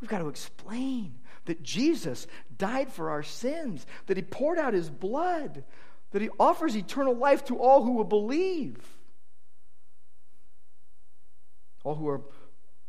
We've 0.00 0.10
got 0.10 0.18
to 0.18 0.28
explain 0.28 1.20
that 1.44 1.62
Jesus 1.62 2.26
died 2.58 2.92
for 2.92 3.10
our 3.10 3.22
sins, 3.22 3.86
that 4.06 4.16
he 4.16 4.22
poured 4.24 4.58
out 4.58 4.74
his 4.74 4.90
blood, 4.90 5.62
that 6.10 6.22
he 6.22 6.28
offers 6.40 6.76
eternal 6.76 7.14
life 7.14 7.44
to 7.46 7.56
all 7.56 7.84
who 7.84 7.92
will 7.92 8.04
believe. 8.04 8.78
All 11.84 11.94
who 11.94 12.08
are, 12.08 12.22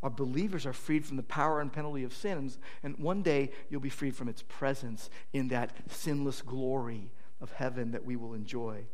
are 0.02 0.10
believers 0.10 0.66
are 0.66 0.74
freed 0.74 1.06
from 1.06 1.18
the 1.18 1.24
power 1.24 1.62
and 1.62 1.72
penalty 1.72 2.04
of 2.04 2.16
sins, 2.16 2.58
and 2.82 2.98
one 2.98 3.22
day 3.22 3.52
you'll 3.70 3.80
be 3.80 3.90
freed 3.90 4.16
from 4.16 4.28
its 4.28 4.42
presence 4.42 5.12
in 5.34 5.50
that 5.50 5.72
sinless 5.92 6.42
glory 6.42 7.12
of 7.44 7.52
heaven 7.52 7.92
that 7.92 8.06
we 8.06 8.16
will 8.16 8.34
enjoy. 8.34 8.86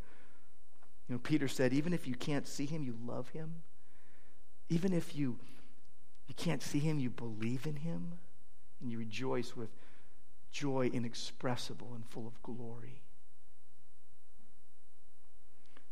You 1.08 1.16
know, 1.16 1.20
Peter 1.20 1.47
said, 1.47 1.72
even 1.72 1.93
if 1.93 2.08
you 2.08 2.16
can't 2.16 2.47
see 2.47 2.66
him, 2.66 2.84
you 2.84 2.95
love 3.06 3.30
him. 3.30 3.62
Even 4.70 4.91
if 4.91 5.16
you, 5.16 5.38
you 6.28 6.34
can't 6.36 6.62
see 6.62 6.80
him, 6.80 7.00
you 7.00 7.10
believe 7.10 7.66
in 7.68 7.78
him, 7.78 8.14
and 8.82 8.91
you 8.91 8.97
rejoice 8.97 9.56
with 9.56 9.70
joy 10.52 10.89
inexpressible 10.91 11.91
and 11.93 12.06
full 12.06 12.28
of 12.28 12.41
glory. 12.41 13.02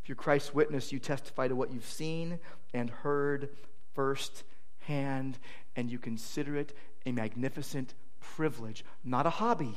If 0.02 0.08
you're 0.08 0.16
Christ's 0.16 0.52
witness, 0.52 0.92
you 0.92 0.98
testify 0.98 1.48
to 1.48 1.54
what 1.54 1.72
you've 1.72 1.84
seen 1.84 2.40
and 2.74 2.90
heard 2.90 3.50
firsthand, 3.94 5.38
and 5.76 5.90
you 5.90 5.98
consider 5.98 6.56
it 6.56 6.76
a 7.06 7.12
magnificent 7.12 7.94
privilege, 8.20 8.84
not 9.04 9.26
a 9.26 9.30
hobby, 9.30 9.74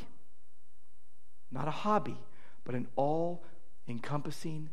not 1.52 1.68
a 1.68 1.72
hobby, 1.72 2.18
but 2.64 2.76
an 2.76 2.88
all 2.96 3.44
encompassing 3.88 4.70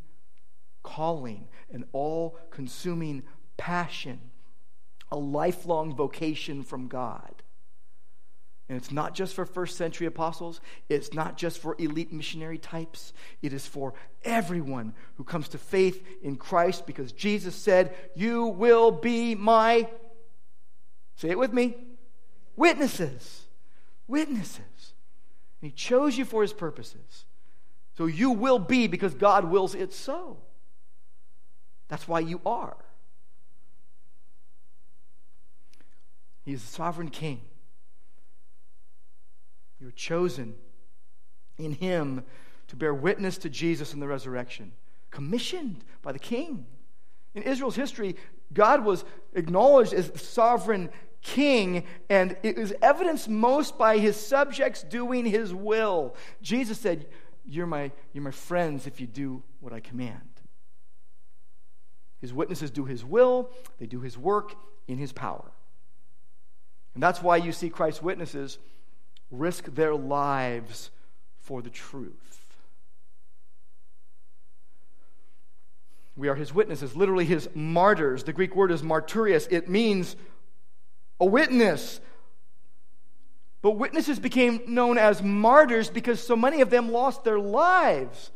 calling, 0.83 1.47
an 1.71 1.85
all 1.91 2.37
consuming 2.51 3.23
passion, 3.57 4.19
a 5.11 5.17
lifelong 5.17 5.95
vocation 5.95 6.63
from 6.63 6.87
God. 6.87 7.43
And 8.67 8.77
it's 8.77 8.91
not 8.91 9.15
just 9.15 9.33
for 9.33 9.45
first 9.45 9.77
century 9.77 10.05
apostles, 10.05 10.61
it's 10.89 11.13
not 11.13 11.37
just 11.37 11.57
for 11.57 11.75
elite 11.79 12.13
missionary 12.13 12.59
types. 12.59 13.13
It 13.41 13.51
is 13.51 13.65
for 13.65 13.95
everyone 14.23 14.93
who 15.15 15.23
comes 15.23 15.49
to 15.49 15.57
faith 15.57 16.05
in 16.21 16.35
Christ 16.35 16.85
because 16.85 17.11
Jesus 17.11 17.55
said, 17.55 17.95
You 18.15 18.45
will 18.45 18.91
be 18.91 19.33
my, 19.33 19.87
say 21.15 21.29
it 21.29 21.39
with 21.39 21.51
me, 21.51 21.77
witnesses. 22.55 23.45
Witnesses. 24.07 24.93
And 25.61 25.71
He 25.71 25.71
chose 25.71 26.15
you 26.15 26.25
for 26.25 26.43
His 26.43 26.53
purposes. 26.53 27.25
So 27.99 28.05
you 28.05 28.31
will 28.31 28.59
be 28.59 28.87
because 28.87 29.13
God 29.13 29.43
wills 29.43 29.75
it 29.75 29.91
so. 29.91 30.37
That's 31.89 32.07
why 32.07 32.21
you 32.21 32.39
are. 32.45 32.77
He 36.45 36.53
is 36.53 36.61
the 36.61 36.71
sovereign 36.71 37.09
king. 37.09 37.41
You're 39.81 39.91
chosen 39.91 40.55
in 41.57 41.73
him 41.73 42.23
to 42.69 42.77
bear 42.77 42.93
witness 42.93 43.37
to 43.39 43.49
Jesus 43.49 43.93
in 43.93 43.99
the 43.99 44.07
resurrection, 44.07 44.71
commissioned 45.11 45.83
by 46.01 46.13
the 46.13 46.19
king. 46.19 46.67
In 47.35 47.43
Israel's 47.43 47.75
history, 47.75 48.15
God 48.53 48.85
was 48.85 49.03
acknowledged 49.33 49.91
as 49.91 50.09
sovereign 50.15 50.89
king, 51.21 51.83
and 52.09 52.37
it 52.43 52.57
was 52.57 52.71
evidenced 52.81 53.27
most 53.27 53.77
by 53.77 53.97
his 53.97 54.15
subjects 54.15 54.83
doing 54.83 55.25
his 55.25 55.53
will. 55.53 56.15
Jesus 56.41 56.79
said, 56.79 57.05
You're 57.45 57.67
my, 57.67 57.91
you're 58.13 58.23
my 58.23 58.31
friends 58.31 58.87
if 58.87 59.01
you 59.01 59.07
do 59.07 59.43
what 59.59 59.73
I 59.73 59.79
command. 59.79 60.29
His 62.21 62.33
witnesses 62.33 62.71
do 62.71 62.85
his 62.85 63.03
will, 63.05 63.49
they 63.79 63.85
do 63.85 64.01
his 64.01 64.17
work 64.17 64.53
in 64.87 64.97
his 64.97 65.13
power. 65.13 65.51
And 66.93 67.03
that's 67.03 67.21
why 67.21 67.37
you 67.37 67.51
see 67.51 67.69
Christ's 67.69 68.01
witnesses 68.01 68.57
risk 69.31 69.65
their 69.73 69.95
lives 69.95 70.91
for 71.39 71.61
the 71.61 71.69
truth. 71.69 72.39
We 76.15 76.27
are 76.27 76.35
his 76.35 76.53
witnesses, 76.53 76.97
literally 76.97 77.23
his 77.23 77.47
martyrs. 77.55 78.25
The 78.25 78.33
Greek 78.33 78.53
word 78.53 78.71
is 78.71 78.81
martyrios. 78.81 79.47
It 79.49 79.69
means 79.69 80.17
a 81.19 81.25
witness. 81.25 82.01
But 83.61 83.71
witnesses 83.71 84.19
became 84.19 84.61
known 84.67 84.97
as 84.97 85.21
martyrs 85.21 85.89
because 85.89 86.25
so 86.25 86.35
many 86.35 86.61
of 86.61 86.69
them 86.69 86.91
lost 86.91 87.23
their 87.23 87.39
lives. 87.39 88.31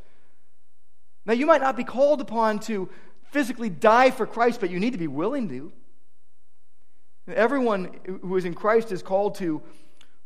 Now, 1.26 1.34
you 1.34 1.46
might 1.46 1.62
not 1.62 1.78
be 1.78 1.86
called 1.86 2.20
upon 2.20 2.60
to 2.62 2.90
physically 3.32 3.70
die 3.70 4.12
for 4.12 4.26
Christ, 4.26 4.60
but 4.60 4.70
you 4.70 4.80
need 4.80 4.92
to 4.92 4.98
be 4.98 5.08
willing 5.08 5.48
to. 5.50 5.72
Everyone 7.28 7.90
who 8.06 8.36
is 8.36 8.44
in 8.44 8.54
Christ 8.54 8.92
is 8.92 9.02
called 9.02 9.36
to 9.36 9.62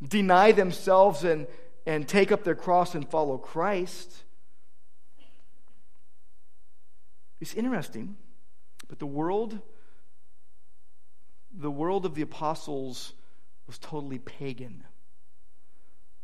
deny 0.02 0.52
themselves 0.52 1.24
and, 1.24 1.46
and 1.86 2.08
take 2.08 2.32
up 2.32 2.44
their 2.44 2.56
cross 2.56 2.96
and 2.96 3.08
follow 3.08 3.38
Christ. 3.38 4.24
It's 7.40 7.54
interesting, 7.54 8.18
but 8.88 8.98
the 8.98 9.06
world 9.06 9.60
the 11.60 11.72
world 11.72 12.06
of 12.06 12.14
the 12.14 12.22
apostles 12.22 13.14
was 13.68 13.78
totally 13.78 14.20
pagan. 14.20 14.84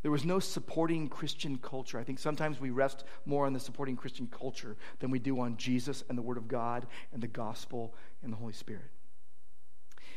There 0.02 0.12
was 0.12 0.26
no 0.26 0.39
supporting 0.39 1.08
Christian 1.08 1.58
culture. 1.58 1.98
I 1.98 2.04
think 2.04 2.20
sometimes 2.20 2.60
we 2.60 2.72
rest 2.72 3.06
more 3.26 3.46
on 3.46 3.54
the 3.54 3.60
supporting 3.60 3.96
Christian 3.96 4.28
culture 4.28 4.76
than 5.00 5.12
we 5.12 5.20
do 5.20 5.39
on 5.39 5.56
Jesus 5.56 6.04
and 6.10 6.18
the 6.18 6.22
Word 6.22 6.38
of 6.38 6.48
God 6.50 6.88
and 7.14 7.24
the 7.24 7.28
gospel 7.28 7.94
and 8.22 8.32
the 8.32 8.38
Holy 8.38 8.54
Spirit. 8.54 8.91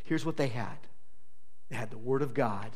Here's 0.03 0.24
what 0.24 0.37
they 0.37 0.49
had 0.49 0.79
they 1.68 1.77
had 1.77 1.91
the 1.91 1.99
Word 1.99 2.22
of 2.22 2.35
God, 2.35 2.70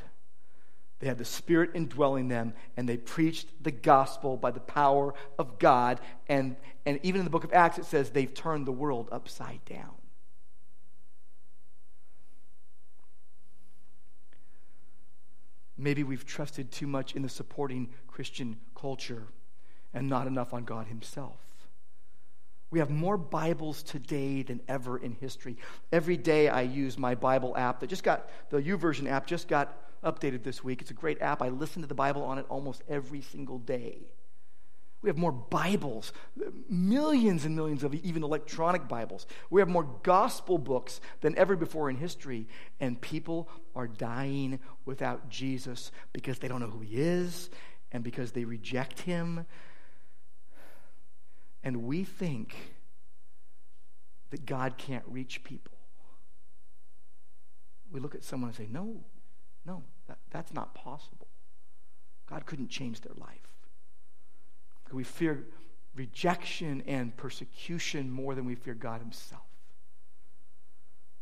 they 1.01 1.09
had 1.09 1.19
the 1.19 1.25
Spirit 1.25 1.71
indwelling 1.75 2.29
them, 2.29 2.55
and 2.77 2.89
they 2.89 2.97
preached 2.97 3.49
the 3.63 3.71
gospel 3.73 4.37
by 4.37 4.53
the 4.53 4.61
power 4.61 5.15
of 5.37 5.59
God. 5.59 6.01
And, 6.29 6.57
and 6.87 7.01
even 7.03 7.21
in 7.21 7.25
the 7.25 7.31
book 7.31 7.45
of 7.45 7.53
Acts, 7.53 7.79
it 7.79 7.87
says 7.87 8.11
they've 8.11 8.33
turned 8.33 8.67
the 8.67 8.73
world 8.73 9.09
upside 9.11 9.65
down. 9.65 9.95
Maybe 15.81 16.05
we've 16.05 16.27
trusted 16.27 16.71
too 16.71 16.87
much 16.87 17.17
in 17.17 17.23
the 17.23 17.29
supporting 17.29 17.89
Christian 18.07 18.59
culture 18.75 19.29
and 19.95 20.09
not 20.09 20.27
enough 20.27 20.53
on 20.53 20.65
God 20.65 20.87
Himself. 20.87 21.41
We 22.71 22.79
have 22.79 22.91
more 22.91 23.17
Bibles 23.17 23.83
today 23.83 24.43
than 24.43 24.61
ever 24.69 24.99
in 24.99 25.13
history. 25.13 25.57
Every 25.91 26.17
day 26.17 26.49
I 26.49 26.61
use 26.61 26.97
my 26.97 27.15
Bible 27.15 27.57
app 27.57 27.81
that 27.81 27.89
just 27.89 28.05
got, 28.05 28.29
the 28.51 28.59
YouVersion 28.59 29.11
app 29.11 29.27
just 29.27 29.49
got 29.49 29.77
updated 30.05 30.45
this 30.45 30.63
week. 30.63 30.81
It's 30.81 30.91
a 30.91 30.95
great 30.95 31.21
app. 31.21 31.43
I 31.43 31.49
listen 31.49 31.83
to 31.83 31.89
the 31.89 31.95
Bible 31.95 32.23
on 32.23 32.39
it 32.39 32.47
almost 32.49 32.83
every 32.89 33.23
single 33.23 33.59
day. 33.59 34.13
We 35.03 35.09
have 35.09 35.17
more 35.17 35.33
Bibles, 35.33 36.13
millions 36.69 37.47
and 37.47 37.57
millions 37.57 37.83
of 37.83 37.95
even 37.95 38.23
electronic 38.23 38.87
Bibles. 38.87 39.27
We 39.49 39.63
have 39.63 39.69
more 39.69 39.89
gospel 40.03 40.59
books 40.59 41.01
than 41.23 41.37
ever 41.39 41.57
before 41.57 41.89
in 41.89 41.97
history. 41.97 42.47
And 42.81 43.01
people 43.01 43.49
are 43.75 43.89
dying 43.89 44.61
without 44.85 45.31
Jesus 45.31 45.91
because 46.13 46.39
they 46.39 46.49
don't 46.49 46.61
know 46.61 46.69
who 46.69 46.81
he 46.81 47.01
is 47.01 47.49
and 47.93 48.05
because 48.05 48.33
they 48.33 48.45
reject 48.45 49.01
him. 49.01 49.47
And 51.65 51.85
we 51.85 52.05
think 52.05 52.55
that 54.31 54.45
God 54.45 54.77
can't 54.77 55.05
reach 55.07 55.45
people. 55.45 55.79
We 57.91 58.01
look 58.01 58.15
at 58.15 58.23
someone 58.23 58.49
and 58.51 58.57
say, 58.57 58.69
No, 58.71 59.01
no, 59.65 59.83
that, 60.09 60.19
that's 60.31 60.53
not 60.53 60.75
possible. 60.75 61.27
God 62.29 62.45
couldn't 62.45 62.69
change 62.69 63.01
their 63.01 63.15
life. 63.17 63.50
We 64.93 65.05
fear 65.05 65.47
rejection 65.95 66.83
and 66.87 67.17
persecution 67.17 68.11
more 68.11 68.35
than 68.35 68.45
we 68.45 68.55
fear 68.55 68.75
God 68.75 69.01
Himself. 69.01 69.43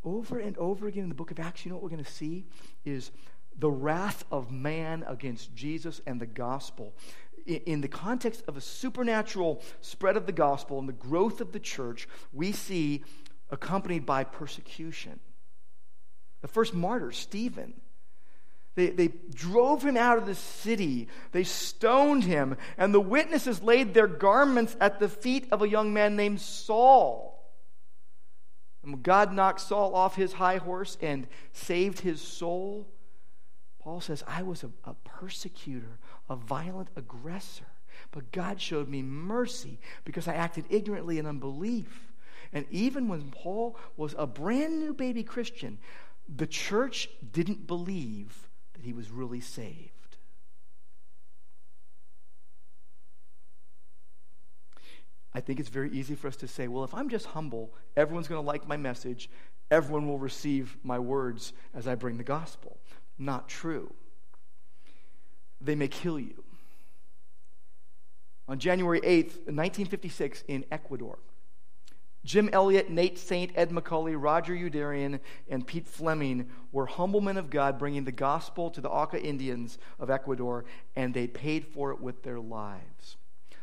Over 0.05 0.39
and 0.39 0.57
over 0.59 0.87
again 0.87 1.05
in 1.05 1.09
the 1.09 1.15
book 1.15 1.31
of 1.31 1.41
Acts, 1.41 1.65
you 1.65 1.71
know 1.71 1.77
what 1.77 1.83
we're 1.83 1.91
going 1.91 2.05
to 2.05 2.11
see 2.11 2.47
is 2.85 3.11
the 3.59 3.71
wrath 3.71 4.25
of 4.31 4.51
man 4.51 5.05
against 5.07 5.55
Jesus 5.55 6.01
and 6.07 6.21
the 6.21 6.27
gospel. 6.27 6.95
In 7.47 7.81
the 7.81 7.89
context 7.89 8.43
of 8.47 8.57
a 8.57 8.61
supernatural 8.61 9.63
spread 9.81 10.17
of 10.17 10.27
the 10.27 10.33
gospel 10.33 10.79
and 10.79 10.89
the 10.89 10.93
growth 10.93 11.41
of 11.41 11.53
the 11.53 11.59
church, 11.59 12.09
we 12.33 12.53
see 12.53 13.05
accompanied 13.51 14.07
by 14.07 14.23
persecution. 14.23 15.19
The 16.41 16.49
first 16.49 16.75
martyr, 16.75 17.11
Stephen, 17.11 17.75
they, 18.79 18.91
they 18.91 19.09
drove 19.35 19.83
him 19.83 19.97
out 19.97 20.19
of 20.19 20.27
the 20.27 20.37
city. 20.37 21.09
They 21.33 21.43
stoned 21.43 22.23
him. 22.23 22.57
And 22.77 22.95
the 22.95 23.01
witnesses 23.01 23.61
laid 23.61 23.93
their 23.93 24.07
garments 24.07 24.77
at 24.81 25.01
the 25.01 25.09
feet 25.09 25.49
of 25.51 25.63
a 25.63 25.69
young 25.69 25.93
man 25.93 26.15
named 26.15 26.41
Saul. 26.41 27.45
And 28.85 29.03
God 29.03 29.33
knocked 29.33 29.61
Saul 29.61 29.97
off 29.97 30.15
his 30.15 30.35
high 30.35 30.59
horse 30.59 30.97
and 31.03 31.27
saved 31.53 31.99
his 31.99 32.21
soul. 32.21 32.87
Paul 33.81 34.01
says, 34.01 34.23
I 34.29 34.43
was 34.43 34.63
a, 34.63 34.71
a 34.85 34.95
persecutor, 34.95 35.99
a 36.31 36.37
violent 36.37 36.91
aggressor. 36.95 37.67
But 38.13 38.31
God 38.31 38.61
showed 38.61 38.89
me 38.89 39.03
mercy 39.03 39.81
because 40.05 40.29
I 40.29 40.35
acted 40.35 40.67
ignorantly 40.71 41.19
in 41.19 41.27
unbelief. 41.27 42.13
And 42.53 42.65
even 42.71 43.09
when 43.09 43.33
Paul 43.33 43.77
was 43.97 44.15
a 44.17 44.27
brand 44.27 44.79
new 44.79 44.95
baby 44.95 45.25
Christian, 45.25 45.79
the 46.29 46.47
church 46.47 47.09
didn't 47.33 47.67
believe 47.67 48.48
that 48.79 48.87
he 48.87 48.93
was 48.93 49.11
really 49.11 49.41
saved. 49.41 49.93
I 55.35 55.41
think 55.41 55.61
it's 55.61 55.69
very 55.69 55.91
easy 55.91 56.15
for 56.15 56.29
us 56.29 56.37
to 56.37 56.49
say, 56.49 56.69
well, 56.69 56.85
if 56.85 56.95
I'm 56.95 57.09
just 57.09 57.27
humble, 57.27 57.75
everyone's 57.97 58.29
going 58.29 58.43
to 58.43 58.47
like 58.47 58.67
my 58.67 58.77
message, 58.77 59.29
everyone 59.71 60.09
will 60.09 60.19
receive 60.19 60.77
my 60.83 60.99
words 60.99 61.53
as 61.75 61.87
I 61.87 61.95
bring 61.95 62.17
the 62.17 62.25
gospel. 62.25 62.79
Not 63.19 63.49
true. 63.49 63.93
They 65.61 65.75
may 65.75 65.89
kill 65.89 66.19
you. 66.19 66.43
On 68.49 68.59
January 68.59 69.01
8th, 69.01 69.45
1956, 69.47 70.45
in 70.49 70.65
Ecuador, 70.71 71.19
Jim 72.25 72.51
Elliot, 72.53 72.91
Nate 72.91 73.19
Saint, 73.19 73.53
Ed 73.55 73.71
McCully, 73.71 74.15
Roger 74.19 74.55
Youderian, 74.55 75.21
and 75.49 75.67
Pete 75.67 75.87
Fleming 75.87 76.51
were 76.73 76.87
humble 76.87 77.21
men 77.21 77.37
of 77.37 77.49
God 77.49 77.79
bringing 77.79 78.05
the 78.05 78.13
gospel 78.13 78.71
to 78.71 78.81
the 78.81 78.91
Auca 78.91 79.23
Indians 79.23 79.79
of 79.99 80.11
Ecuador, 80.11 80.65
and 80.97 81.15
they 81.15 81.27
paid 81.27 81.67
for 81.67 81.91
it 81.91 82.01
with 82.01 82.23
their 82.23 82.41
lives. 82.41 83.17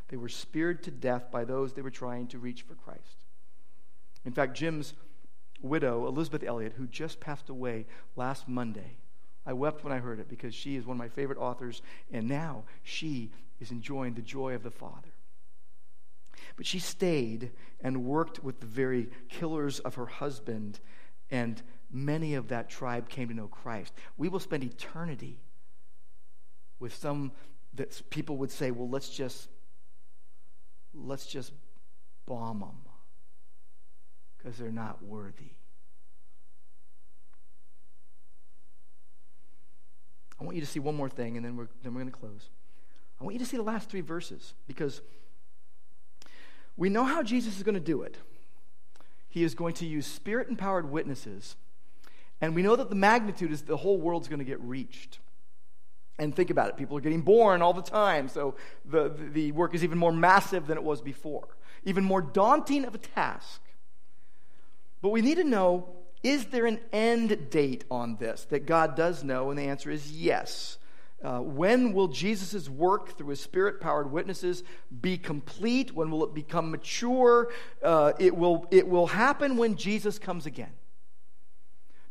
They 0.07 0.17
were 0.17 0.29
speared 0.29 0.83
to 0.83 0.91
death 0.91 1.31
by 1.31 1.45
those 1.45 1.73
they 1.73 1.81
were 1.81 1.91
trying 1.91 2.27
to 2.27 2.39
reach 2.39 2.61
for 2.63 2.75
Christ. 2.75 3.25
In 4.23 4.31
fact, 4.31 4.55
Jim's 4.55 4.93
widow, 5.61 6.07
Elisabeth 6.07 6.43
Elliot, 6.43 6.73
who 6.77 6.87
just 6.87 7.19
passed 7.19 7.49
away 7.49 7.85
last 8.15 8.47
Monday, 8.47 8.97
I 9.45 9.53
wept 9.53 9.83
when 9.83 9.93
I 9.93 9.99
heard 9.99 10.19
it 10.19 10.29
because 10.29 10.55
she 10.55 10.75
is 10.75 10.85
one 10.85 10.95
of 10.95 10.99
my 10.99 11.09
favorite 11.09 11.37
authors, 11.37 11.81
and 12.11 12.27
now 12.27 12.63
she 12.83 13.31
is 13.59 13.71
enjoying 13.71 14.13
the 14.13 14.21
joy 14.21 14.55
of 14.55 14.63
the 14.63 14.71
Father. 14.71 15.14
But 16.55 16.65
she 16.65 16.79
stayed 16.79 17.51
and 17.81 18.05
worked 18.05 18.43
with 18.43 18.59
the 18.59 18.65
very 18.65 19.09
killers 19.29 19.79
of 19.79 19.95
her 19.95 20.05
husband, 20.05 20.79
and 21.29 21.61
many 21.91 22.35
of 22.35 22.47
that 22.49 22.69
tribe 22.69 23.09
came 23.09 23.27
to 23.27 23.33
know 23.33 23.47
Christ. 23.47 23.93
We 24.17 24.29
will 24.29 24.39
spend 24.39 24.63
eternity 24.63 25.39
with 26.79 26.93
some 26.93 27.31
that 27.73 28.09
people 28.09 28.37
would 28.37 28.51
say, 28.51 28.71
well, 28.71 28.89
let's 28.89 29.09
just 29.09 29.49
let's 30.93 31.25
just 31.25 31.51
bomb 32.25 32.61
them 32.61 32.77
because 34.37 34.57
they're 34.57 34.71
not 34.71 35.03
worthy. 35.03 35.51
I 40.39 40.43
want 40.43 40.55
you 40.55 40.61
to 40.61 40.67
see 40.67 40.79
one 40.79 40.95
more 40.95 41.09
thing, 41.09 41.37
and 41.37 41.45
then 41.45 41.55
we're, 41.55 41.67
then 41.81 41.93
we're 41.93 42.01
going 42.01 42.11
to 42.11 42.17
close. 42.17 42.49
I 43.19 43.23
want 43.23 43.33
you 43.33 43.39
to 43.39 43.45
see 43.45 43.57
the 43.57 43.63
last 43.63 43.89
three 43.89 44.01
verses 44.01 44.53
because 44.67 45.01
we 46.77 46.89
know 46.89 47.03
how 47.03 47.23
Jesus 47.23 47.57
is 47.57 47.63
going 47.63 47.75
to 47.75 47.81
do 47.81 48.01
it. 48.01 48.17
he 49.29 49.43
is 49.43 49.53
going 49.53 49.73
to 49.73 49.85
use 49.85 50.07
spirit 50.07 50.47
empowered 50.47 50.89
witnesses. 50.89 51.55
And 52.39 52.55
we 52.55 52.61
know 52.61 52.75
that 52.75 52.89
the 52.89 52.95
magnitude 52.95 53.51
is 53.51 53.63
the 53.63 53.77
whole 53.77 53.97
world's 53.97 54.27
going 54.27 54.39
to 54.39 54.45
get 54.45 54.61
reached. 54.61 55.19
And 56.17 56.33
think 56.33 56.49
about 56.49 56.69
it 56.69 56.77
people 56.77 56.97
are 56.97 57.01
getting 57.01 57.21
born 57.21 57.61
all 57.61 57.73
the 57.73 57.81
time, 57.81 58.29
so 58.29 58.55
the, 58.85 59.09
the 59.09 59.51
work 59.51 59.75
is 59.75 59.83
even 59.83 59.97
more 59.97 60.13
massive 60.13 60.67
than 60.67 60.77
it 60.77 60.83
was 60.83 61.01
before, 61.01 61.47
even 61.83 62.03
more 62.03 62.21
daunting 62.21 62.85
of 62.85 62.95
a 62.95 62.97
task. 62.97 63.61
But 65.01 65.09
we 65.09 65.21
need 65.21 65.35
to 65.35 65.43
know 65.43 65.89
is 66.23 66.45
there 66.45 66.65
an 66.65 66.79
end 66.91 67.51
date 67.51 67.83
on 67.91 68.15
this 68.15 68.45
that 68.45 68.65
God 68.65 68.95
does 68.95 69.23
know? 69.23 69.51
And 69.51 69.59
the 69.59 69.63
answer 69.63 69.91
is 69.91 70.11
yes. 70.11 70.77
Uh, 71.25 71.39
when 71.39 71.91
will 71.91 72.07
Jesus' 72.07 72.69
work 72.69 73.17
through 73.17 73.29
his 73.29 73.41
spirit 73.41 73.81
powered 73.81 74.11
witnesses 74.11 74.63
be 75.01 75.17
complete? 75.17 75.91
When 75.91 76.11
will 76.11 76.23
it 76.23 76.35
become 76.35 76.69
mature? 76.69 77.51
Uh, 77.81 78.13
it, 78.19 78.37
will, 78.37 78.67
it 78.69 78.87
will 78.87 79.07
happen 79.07 79.57
when 79.57 79.75
Jesus 79.75 80.19
comes 80.19 80.45
again. 80.45 80.69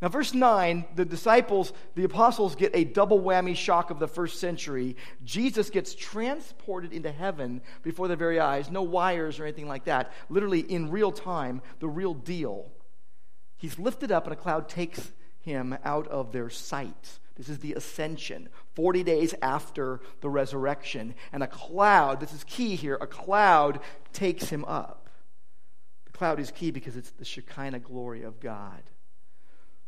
Now, 0.02 0.08
verse 0.08 0.34
9, 0.34 0.84
the 0.96 1.04
disciples, 1.04 1.72
the 1.94 2.02
apostles 2.02 2.56
get 2.56 2.74
a 2.74 2.82
double 2.82 3.20
whammy 3.20 3.54
shock 3.54 3.92
of 3.92 4.00
the 4.00 4.08
first 4.08 4.40
century. 4.40 4.96
Jesus 5.22 5.70
gets 5.70 5.94
transported 5.94 6.92
into 6.92 7.12
heaven 7.12 7.62
before 7.84 8.08
their 8.08 8.16
very 8.16 8.40
eyes. 8.40 8.68
No 8.68 8.82
wires 8.82 9.38
or 9.38 9.44
anything 9.44 9.68
like 9.68 9.84
that. 9.84 10.12
Literally, 10.28 10.60
in 10.60 10.90
real 10.90 11.12
time, 11.12 11.62
the 11.78 11.88
real 11.88 12.14
deal. 12.14 12.72
He's 13.58 13.78
lifted 13.78 14.10
up, 14.10 14.24
and 14.24 14.32
a 14.32 14.36
cloud 14.36 14.68
takes 14.68 15.12
him 15.38 15.78
out 15.84 16.08
of 16.08 16.32
their 16.32 16.50
sight. 16.50 17.20
This 17.36 17.48
is 17.48 17.58
the 17.58 17.74
ascension, 17.74 18.48
40 18.74 19.02
days 19.02 19.34
after 19.42 20.00
the 20.20 20.28
resurrection. 20.28 21.14
And 21.32 21.42
a 21.42 21.48
cloud, 21.48 22.20
this 22.20 22.32
is 22.32 22.44
key 22.44 22.76
here, 22.76 22.96
a 23.00 23.06
cloud 23.06 23.80
takes 24.12 24.48
him 24.50 24.64
up. 24.66 25.08
The 26.04 26.12
cloud 26.12 26.38
is 26.38 26.52
key 26.52 26.70
because 26.70 26.96
it's 26.96 27.10
the 27.10 27.24
Shekinah 27.24 27.80
glory 27.80 28.22
of 28.22 28.38
God. 28.38 28.82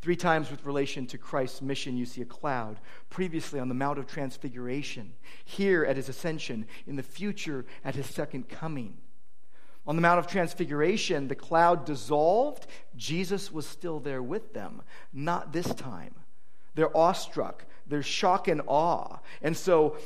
Three 0.03 0.17
times 0.17 0.51
with 0.51 0.65
relation 0.65 1.07
to 1.07 1.19
Christ's 1.19 1.63
mission, 1.63 1.97
you 1.97 2.05
see 2.05 2.23
a 2.23 2.27
cloud. 2.27 2.81
Previously 3.11 3.61
on 3.61 3.69
the 3.69 3.75
Mount 3.75 3.99
of 3.99 4.07
Transfiguration, 4.07 5.15
here 5.45 5.85
at 5.85 5.97
his 5.97 6.09
ascension, 6.09 6.67
in 6.87 6.97
the 6.97 7.03
future 7.03 7.65
at 7.85 7.95
his 7.95 8.07
second 8.07 8.49
coming. 8.49 8.99
On 9.87 9.95
the 9.95 10.03
Mount 10.03 10.19
of 10.19 10.27
Transfiguration, 10.27 11.29
the 11.29 11.35
cloud 11.37 11.85
dissolved. 11.85 12.67
Jesus 12.97 13.53
was 13.53 13.67
still 13.67 14.01
there 14.01 14.23
with 14.23 14.53
them. 14.53 14.83
Not 15.13 15.53
this 15.53 15.73
time. 15.75 16.15
They're 16.77 16.97
awestruck. 16.97 17.65
They're 17.89 18.03
shock 18.03 18.47
and 18.47 18.63
awe. 18.67 19.19
And 19.43 19.57
so 19.57 19.97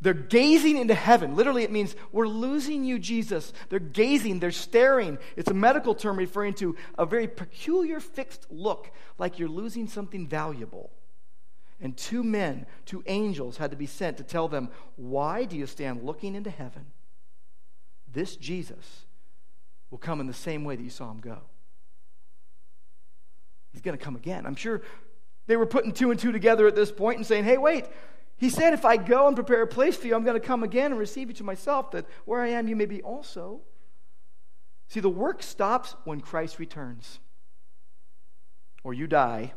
they're 0.00 0.14
gazing 0.14 0.76
into 0.76 0.94
heaven. 0.94 1.36
Literally, 1.36 1.64
it 1.64 1.70
means 1.70 1.94
we're 2.12 2.26
losing 2.26 2.84
you, 2.84 2.98
Jesus. 2.98 3.52
They're 3.68 3.78
gazing, 3.78 4.40
they're 4.40 4.50
staring. 4.50 5.18
It's 5.36 5.50
a 5.50 5.54
medical 5.54 5.94
term 5.94 6.16
referring 6.16 6.54
to 6.54 6.76
a 6.96 7.04
very 7.04 7.28
peculiar 7.28 8.00
fixed 8.00 8.46
look, 8.50 8.90
like 9.18 9.38
you're 9.38 9.48
losing 9.48 9.86
something 9.86 10.26
valuable. 10.26 10.90
And 11.80 11.96
two 11.96 12.24
men, 12.24 12.66
two 12.86 13.04
angels, 13.06 13.58
had 13.58 13.70
to 13.70 13.76
be 13.76 13.86
sent 13.86 14.16
to 14.16 14.24
tell 14.24 14.48
them, 14.48 14.70
Why 14.96 15.44
do 15.44 15.56
you 15.56 15.66
stand 15.66 16.02
looking 16.02 16.34
into 16.34 16.50
heaven? 16.50 16.86
This 18.10 18.36
Jesus 18.36 19.04
will 19.90 19.98
come 19.98 20.20
in 20.20 20.26
the 20.26 20.32
same 20.32 20.64
way 20.64 20.74
that 20.74 20.82
you 20.82 20.90
saw 20.90 21.10
him 21.10 21.20
go. 21.20 21.38
He's 23.72 23.82
going 23.82 23.96
to 23.96 24.02
come 24.02 24.16
again. 24.16 24.46
I'm 24.46 24.56
sure 24.56 24.82
they 25.48 25.56
were 25.56 25.66
putting 25.66 25.92
two 25.92 26.12
and 26.12 26.20
two 26.20 26.30
together 26.30 26.68
at 26.68 26.76
this 26.76 26.92
point 26.92 27.16
and 27.16 27.26
saying, 27.26 27.42
hey, 27.44 27.58
wait, 27.58 27.86
he 28.36 28.50
said, 28.50 28.74
if 28.74 28.84
I 28.84 28.96
go 28.96 29.26
and 29.26 29.34
prepare 29.34 29.62
a 29.62 29.66
place 29.66 29.96
for 29.96 30.06
you, 30.06 30.14
I'm 30.14 30.22
going 30.22 30.40
to 30.40 30.46
come 30.46 30.62
again 30.62 30.92
and 30.92 31.00
receive 31.00 31.28
you 31.28 31.34
to 31.34 31.44
myself, 31.44 31.90
that 31.90 32.06
where 32.24 32.40
I 32.40 32.48
am, 32.50 32.68
you 32.68 32.76
may 32.76 32.86
be 32.86 33.02
also. 33.02 33.62
See, 34.86 35.00
the 35.00 35.08
work 35.08 35.42
stops 35.42 35.96
when 36.04 36.20
Christ 36.20 36.58
returns, 36.58 37.18
or 38.84 38.94
you 38.94 39.08
die, 39.08 39.54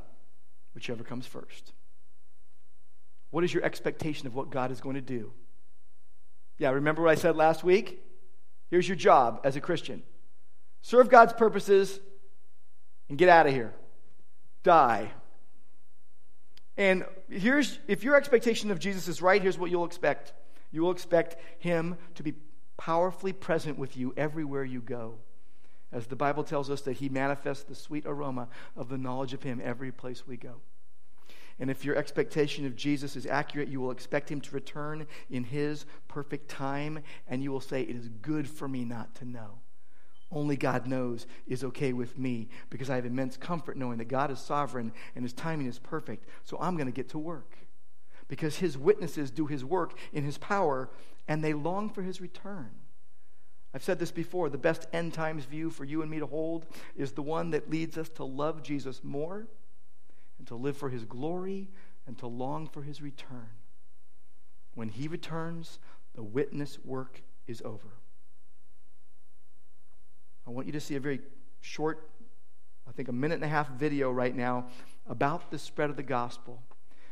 whichever 0.73 1.03
comes 1.03 1.27
first. 1.27 1.73
What 3.29 3.43
is 3.43 3.53
your 3.53 3.63
expectation 3.63 4.27
of 4.27 4.33
what 4.33 4.49
God 4.49 4.71
is 4.71 4.81
going 4.81 4.95
to 4.95 5.01
do? 5.01 5.31
Yeah, 6.57 6.71
remember 6.71 7.03
what 7.03 7.11
I 7.11 7.15
said 7.15 7.35
last 7.35 7.63
week? 7.63 8.01
Here's 8.69 8.87
your 8.87 8.97
job 8.97 9.41
as 9.43 9.55
a 9.55 9.61
Christian 9.61 10.03
serve 10.81 11.09
God's 11.09 11.33
purposes 11.33 11.99
and 13.09 13.17
get 13.17 13.29
out 13.29 13.45
of 13.45 13.53
here. 13.53 13.73
Die. 14.63 15.11
And 16.81 17.05
here's, 17.29 17.77
if 17.87 18.03
your 18.03 18.15
expectation 18.15 18.71
of 18.71 18.79
Jesus 18.79 19.07
is 19.07 19.21
right, 19.21 19.39
here's 19.39 19.59
what 19.59 19.69
you'll 19.69 19.85
expect. 19.85 20.33
You 20.71 20.81
will 20.81 20.89
expect 20.89 21.35
him 21.59 21.95
to 22.15 22.23
be 22.23 22.33
powerfully 22.75 23.33
present 23.33 23.77
with 23.77 23.95
you 23.95 24.15
everywhere 24.17 24.63
you 24.63 24.81
go. 24.81 25.19
As 25.91 26.07
the 26.07 26.15
Bible 26.15 26.43
tells 26.43 26.71
us 26.71 26.81
that 26.81 26.93
he 26.93 27.07
manifests 27.07 27.65
the 27.65 27.75
sweet 27.75 28.07
aroma 28.07 28.47
of 28.75 28.89
the 28.89 28.97
knowledge 28.97 29.31
of 29.33 29.43
him 29.43 29.61
every 29.63 29.91
place 29.91 30.25
we 30.25 30.37
go. 30.37 30.55
And 31.59 31.69
if 31.69 31.85
your 31.85 31.97
expectation 31.97 32.65
of 32.65 32.75
Jesus 32.75 33.15
is 33.15 33.27
accurate, 33.27 33.69
you 33.69 33.79
will 33.79 33.91
expect 33.91 34.31
him 34.31 34.41
to 34.41 34.55
return 34.55 35.05
in 35.29 35.43
his 35.43 35.85
perfect 36.07 36.49
time, 36.49 37.03
and 37.27 37.43
you 37.43 37.51
will 37.51 37.61
say, 37.61 37.83
It 37.83 37.95
is 37.95 38.09
good 38.23 38.49
for 38.49 38.67
me 38.67 38.85
not 38.85 39.13
to 39.17 39.25
know 39.25 39.59
only 40.31 40.55
God 40.55 40.87
knows 40.87 41.27
is 41.47 41.63
okay 41.63 41.93
with 41.93 42.17
me 42.17 42.49
because 42.69 42.89
I 42.89 42.95
have 42.95 43.05
immense 43.05 43.37
comfort 43.37 43.77
knowing 43.77 43.97
that 43.97 44.07
God 44.07 44.31
is 44.31 44.39
sovereign 44.39 44.93
and 45.15 45.23
his 45.23 45.33
timing 45.33 45.67
is 45.67 45.79
perfect. 45.79 46.25
So 46.43 46.57
I'm 46.59 46.75
going 46.75 46.87
to 46.87 46.93
get 46.93 47.09
to 47.09 47.17
work 47.17 47.57
because 48.27 48.57
his 48.57 48.77
witnesses 48.77 49.29
do 49.29 49.45
his 49.45 49.65
work 49.65 49.97
in 50.13 50.23
his 50.23 50.37
power 50.37 50.89
and 51.27 51.43
they 51.43 51.53
long 51.53 51.89
for 51.89 52.01
his 52.01 52.21
return. 52.21 52.71
I've 53.73 53.83
said 53.83 53.99
this 53.99 54.11
before 54.11 54.49
the 54.49 54.57
best 54.57 54.87
end 54.91 55.13
times 55.13 55.45
view 55.45 55.69
for 55.69 55.85
you 55.85 56.01
and 56.01 56.11
me 56.11 56.19
to 56.19 56.25
hold 56.25 56.65
is 56.95 57.13
the 57.13 57.21
one 57.21 57.51
that 57.51 57.69
leads 57.69 57.97
us 57.97 58.09
to 58.09 58.23
love 58.23 58.63
Jesus 58.63 59.03
more 59.03 59.47
and 60.37 60.47
to 60.47 60.55
live 60.55 60.75
for 60.75 60.89
his 60.89 61.05
glory 61.05 61.69
and 62.07 62.17
to 62.17 62.27
long 62.27 62.67
for 62.67 62.81
his 62.81 63.01
return. 63.01 63.49
When 64.73 64.89
he 64.89 65.07
returns, 65.07 65.79
the 66.15 66.23
witness 66.23 66.79
work 66.83 67.21
is 67.47 67.61
over. 67.63 68.00
I 70.47 70.49
want 70.49 70.67
you 70.67 70.73
to 70.73 70.79
see 70.79 70.95
a 70.95 70.99
very 70.99 71.21
short, 71.61 72.09
I 72.87 72.91
think 72.91 73.07
a 73.07 73.13
minute 73.13 73.35
and 73.35 73.43
a 73.43 73.47
half 73.47 73.69
video 73.69 74.11
right 74.11 74.35
now 74.35 74.65
about 75.07 75.51
the 75.51 75.59
spread 75.59 75.89
of 75.89 75.95
the 75.95 76.03
gospel. 76.03 76.61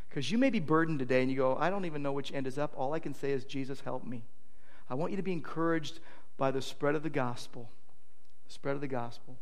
Because 0.10 0.32
you 0.32 0.38
may 0.38 0.50
be 0.50 0.60
burdened 0.60 1.00
today 1.00 1.22
and 1.22 1.30
you 1.30 1.38
go, 1.38 1.56
I 1.58 1.70
don't 1.70 1.86
even 1.86 2.02
know 2.02 2.12
which 2.12 2.34
end 2.34 2.48
is 2.48 2.58
up. 2.58 2.74
All 2.76 2.94
I 2.94 3.00
can 3.00 3.14
say 3.14 3.32
is, 3.32 3.46
Jesus, 3.46 3.82
help 3.82 4.04
me. 4.04 4.24
I 4.90 4.96
want 4.96 5.12
you 5.12 5.18
to 5.18 5.24
be 5.24 5.34
encouraged 5.34 6.00
by 6.38 6.50
the 6.50 6.62
spread 6.62 6.96
of 6.96 7.04
the 7.04 7.10
gospel. 7.10 7.70
The 8.48 8.54
spread 8.54 8.76
of 8.76 8.82
the 8.82 8.88
gospel. 8.88 9.38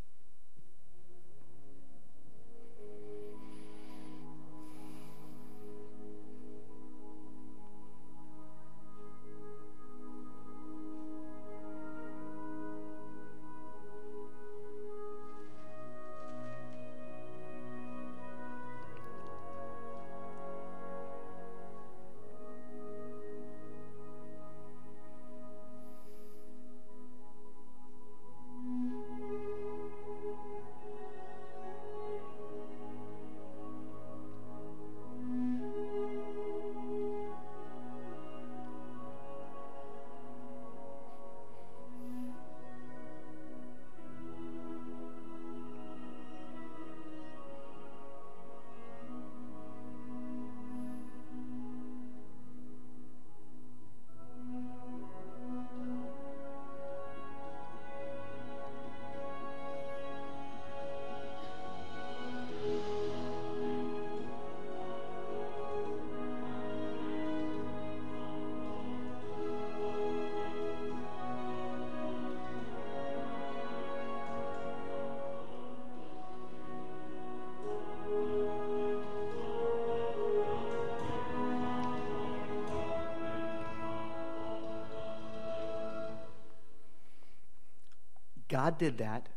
God 88.58 88.80
did 88.80 88.98
that 88.98 89.30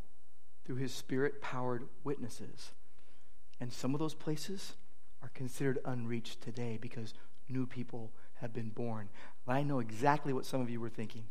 through 0.64 0.77
his 0.77 0.95
spirit 0.95 1.43
powered 1.43 1.85
witnesses. 2.05 2.71
And 3.61 3.71
some 3.71 3.93
of 3.93 3.99
those 3.99 4.14
places 4.14 4.73
are 5.23 5.29
considered 5.35 5.79
unreached 5.85 6.41
today 6.41 6.79
because 6.81 7.12
new 7.47 7.66
people 7.66 8.12
have 8.37 8.55
been 8.55 8.71
born. 8.71 9.11
I 9.47 9.62
know 9.62 9.79
exactly 9.79 10.33
what 10.33 10.47
some 10.47 10.62
of 10.62 10.71
you 10.71 10.81
were 10.81 10.89
thinking. 10.89 11.25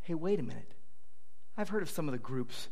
Hey, 0.00 0.14
wait 0.14 0.40
a 0.40 0.42
minute. 0.42 0.74
I've 1.56 1.68
heard 1.68 1.84
of 1.84 1.88
some 1.88 2.08
of 2.08 2.12
the 2.12 2.18
groups 2.18 2.66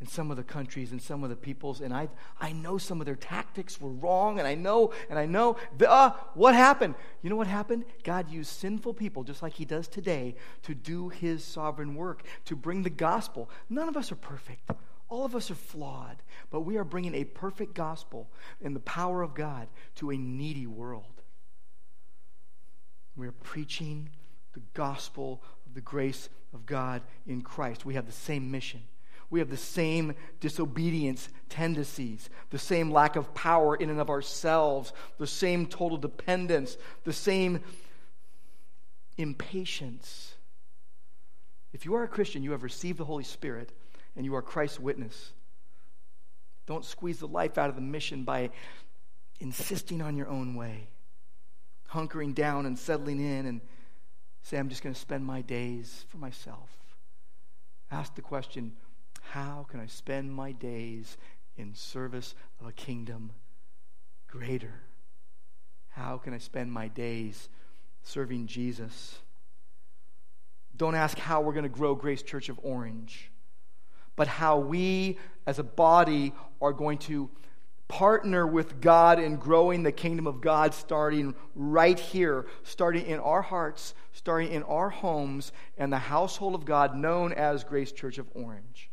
in 0.00 0.06
some 0.06 0.30
of 0.30 0.36
the 0.36 0.42
countries 0.42 0.92
and 0.92 1.00
some 1.00 1.24
of 1.24 1.30
the 1.30 1.36
peoples, 1.36 1.80
and 1.80 1.92
I, 1.92 2.08
I 2.38 2.52
know 2.52 2.76
some 2.76 3.00
of 3.00 3.06
their 3.06 3.16
tactics 3.16 3.80
were 3.80 3.90
wrong, 3.90 4.38
and 4.38 4.46
I 4.46 4.54
know, 4.54 4.92
and 5.08 5.18
I 5.18 5.24
know, 5.24 5.56
uh, 5.86 6.10
what 6.34 6.54
happened? 6.54 6.94
You 7.22 7.30
know 7.30 7.36
what 7.36 7.46
happened? 7.46 7.86
God 8.04 8.30
used 8.30 8.50
sinful 8.50 8.94
people, 8.94 9.24
just 9.24 9.42
like 9.42 9.54
He 9.54 9.64
does 9.64 9.88
today, 9.88 10.34
to 10.64 10.74
do 10.74 11.08
His 11.08 11.42
sovereign 11.42 11.94
work, 11.94 12.24
to 12.44 12.54
bring 12.54 12.82
the 12.82 12.90
gospel. 12.90 13.48
None 13.70 13.88
of 13.88 13.96
us 13.96 14.12
are 14.12 14.16
perfect. 14.16 14.70
All 15.08 15.24
of 15.24 15.34
us 15.34 15.50
are 15.50 15.54
flawed, 15.54 16.16
but 16.50 16.60
we 16.62 16.76
are 16.76 16.84
bringing 16.84 17.14
a 17.14 17.24
perfect 17.24 17.74
gospel 17.74 18.28
in 18.60 18.74
the 18.74 18.80
power 18.80 19.22
of 19.22 19.34
God 19.34 19.68
to 19.96 20.10
a 20.10 20.16
needy 20.16 20.66
world. 20.66 21.22
We 23.16 23.26
are 23.26 23.32
preaching 23.32 24.10
the 24.52 24.60
gospel 24.74 25.42
of 25.64 25.74
the 25.74 25.80
grace 25.80 26.28
of 26.52 26.66
God 26.66 27.02
in 27.26 27.40
Christ. 27.40 27.86
We 27.86 27.94
have 27.94 28.06
the 28.06 28.12
same 28.12 28.50
mission. 28.50 28.82
We 29.30 29.40
have 29.40 29.50
the 29.50 29.56
same 29.56 30.14
disobedience 30.40 31.28
tendencies, 31.48 32.28
the 32.50 32.58
same 32.58 32.90
lack 32.90 33.16
of 33.16 33.34
power 33.34 33.74
in 33.74 33.90
and 33.90 34.00
of 34.00 34.10
ourselves, 34.10 34.92
the 35.18 35.26
same 35.26 35.66
total 35.66 35.98
dependence, 35.98 36.76
the 37.04 37.12
same 37.12 37.60
impatience. 39.16 40.34
If 41.72 41.84
you 41.84 41.94
are 41.94 42.04
a 42.04 42.08
Christian, 42.08 42.42
you 42.42 42.52
have 42.52 42.62
received 42.62 42.98
the 42.98 43.04
Holy 43.04 43.24
Spirit 43.24 43.72
and 44.14 44.24
you 44.24 44.34
are 44.34 44.42
Christ's 44.42 44.80
witness. 44.80 45.32
Don't 46.66 46.84
squeeze 46.84 47.18
the 47.18 47.28
life 47.28 47.58
out 47.58 47.68
of 47.68 47.76
the 47.76 47.82
mission 47.82 48.24
by 48.24 48.50
insisting 49.40 50.00
on 50.00 50.16
your 50.16 50.28
own 50.28 50.54
way, 50.54 50.88
hunkering 51.90 52.34
down 52.34 52.66
and 52.66 52.78
settling 52.78 53.20
in 53.20 53.46
and 53.46 53.60
say, 54.42 54.58
I'm 54.58 54.68
just 54.68 54.82
going 54.82 54.94
to 54.94 55.00
spend 55.00 55.24
my 55.24 55.42
days 55.42 56.06
for 56.08 56.18
myself. 56.18 56.70
Ask 57.90 58.14
the 58.14 58.22
question, 58.22 58.72
how 59.32 59.66
can 59.68 59.80
I 59.80 59.86
spend 59.86 60.32
my 60.32 60.52
days 60.52 61.16
in 61.56 61.74
service 61.74 62.34
of 62.60 62.66
a 62.66 62.72
kingdom 62.72 63.32
greater? 64.28 64.82
How 65.90 66.18
can 66.18 66.34
I 66.34 66.38
spend 66.38 66.70
my 66.70 66.88
days 66.88 67.48
serving 68.02 68.46
Jesus? 68.46 69.18
Don't 70.76 70.94
ask 70.94 71.18
how 71.18 71.40
we're 71.40 71.54
going 71.54 71.62
to 71.62 71.68
grow 71.68 71.94
Grace 71.94 72.22
Church 72.22 72.48
of 72.48 72.60
Orange, 72.62 73.30
but 74.14 74.28
how 74.28 74.58
we 74.58 75.18
as 75.46 75.58
a 75.58 75.64
body 75.64 76.32
are 76.60 76.72
going 76.72 76.98
to 76.98 77.30
partner 77.88 78.46
with 78.46 78.80
God 78.80 79.18
in 79.18 79.36
growing 79.36 79.82
the 79.82 79.92
kingdom 79.92 80.26
of 80.26 80.40
God, 80.40 80.74
starting 80.74 81.34
right 81.54 81.98
here, 81.98 82.46
starting 82.62 83.06
in 83.06 83.20
our 83.20 83.42
hearts, 83.42 83.94
starting 84.12 84.50
in 84.50 84.62
our 84.64 84.90
homes, 84.90 85.52
and 85.78 85.92
the 85.92 85.98
household 85.98 86.54
of 86.54 86.64
God 86.64 86.96
known 86.96 87.32
as 87.32 87.64
Grace 87.64 87.92
Church 87.92 88.18
of 88.18 88.26
Orange. 88.34 88.90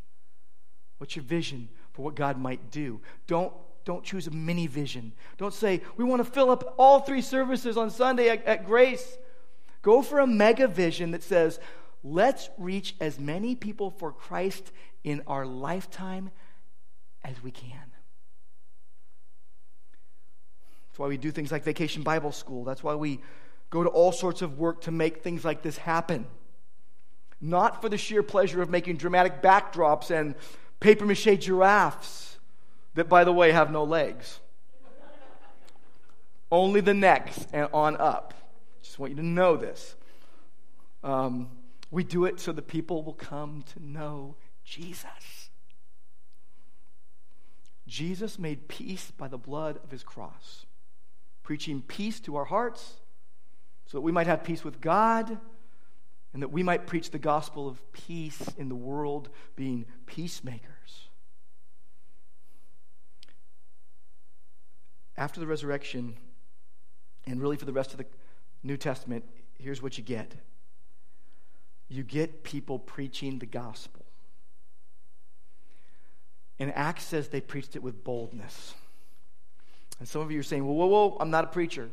What's 1.04 1.18
your 1.18 1.26
vision 1.26 1.68
for 1.92 2.02
what 2.04 2.16
God 2.16 2.38
might 2.38 2.72
do? 2.72 3.02
Don't, 3.28 3.52
don't 3.84 4.06
choose 4.06 4.26
a 4.28 4.32
mini 4.32 4.68
vision. 4.68 5.12
Don't 5.38 5.54
say, 5.54 5.82
we 5.98 6.06
want 6.06 6.24
to 6.24 6.32
fill 6.32 6.50
up 6.50 6.76
all 6.78 7.02
three 7.02 7.22
services 7.22 7.76
on 7.76 7.90
Sunday 7.90 8.30
at, 8.30 8.46
at 8.46 8.66
Grace. 8.66 9.18
Go 9.82 10.02
for 10.02 10.22
a 10.22 10.26
mega 10.26 10.66
vision 10.66 11.12
that 11.12 11.22
says, 11.22 11.60
let's 12.06 12.50
reach 12.58 12.96
as 13.02 13.20
many 13.20 13.54
people 13.54 13.92
for 13.92 14.14
Christ 14.14 14.72
in 15.04 15.24
our 15.28 15.46
lifetime 15.46 16.32
as 17.22 17.44
we 17.44 17.52
can. 17.52 17.92
That's 20.88 21.00
why 21.00 21.08
we 21.08 21.18
do 21.18 21.32
things 21.32 21.52
like 21.52 21.66
Vacation 21.66 22.04
Bible 22.04 22.32
School. 22.32 22.64
That's 22.64 22.82
why 22.82 22.96
we 22.96 23.20
go 23.70 23.84
to 23.84 23.90
all 23.90 24.14
sorts 24.14 24.42
of 24.42 24.58
work 24.58 24.84
to 24.84 24.92
make 24.92 25.18
things 25.18 25.44
like 25.44 25.64
this 25.64 25.76
happen. 25.76 26.28
Not 27.42 27.82
for 27.82 27.90
the 27.90 27.98
sheer 27.98 28.24
pleasure 28.24 28.62
of 28.62 28.70
making 28.70 28.96
dramatic 28.96 29.42
backdrops 29.42 30.10
and 30.18 30.36
paper 30.84 31.06
mache 31.06 31.40
giraffes 31.40 32.38
that, 32.96 33.08
by 33.08 33.24
the 33.24 33.32
way, 33.32 33.52
have 33.54 33.72
no 33.72 33.86
legs. 33.86 34.40
Only 36.52 36.82
the 36.82 36.94
necks 36.94 37.48
and 37.54 37.70
on 37.74 37.96
up. 37.98 38.34
Just 38.84 39.00
want 39.00 39.12
you 39.12 39.16
to 39.16 39.26
know 39.26 39.56
this. 39.56 39.96
Um, 41.04 41.50
we 41.90 42.04
do 42.04 42.26
it 42.26 42.40
so 42.40 42.52
the 42.52 42.62
people 42.62 43.02
will 43.02 43.14
come 43.14 43.64
to 43.74 43.84
know 43.84 44.36
Jesus. 44.66 45.50
Jesus 47.88 48.38
made 48.38 48.68
peace 48.68 49.12
by 49.18 49.28
the 49.28 49.38
blood 49.38 49.80
of 49.84 49.90
his 49.90 50.04
cross, 50.04 50.66
preaching 51.44 51.82
peace 51.82 52.20
to 52.22 52.36
our 52.36 52.46
hearts 52.46 53.00
so 53.86 53.98
that 53.98 54.02
we 54.02 54.12
might 54.12 54.28
have 54.28 54.44
peace 54.44 54.64
with 54.64 54.82
God 54.82 55.38
and 56.34 56.42
that 56.42 56.52
we 56.52 56.64
might 56.64 56.88
preach 56.88 57.12
the 57.12 57.20
gospel 57.20 57.68
of 57.68 57.92
peace 57.94 58.50
in 58.58 58.68
the 58.68 58.76
world, 58.76 59.30
being 59.56 59.86
peacemakers. 60.06 60.73
After 65.18 65.40
the 65.40 65.48
resurrection, 65.48 66.16
and 67.26 67.42
really 67.42 67.58
for 67.58 67.66
the 67.66 67.74
rest 67.74 67.92
of 67.92 67.98
the 67.98 68.06
New 68.64 68.78
Testament, 68.78 69.26
here's 69.60 69.82
what 69.82 69.98
you 69.98 70.04
get 70.04 70.34
you 71.90 72.04
get 72.04 72.44
people 72.44 72.80
preaching 72.80 73.38
the 73.38 73.46
gospel. 73.46 74.04
And 76.58 76.74
Acts 76.76 77.04
says 77.04 77.28
they 77.28 77.42
preached 77.42 77.76
it 77.76 77.84
with 77.84 78.04
boldness. 78.04 78.74
And 80.00 80.08
some 80.08 80.22
of 80.22 80.32
you 80.32 80.40
are 80.40 80.44
saying, 80.44 80.66
well, 80.66 80.76
whoa, 80.76 80.88
whoa, 80.88 81.18
I'm 81.20 81.30
not 81.30 81.44
a 81.44 81.48
preacher. 81.48 81.92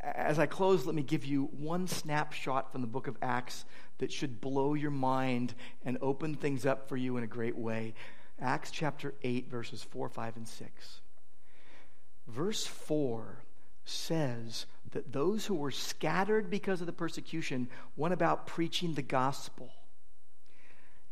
As 0.00 0.38
I 0.38 0.46
close, 0.46 0.84
let 0.86 0.94
me 0.94 1.02
give 1.02 1.24
you 1.24 1.44
one 1.52 1.86
snapshot 1.86 2.72
from 2.72 2.80
the 2.80 2.86
book 2.86 3.06
of 3.06 3.16
Acts 3.22 3.64
that 3.98 4.10
should 4.10 4.40
blow 4.40 4.74
your 4.74 4.90
mind 4.90 5.54
and 5.84 5.98
open 6.00 6.34
things 6.34 6.66
up 6.66 6.88
for 6.88 6.96
you 6.96 7.18
in 7.18 7.22
a 7.22 7.28
great 7.28 7.56
way. 7.56 7.94
Acts 8.40 8.70
chapter 8.70 9.14
8, 9.22 9.48
verses 9.48 9.84
4, 9.84 10.08
5, 10.08 10.36
and 10.36 10.48
6. 10.48 11.00
Verse 12.30 12.66
4 12.66 13.42
says 13.84 14.66
that 14.92 15.12
those 15.12 15.46
who 15.46 15.54
were 15.54 15.70
scattered 15.70 16.50
because 16.50 16.80
of 16.80 16.86
the 16.86 16.92
persecution 16.92 17.68
went 17.96 18.14
about 18.14 18.46
preaching 18.46 18.94
the 18.94 19.02
gospel. 19.02 19.70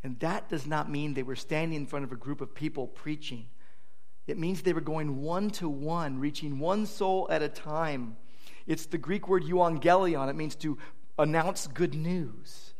And 0.02 0.18
that 0.20 0.48
does 0.48 0.66
not 0.66 0.90
mean 0.90 1.14
they 1.14 1.22
were 1.22 1.36
standing 1.36 1.76
in 1.76 1.86
front 1.86 2.04
of 2.04 2.12
a 2.12 2.16
group 2.16 2.40
of 2.40 2.54
people 2.54 2.86
preaching. 2.86 3.46
It 4.26 4.38
means 4.38 4.62
they 4.62 4.72
were 4.72 4.80
going 4.80 5.22
one 5.22 5.50
to 5.52 5.68
one, 5.68 6.18
reaching 6.20 6.58
one 6.58 6.86
soul 6.86 7.26
at 7.30 7.42
a 7.42 7.48
time. 7.48 8.16
It's 8.66 8.86
the 8.86 8.98
Greek 8.98 9.28
word 9.28 9.44
euangelion. 9.44 10.28
It 10.28 10.36
means 10.36 10.54
to 10.56 10.78
announce 11.18 11.66
good 11.66 11.94
news. 11.94 12.74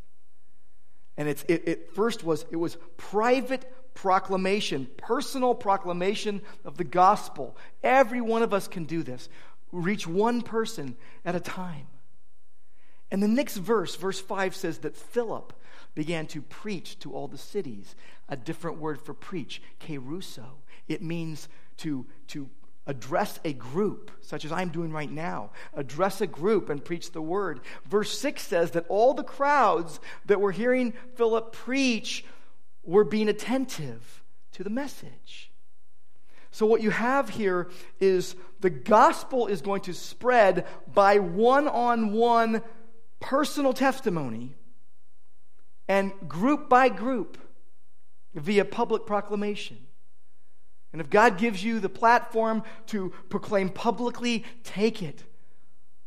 And 1.17 1.29
it's, 1.29 1.45
it, 1.49 1.67
it 1.67 1.95
first 1.95 2.23
was, 2.23 2.47
it 2.51 2.57
was 2.57 2.77
private 2.97 3.73
proclamation, 3.99 4.89
personal 4.97 5.57
proclamation 5.57 6.41
of 6.65 6.77
the 6.77 6.85
gospel. 6.85 7.57
Every 7.83 8.21
one 8.21 8.45
of 8.45 8.55
us 8.55 8.69
can 8.69 8.85
do 8.85 9.03
this. 9.03 9.29
Reach 9.73 10.07
one 10.07 10.41
person 10.41 10.97
at 11.25 11.35
a 11.35 11.41
time. 11.41 11.89
And 13.11 13.21
the 13.21 13.27
next 13.27 13.57
verse, 13.57 13.97
verse 13.97 14.21
5, 14.21 14.55
says 14.55 14.79
that 14.79 14.97
Philip 14.97 15.53
began 15.97 16.29
to 16.29 16.43
preach 16.43 16.97
to 17.01 17.13
all 17.13 17.27
the 17.27 17.37
cities. 17.39 17.97
A 18.29 18.37
different 18.37 18.79
word 18.79 19.03
for 19.03 19.15
preach, 19.15 19.61
kerusso. 19.81 20.47
It 20.87 21.03
means 21.03 21.49
to, 21.79 22.07
to 22.29 22.49
address 22.87 23.41
a 23.45 23.53
group, 23.53 24.13
such 24.21 24.45
as 24.45 24.53
I'm 24.53 24.69
doing 24.69 24.93
right 24.93 25.11
now. 25.11 25.51
Address 25.75 26.21
a 26.21 26.27
group 26.29 26.71
and 26.71 26.85
preach 26.85 27.11
the 27.11 27.23
word. 27.23 27.63
Verse 27.85 28.17
6 28.17 28.43
says 28.43 28.71
that 28.73 28.87
all 28.89 29.13
the 29.13 29.25
crowds 29.25 29.99
that 30.27 30.41
were 30.41 30.53
hearing 30.53 30.93
Philip 31.17 31.53
preach 31.53 32.25
were 32.83 33.05
being 33.05 33.29
attentive 33.29 34.23
to 34.53 34.65
the 34.65 34.71
message. 34.71 35.51
So, 36.51 36.67
what 36.67 36.83
you 36.83 36.91
have 36.91 37.29
here 37.29 37.69
is 38.01 38.35
the 38.61 38.71
gospel 38.71 39.47
is 39.47 39.61
going 39.61 39.83
to 39.83 39.95
spread 39.95 40.67
by 40.93 41.19
one 41.19 41.69
on 41.69 42.13
one 42.13 42.63
personal 43.21 43.73
testimony 43.73 44.55
and 45.87 46.13
group 46.27 46.69
by 46.69 46.89
group 46.89 47.39
via 48.35 48.65
public 48.65 49.07
proclamation. 49.07 49.79
And 50.93 51.01
if 51.01 51.11
God 51.11 51.39
gives 51.39 51.63
you 51.63 51.81
the 51.81 51.89
platform 51.89 52.63
to 52.87 53.13
proclaim 53.29 53.69
publicly, 53.69 54.45
take 54.65 55.03
it. 55.03 55.23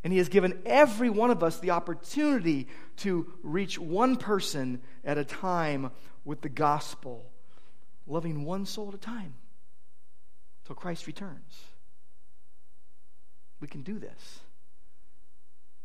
And 0.03 0.11
He 0.11 0.17
has 0.17 0.29
given 0.29 0.61
every 0.65 1.09
one 1.09 1.29
of 1.29 1.43
us 1.43 1.59
the 1.59 1.71
opportunity 1.71 2.67
to 2.97 3.31
reach 3.43 3.77
one 3.77 4.15
person 4.15 4.81
at 5.03 5.17
a 5.17 5.23
time 5.23 5.91
with 6.23 6.41
the 6.41 6.49
gospel, 6.49 7.25
loving 8.07 8.45
one 8.45 8.65
soul 8.65 8.89
at 8.89 8.93
a 8.93 8.97
time 8.97 9.33
till 10.65 10.75
Christ 10.75 11.07
returns. 11.07 11.63
We 13.59 13.67
can 13.67 13.81
do 13.83 13.99
this 13.99 14.39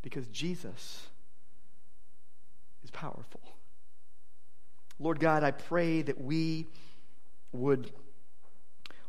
because 0.03 0.26
Jesus 0.28 1.07
is 2.84 2.91
powerful. 2.91 3.41
Lord 4.99 5.20
God, 5.20 5.43
I 5.43 5.51
pray 5.51 6.03
that 6.03 6.20
we 6.20 6.68
would, 7.53 7.91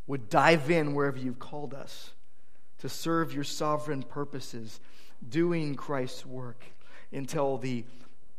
would 0.05 0.29
dive 0.29 0.69
in 0.69 0.93
wherever 0.93 1.17
you've 1.17 1.39
called 1.39 1.73
us 1.73 2.11
to 2.79 2.89
serve 2.89 3.33
your 3.33 3.43
sovereign 3.43 4.03
purposes, 4.03 4.79
doing 5.27 5.75
Christ's 5.75 6.25
work 6.25 6.63
until 7.11 7.57
the, 7.57 7.85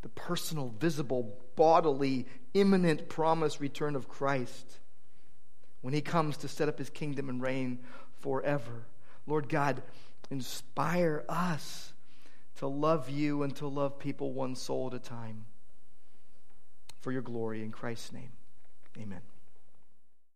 the 0.03 0.09
personal, 0.11 0.74
visible, 0.78 1.39
bodily, 1.57 2.26
imminent 2.55 3.09
promised 3.09 3.61
return 3.61 3.96
of 3.96 4.09
Christ 4.09 4.78
when 5.80 5.94
he 5.94 6.01
comes 6.01 6.36
to 6.38 6.49
set 6.49 6.68
up 6.68 6.78
his 6.78 6.90
kingdom 6.90 7.28
and 7.28 7.40
reign 7.40 7.80
forever. 8.20 8.86
Lord 9.26 9.49
God, 9.49 9.82
inspire 10.30 11.24
us 11.28 11.92
to 12.57 12.66
love 12.66 13.09
you 13.09 13.42
and 13.42 13.55
to 13.57 13.68
love 13.68 13.99
people 13.99 14.32
one 14.32 14.55
soul 14.57 14.88
at 14.88 14.94
a 14.94 14.99
time. 14.99 15.44
For 17.01 17.12
your 17.12 17.22
glory 17.22 17.62
in 17.62 17.70
Christ's 17.70 18.12
name. 18.12 18.32
Amen. 18.99 19.20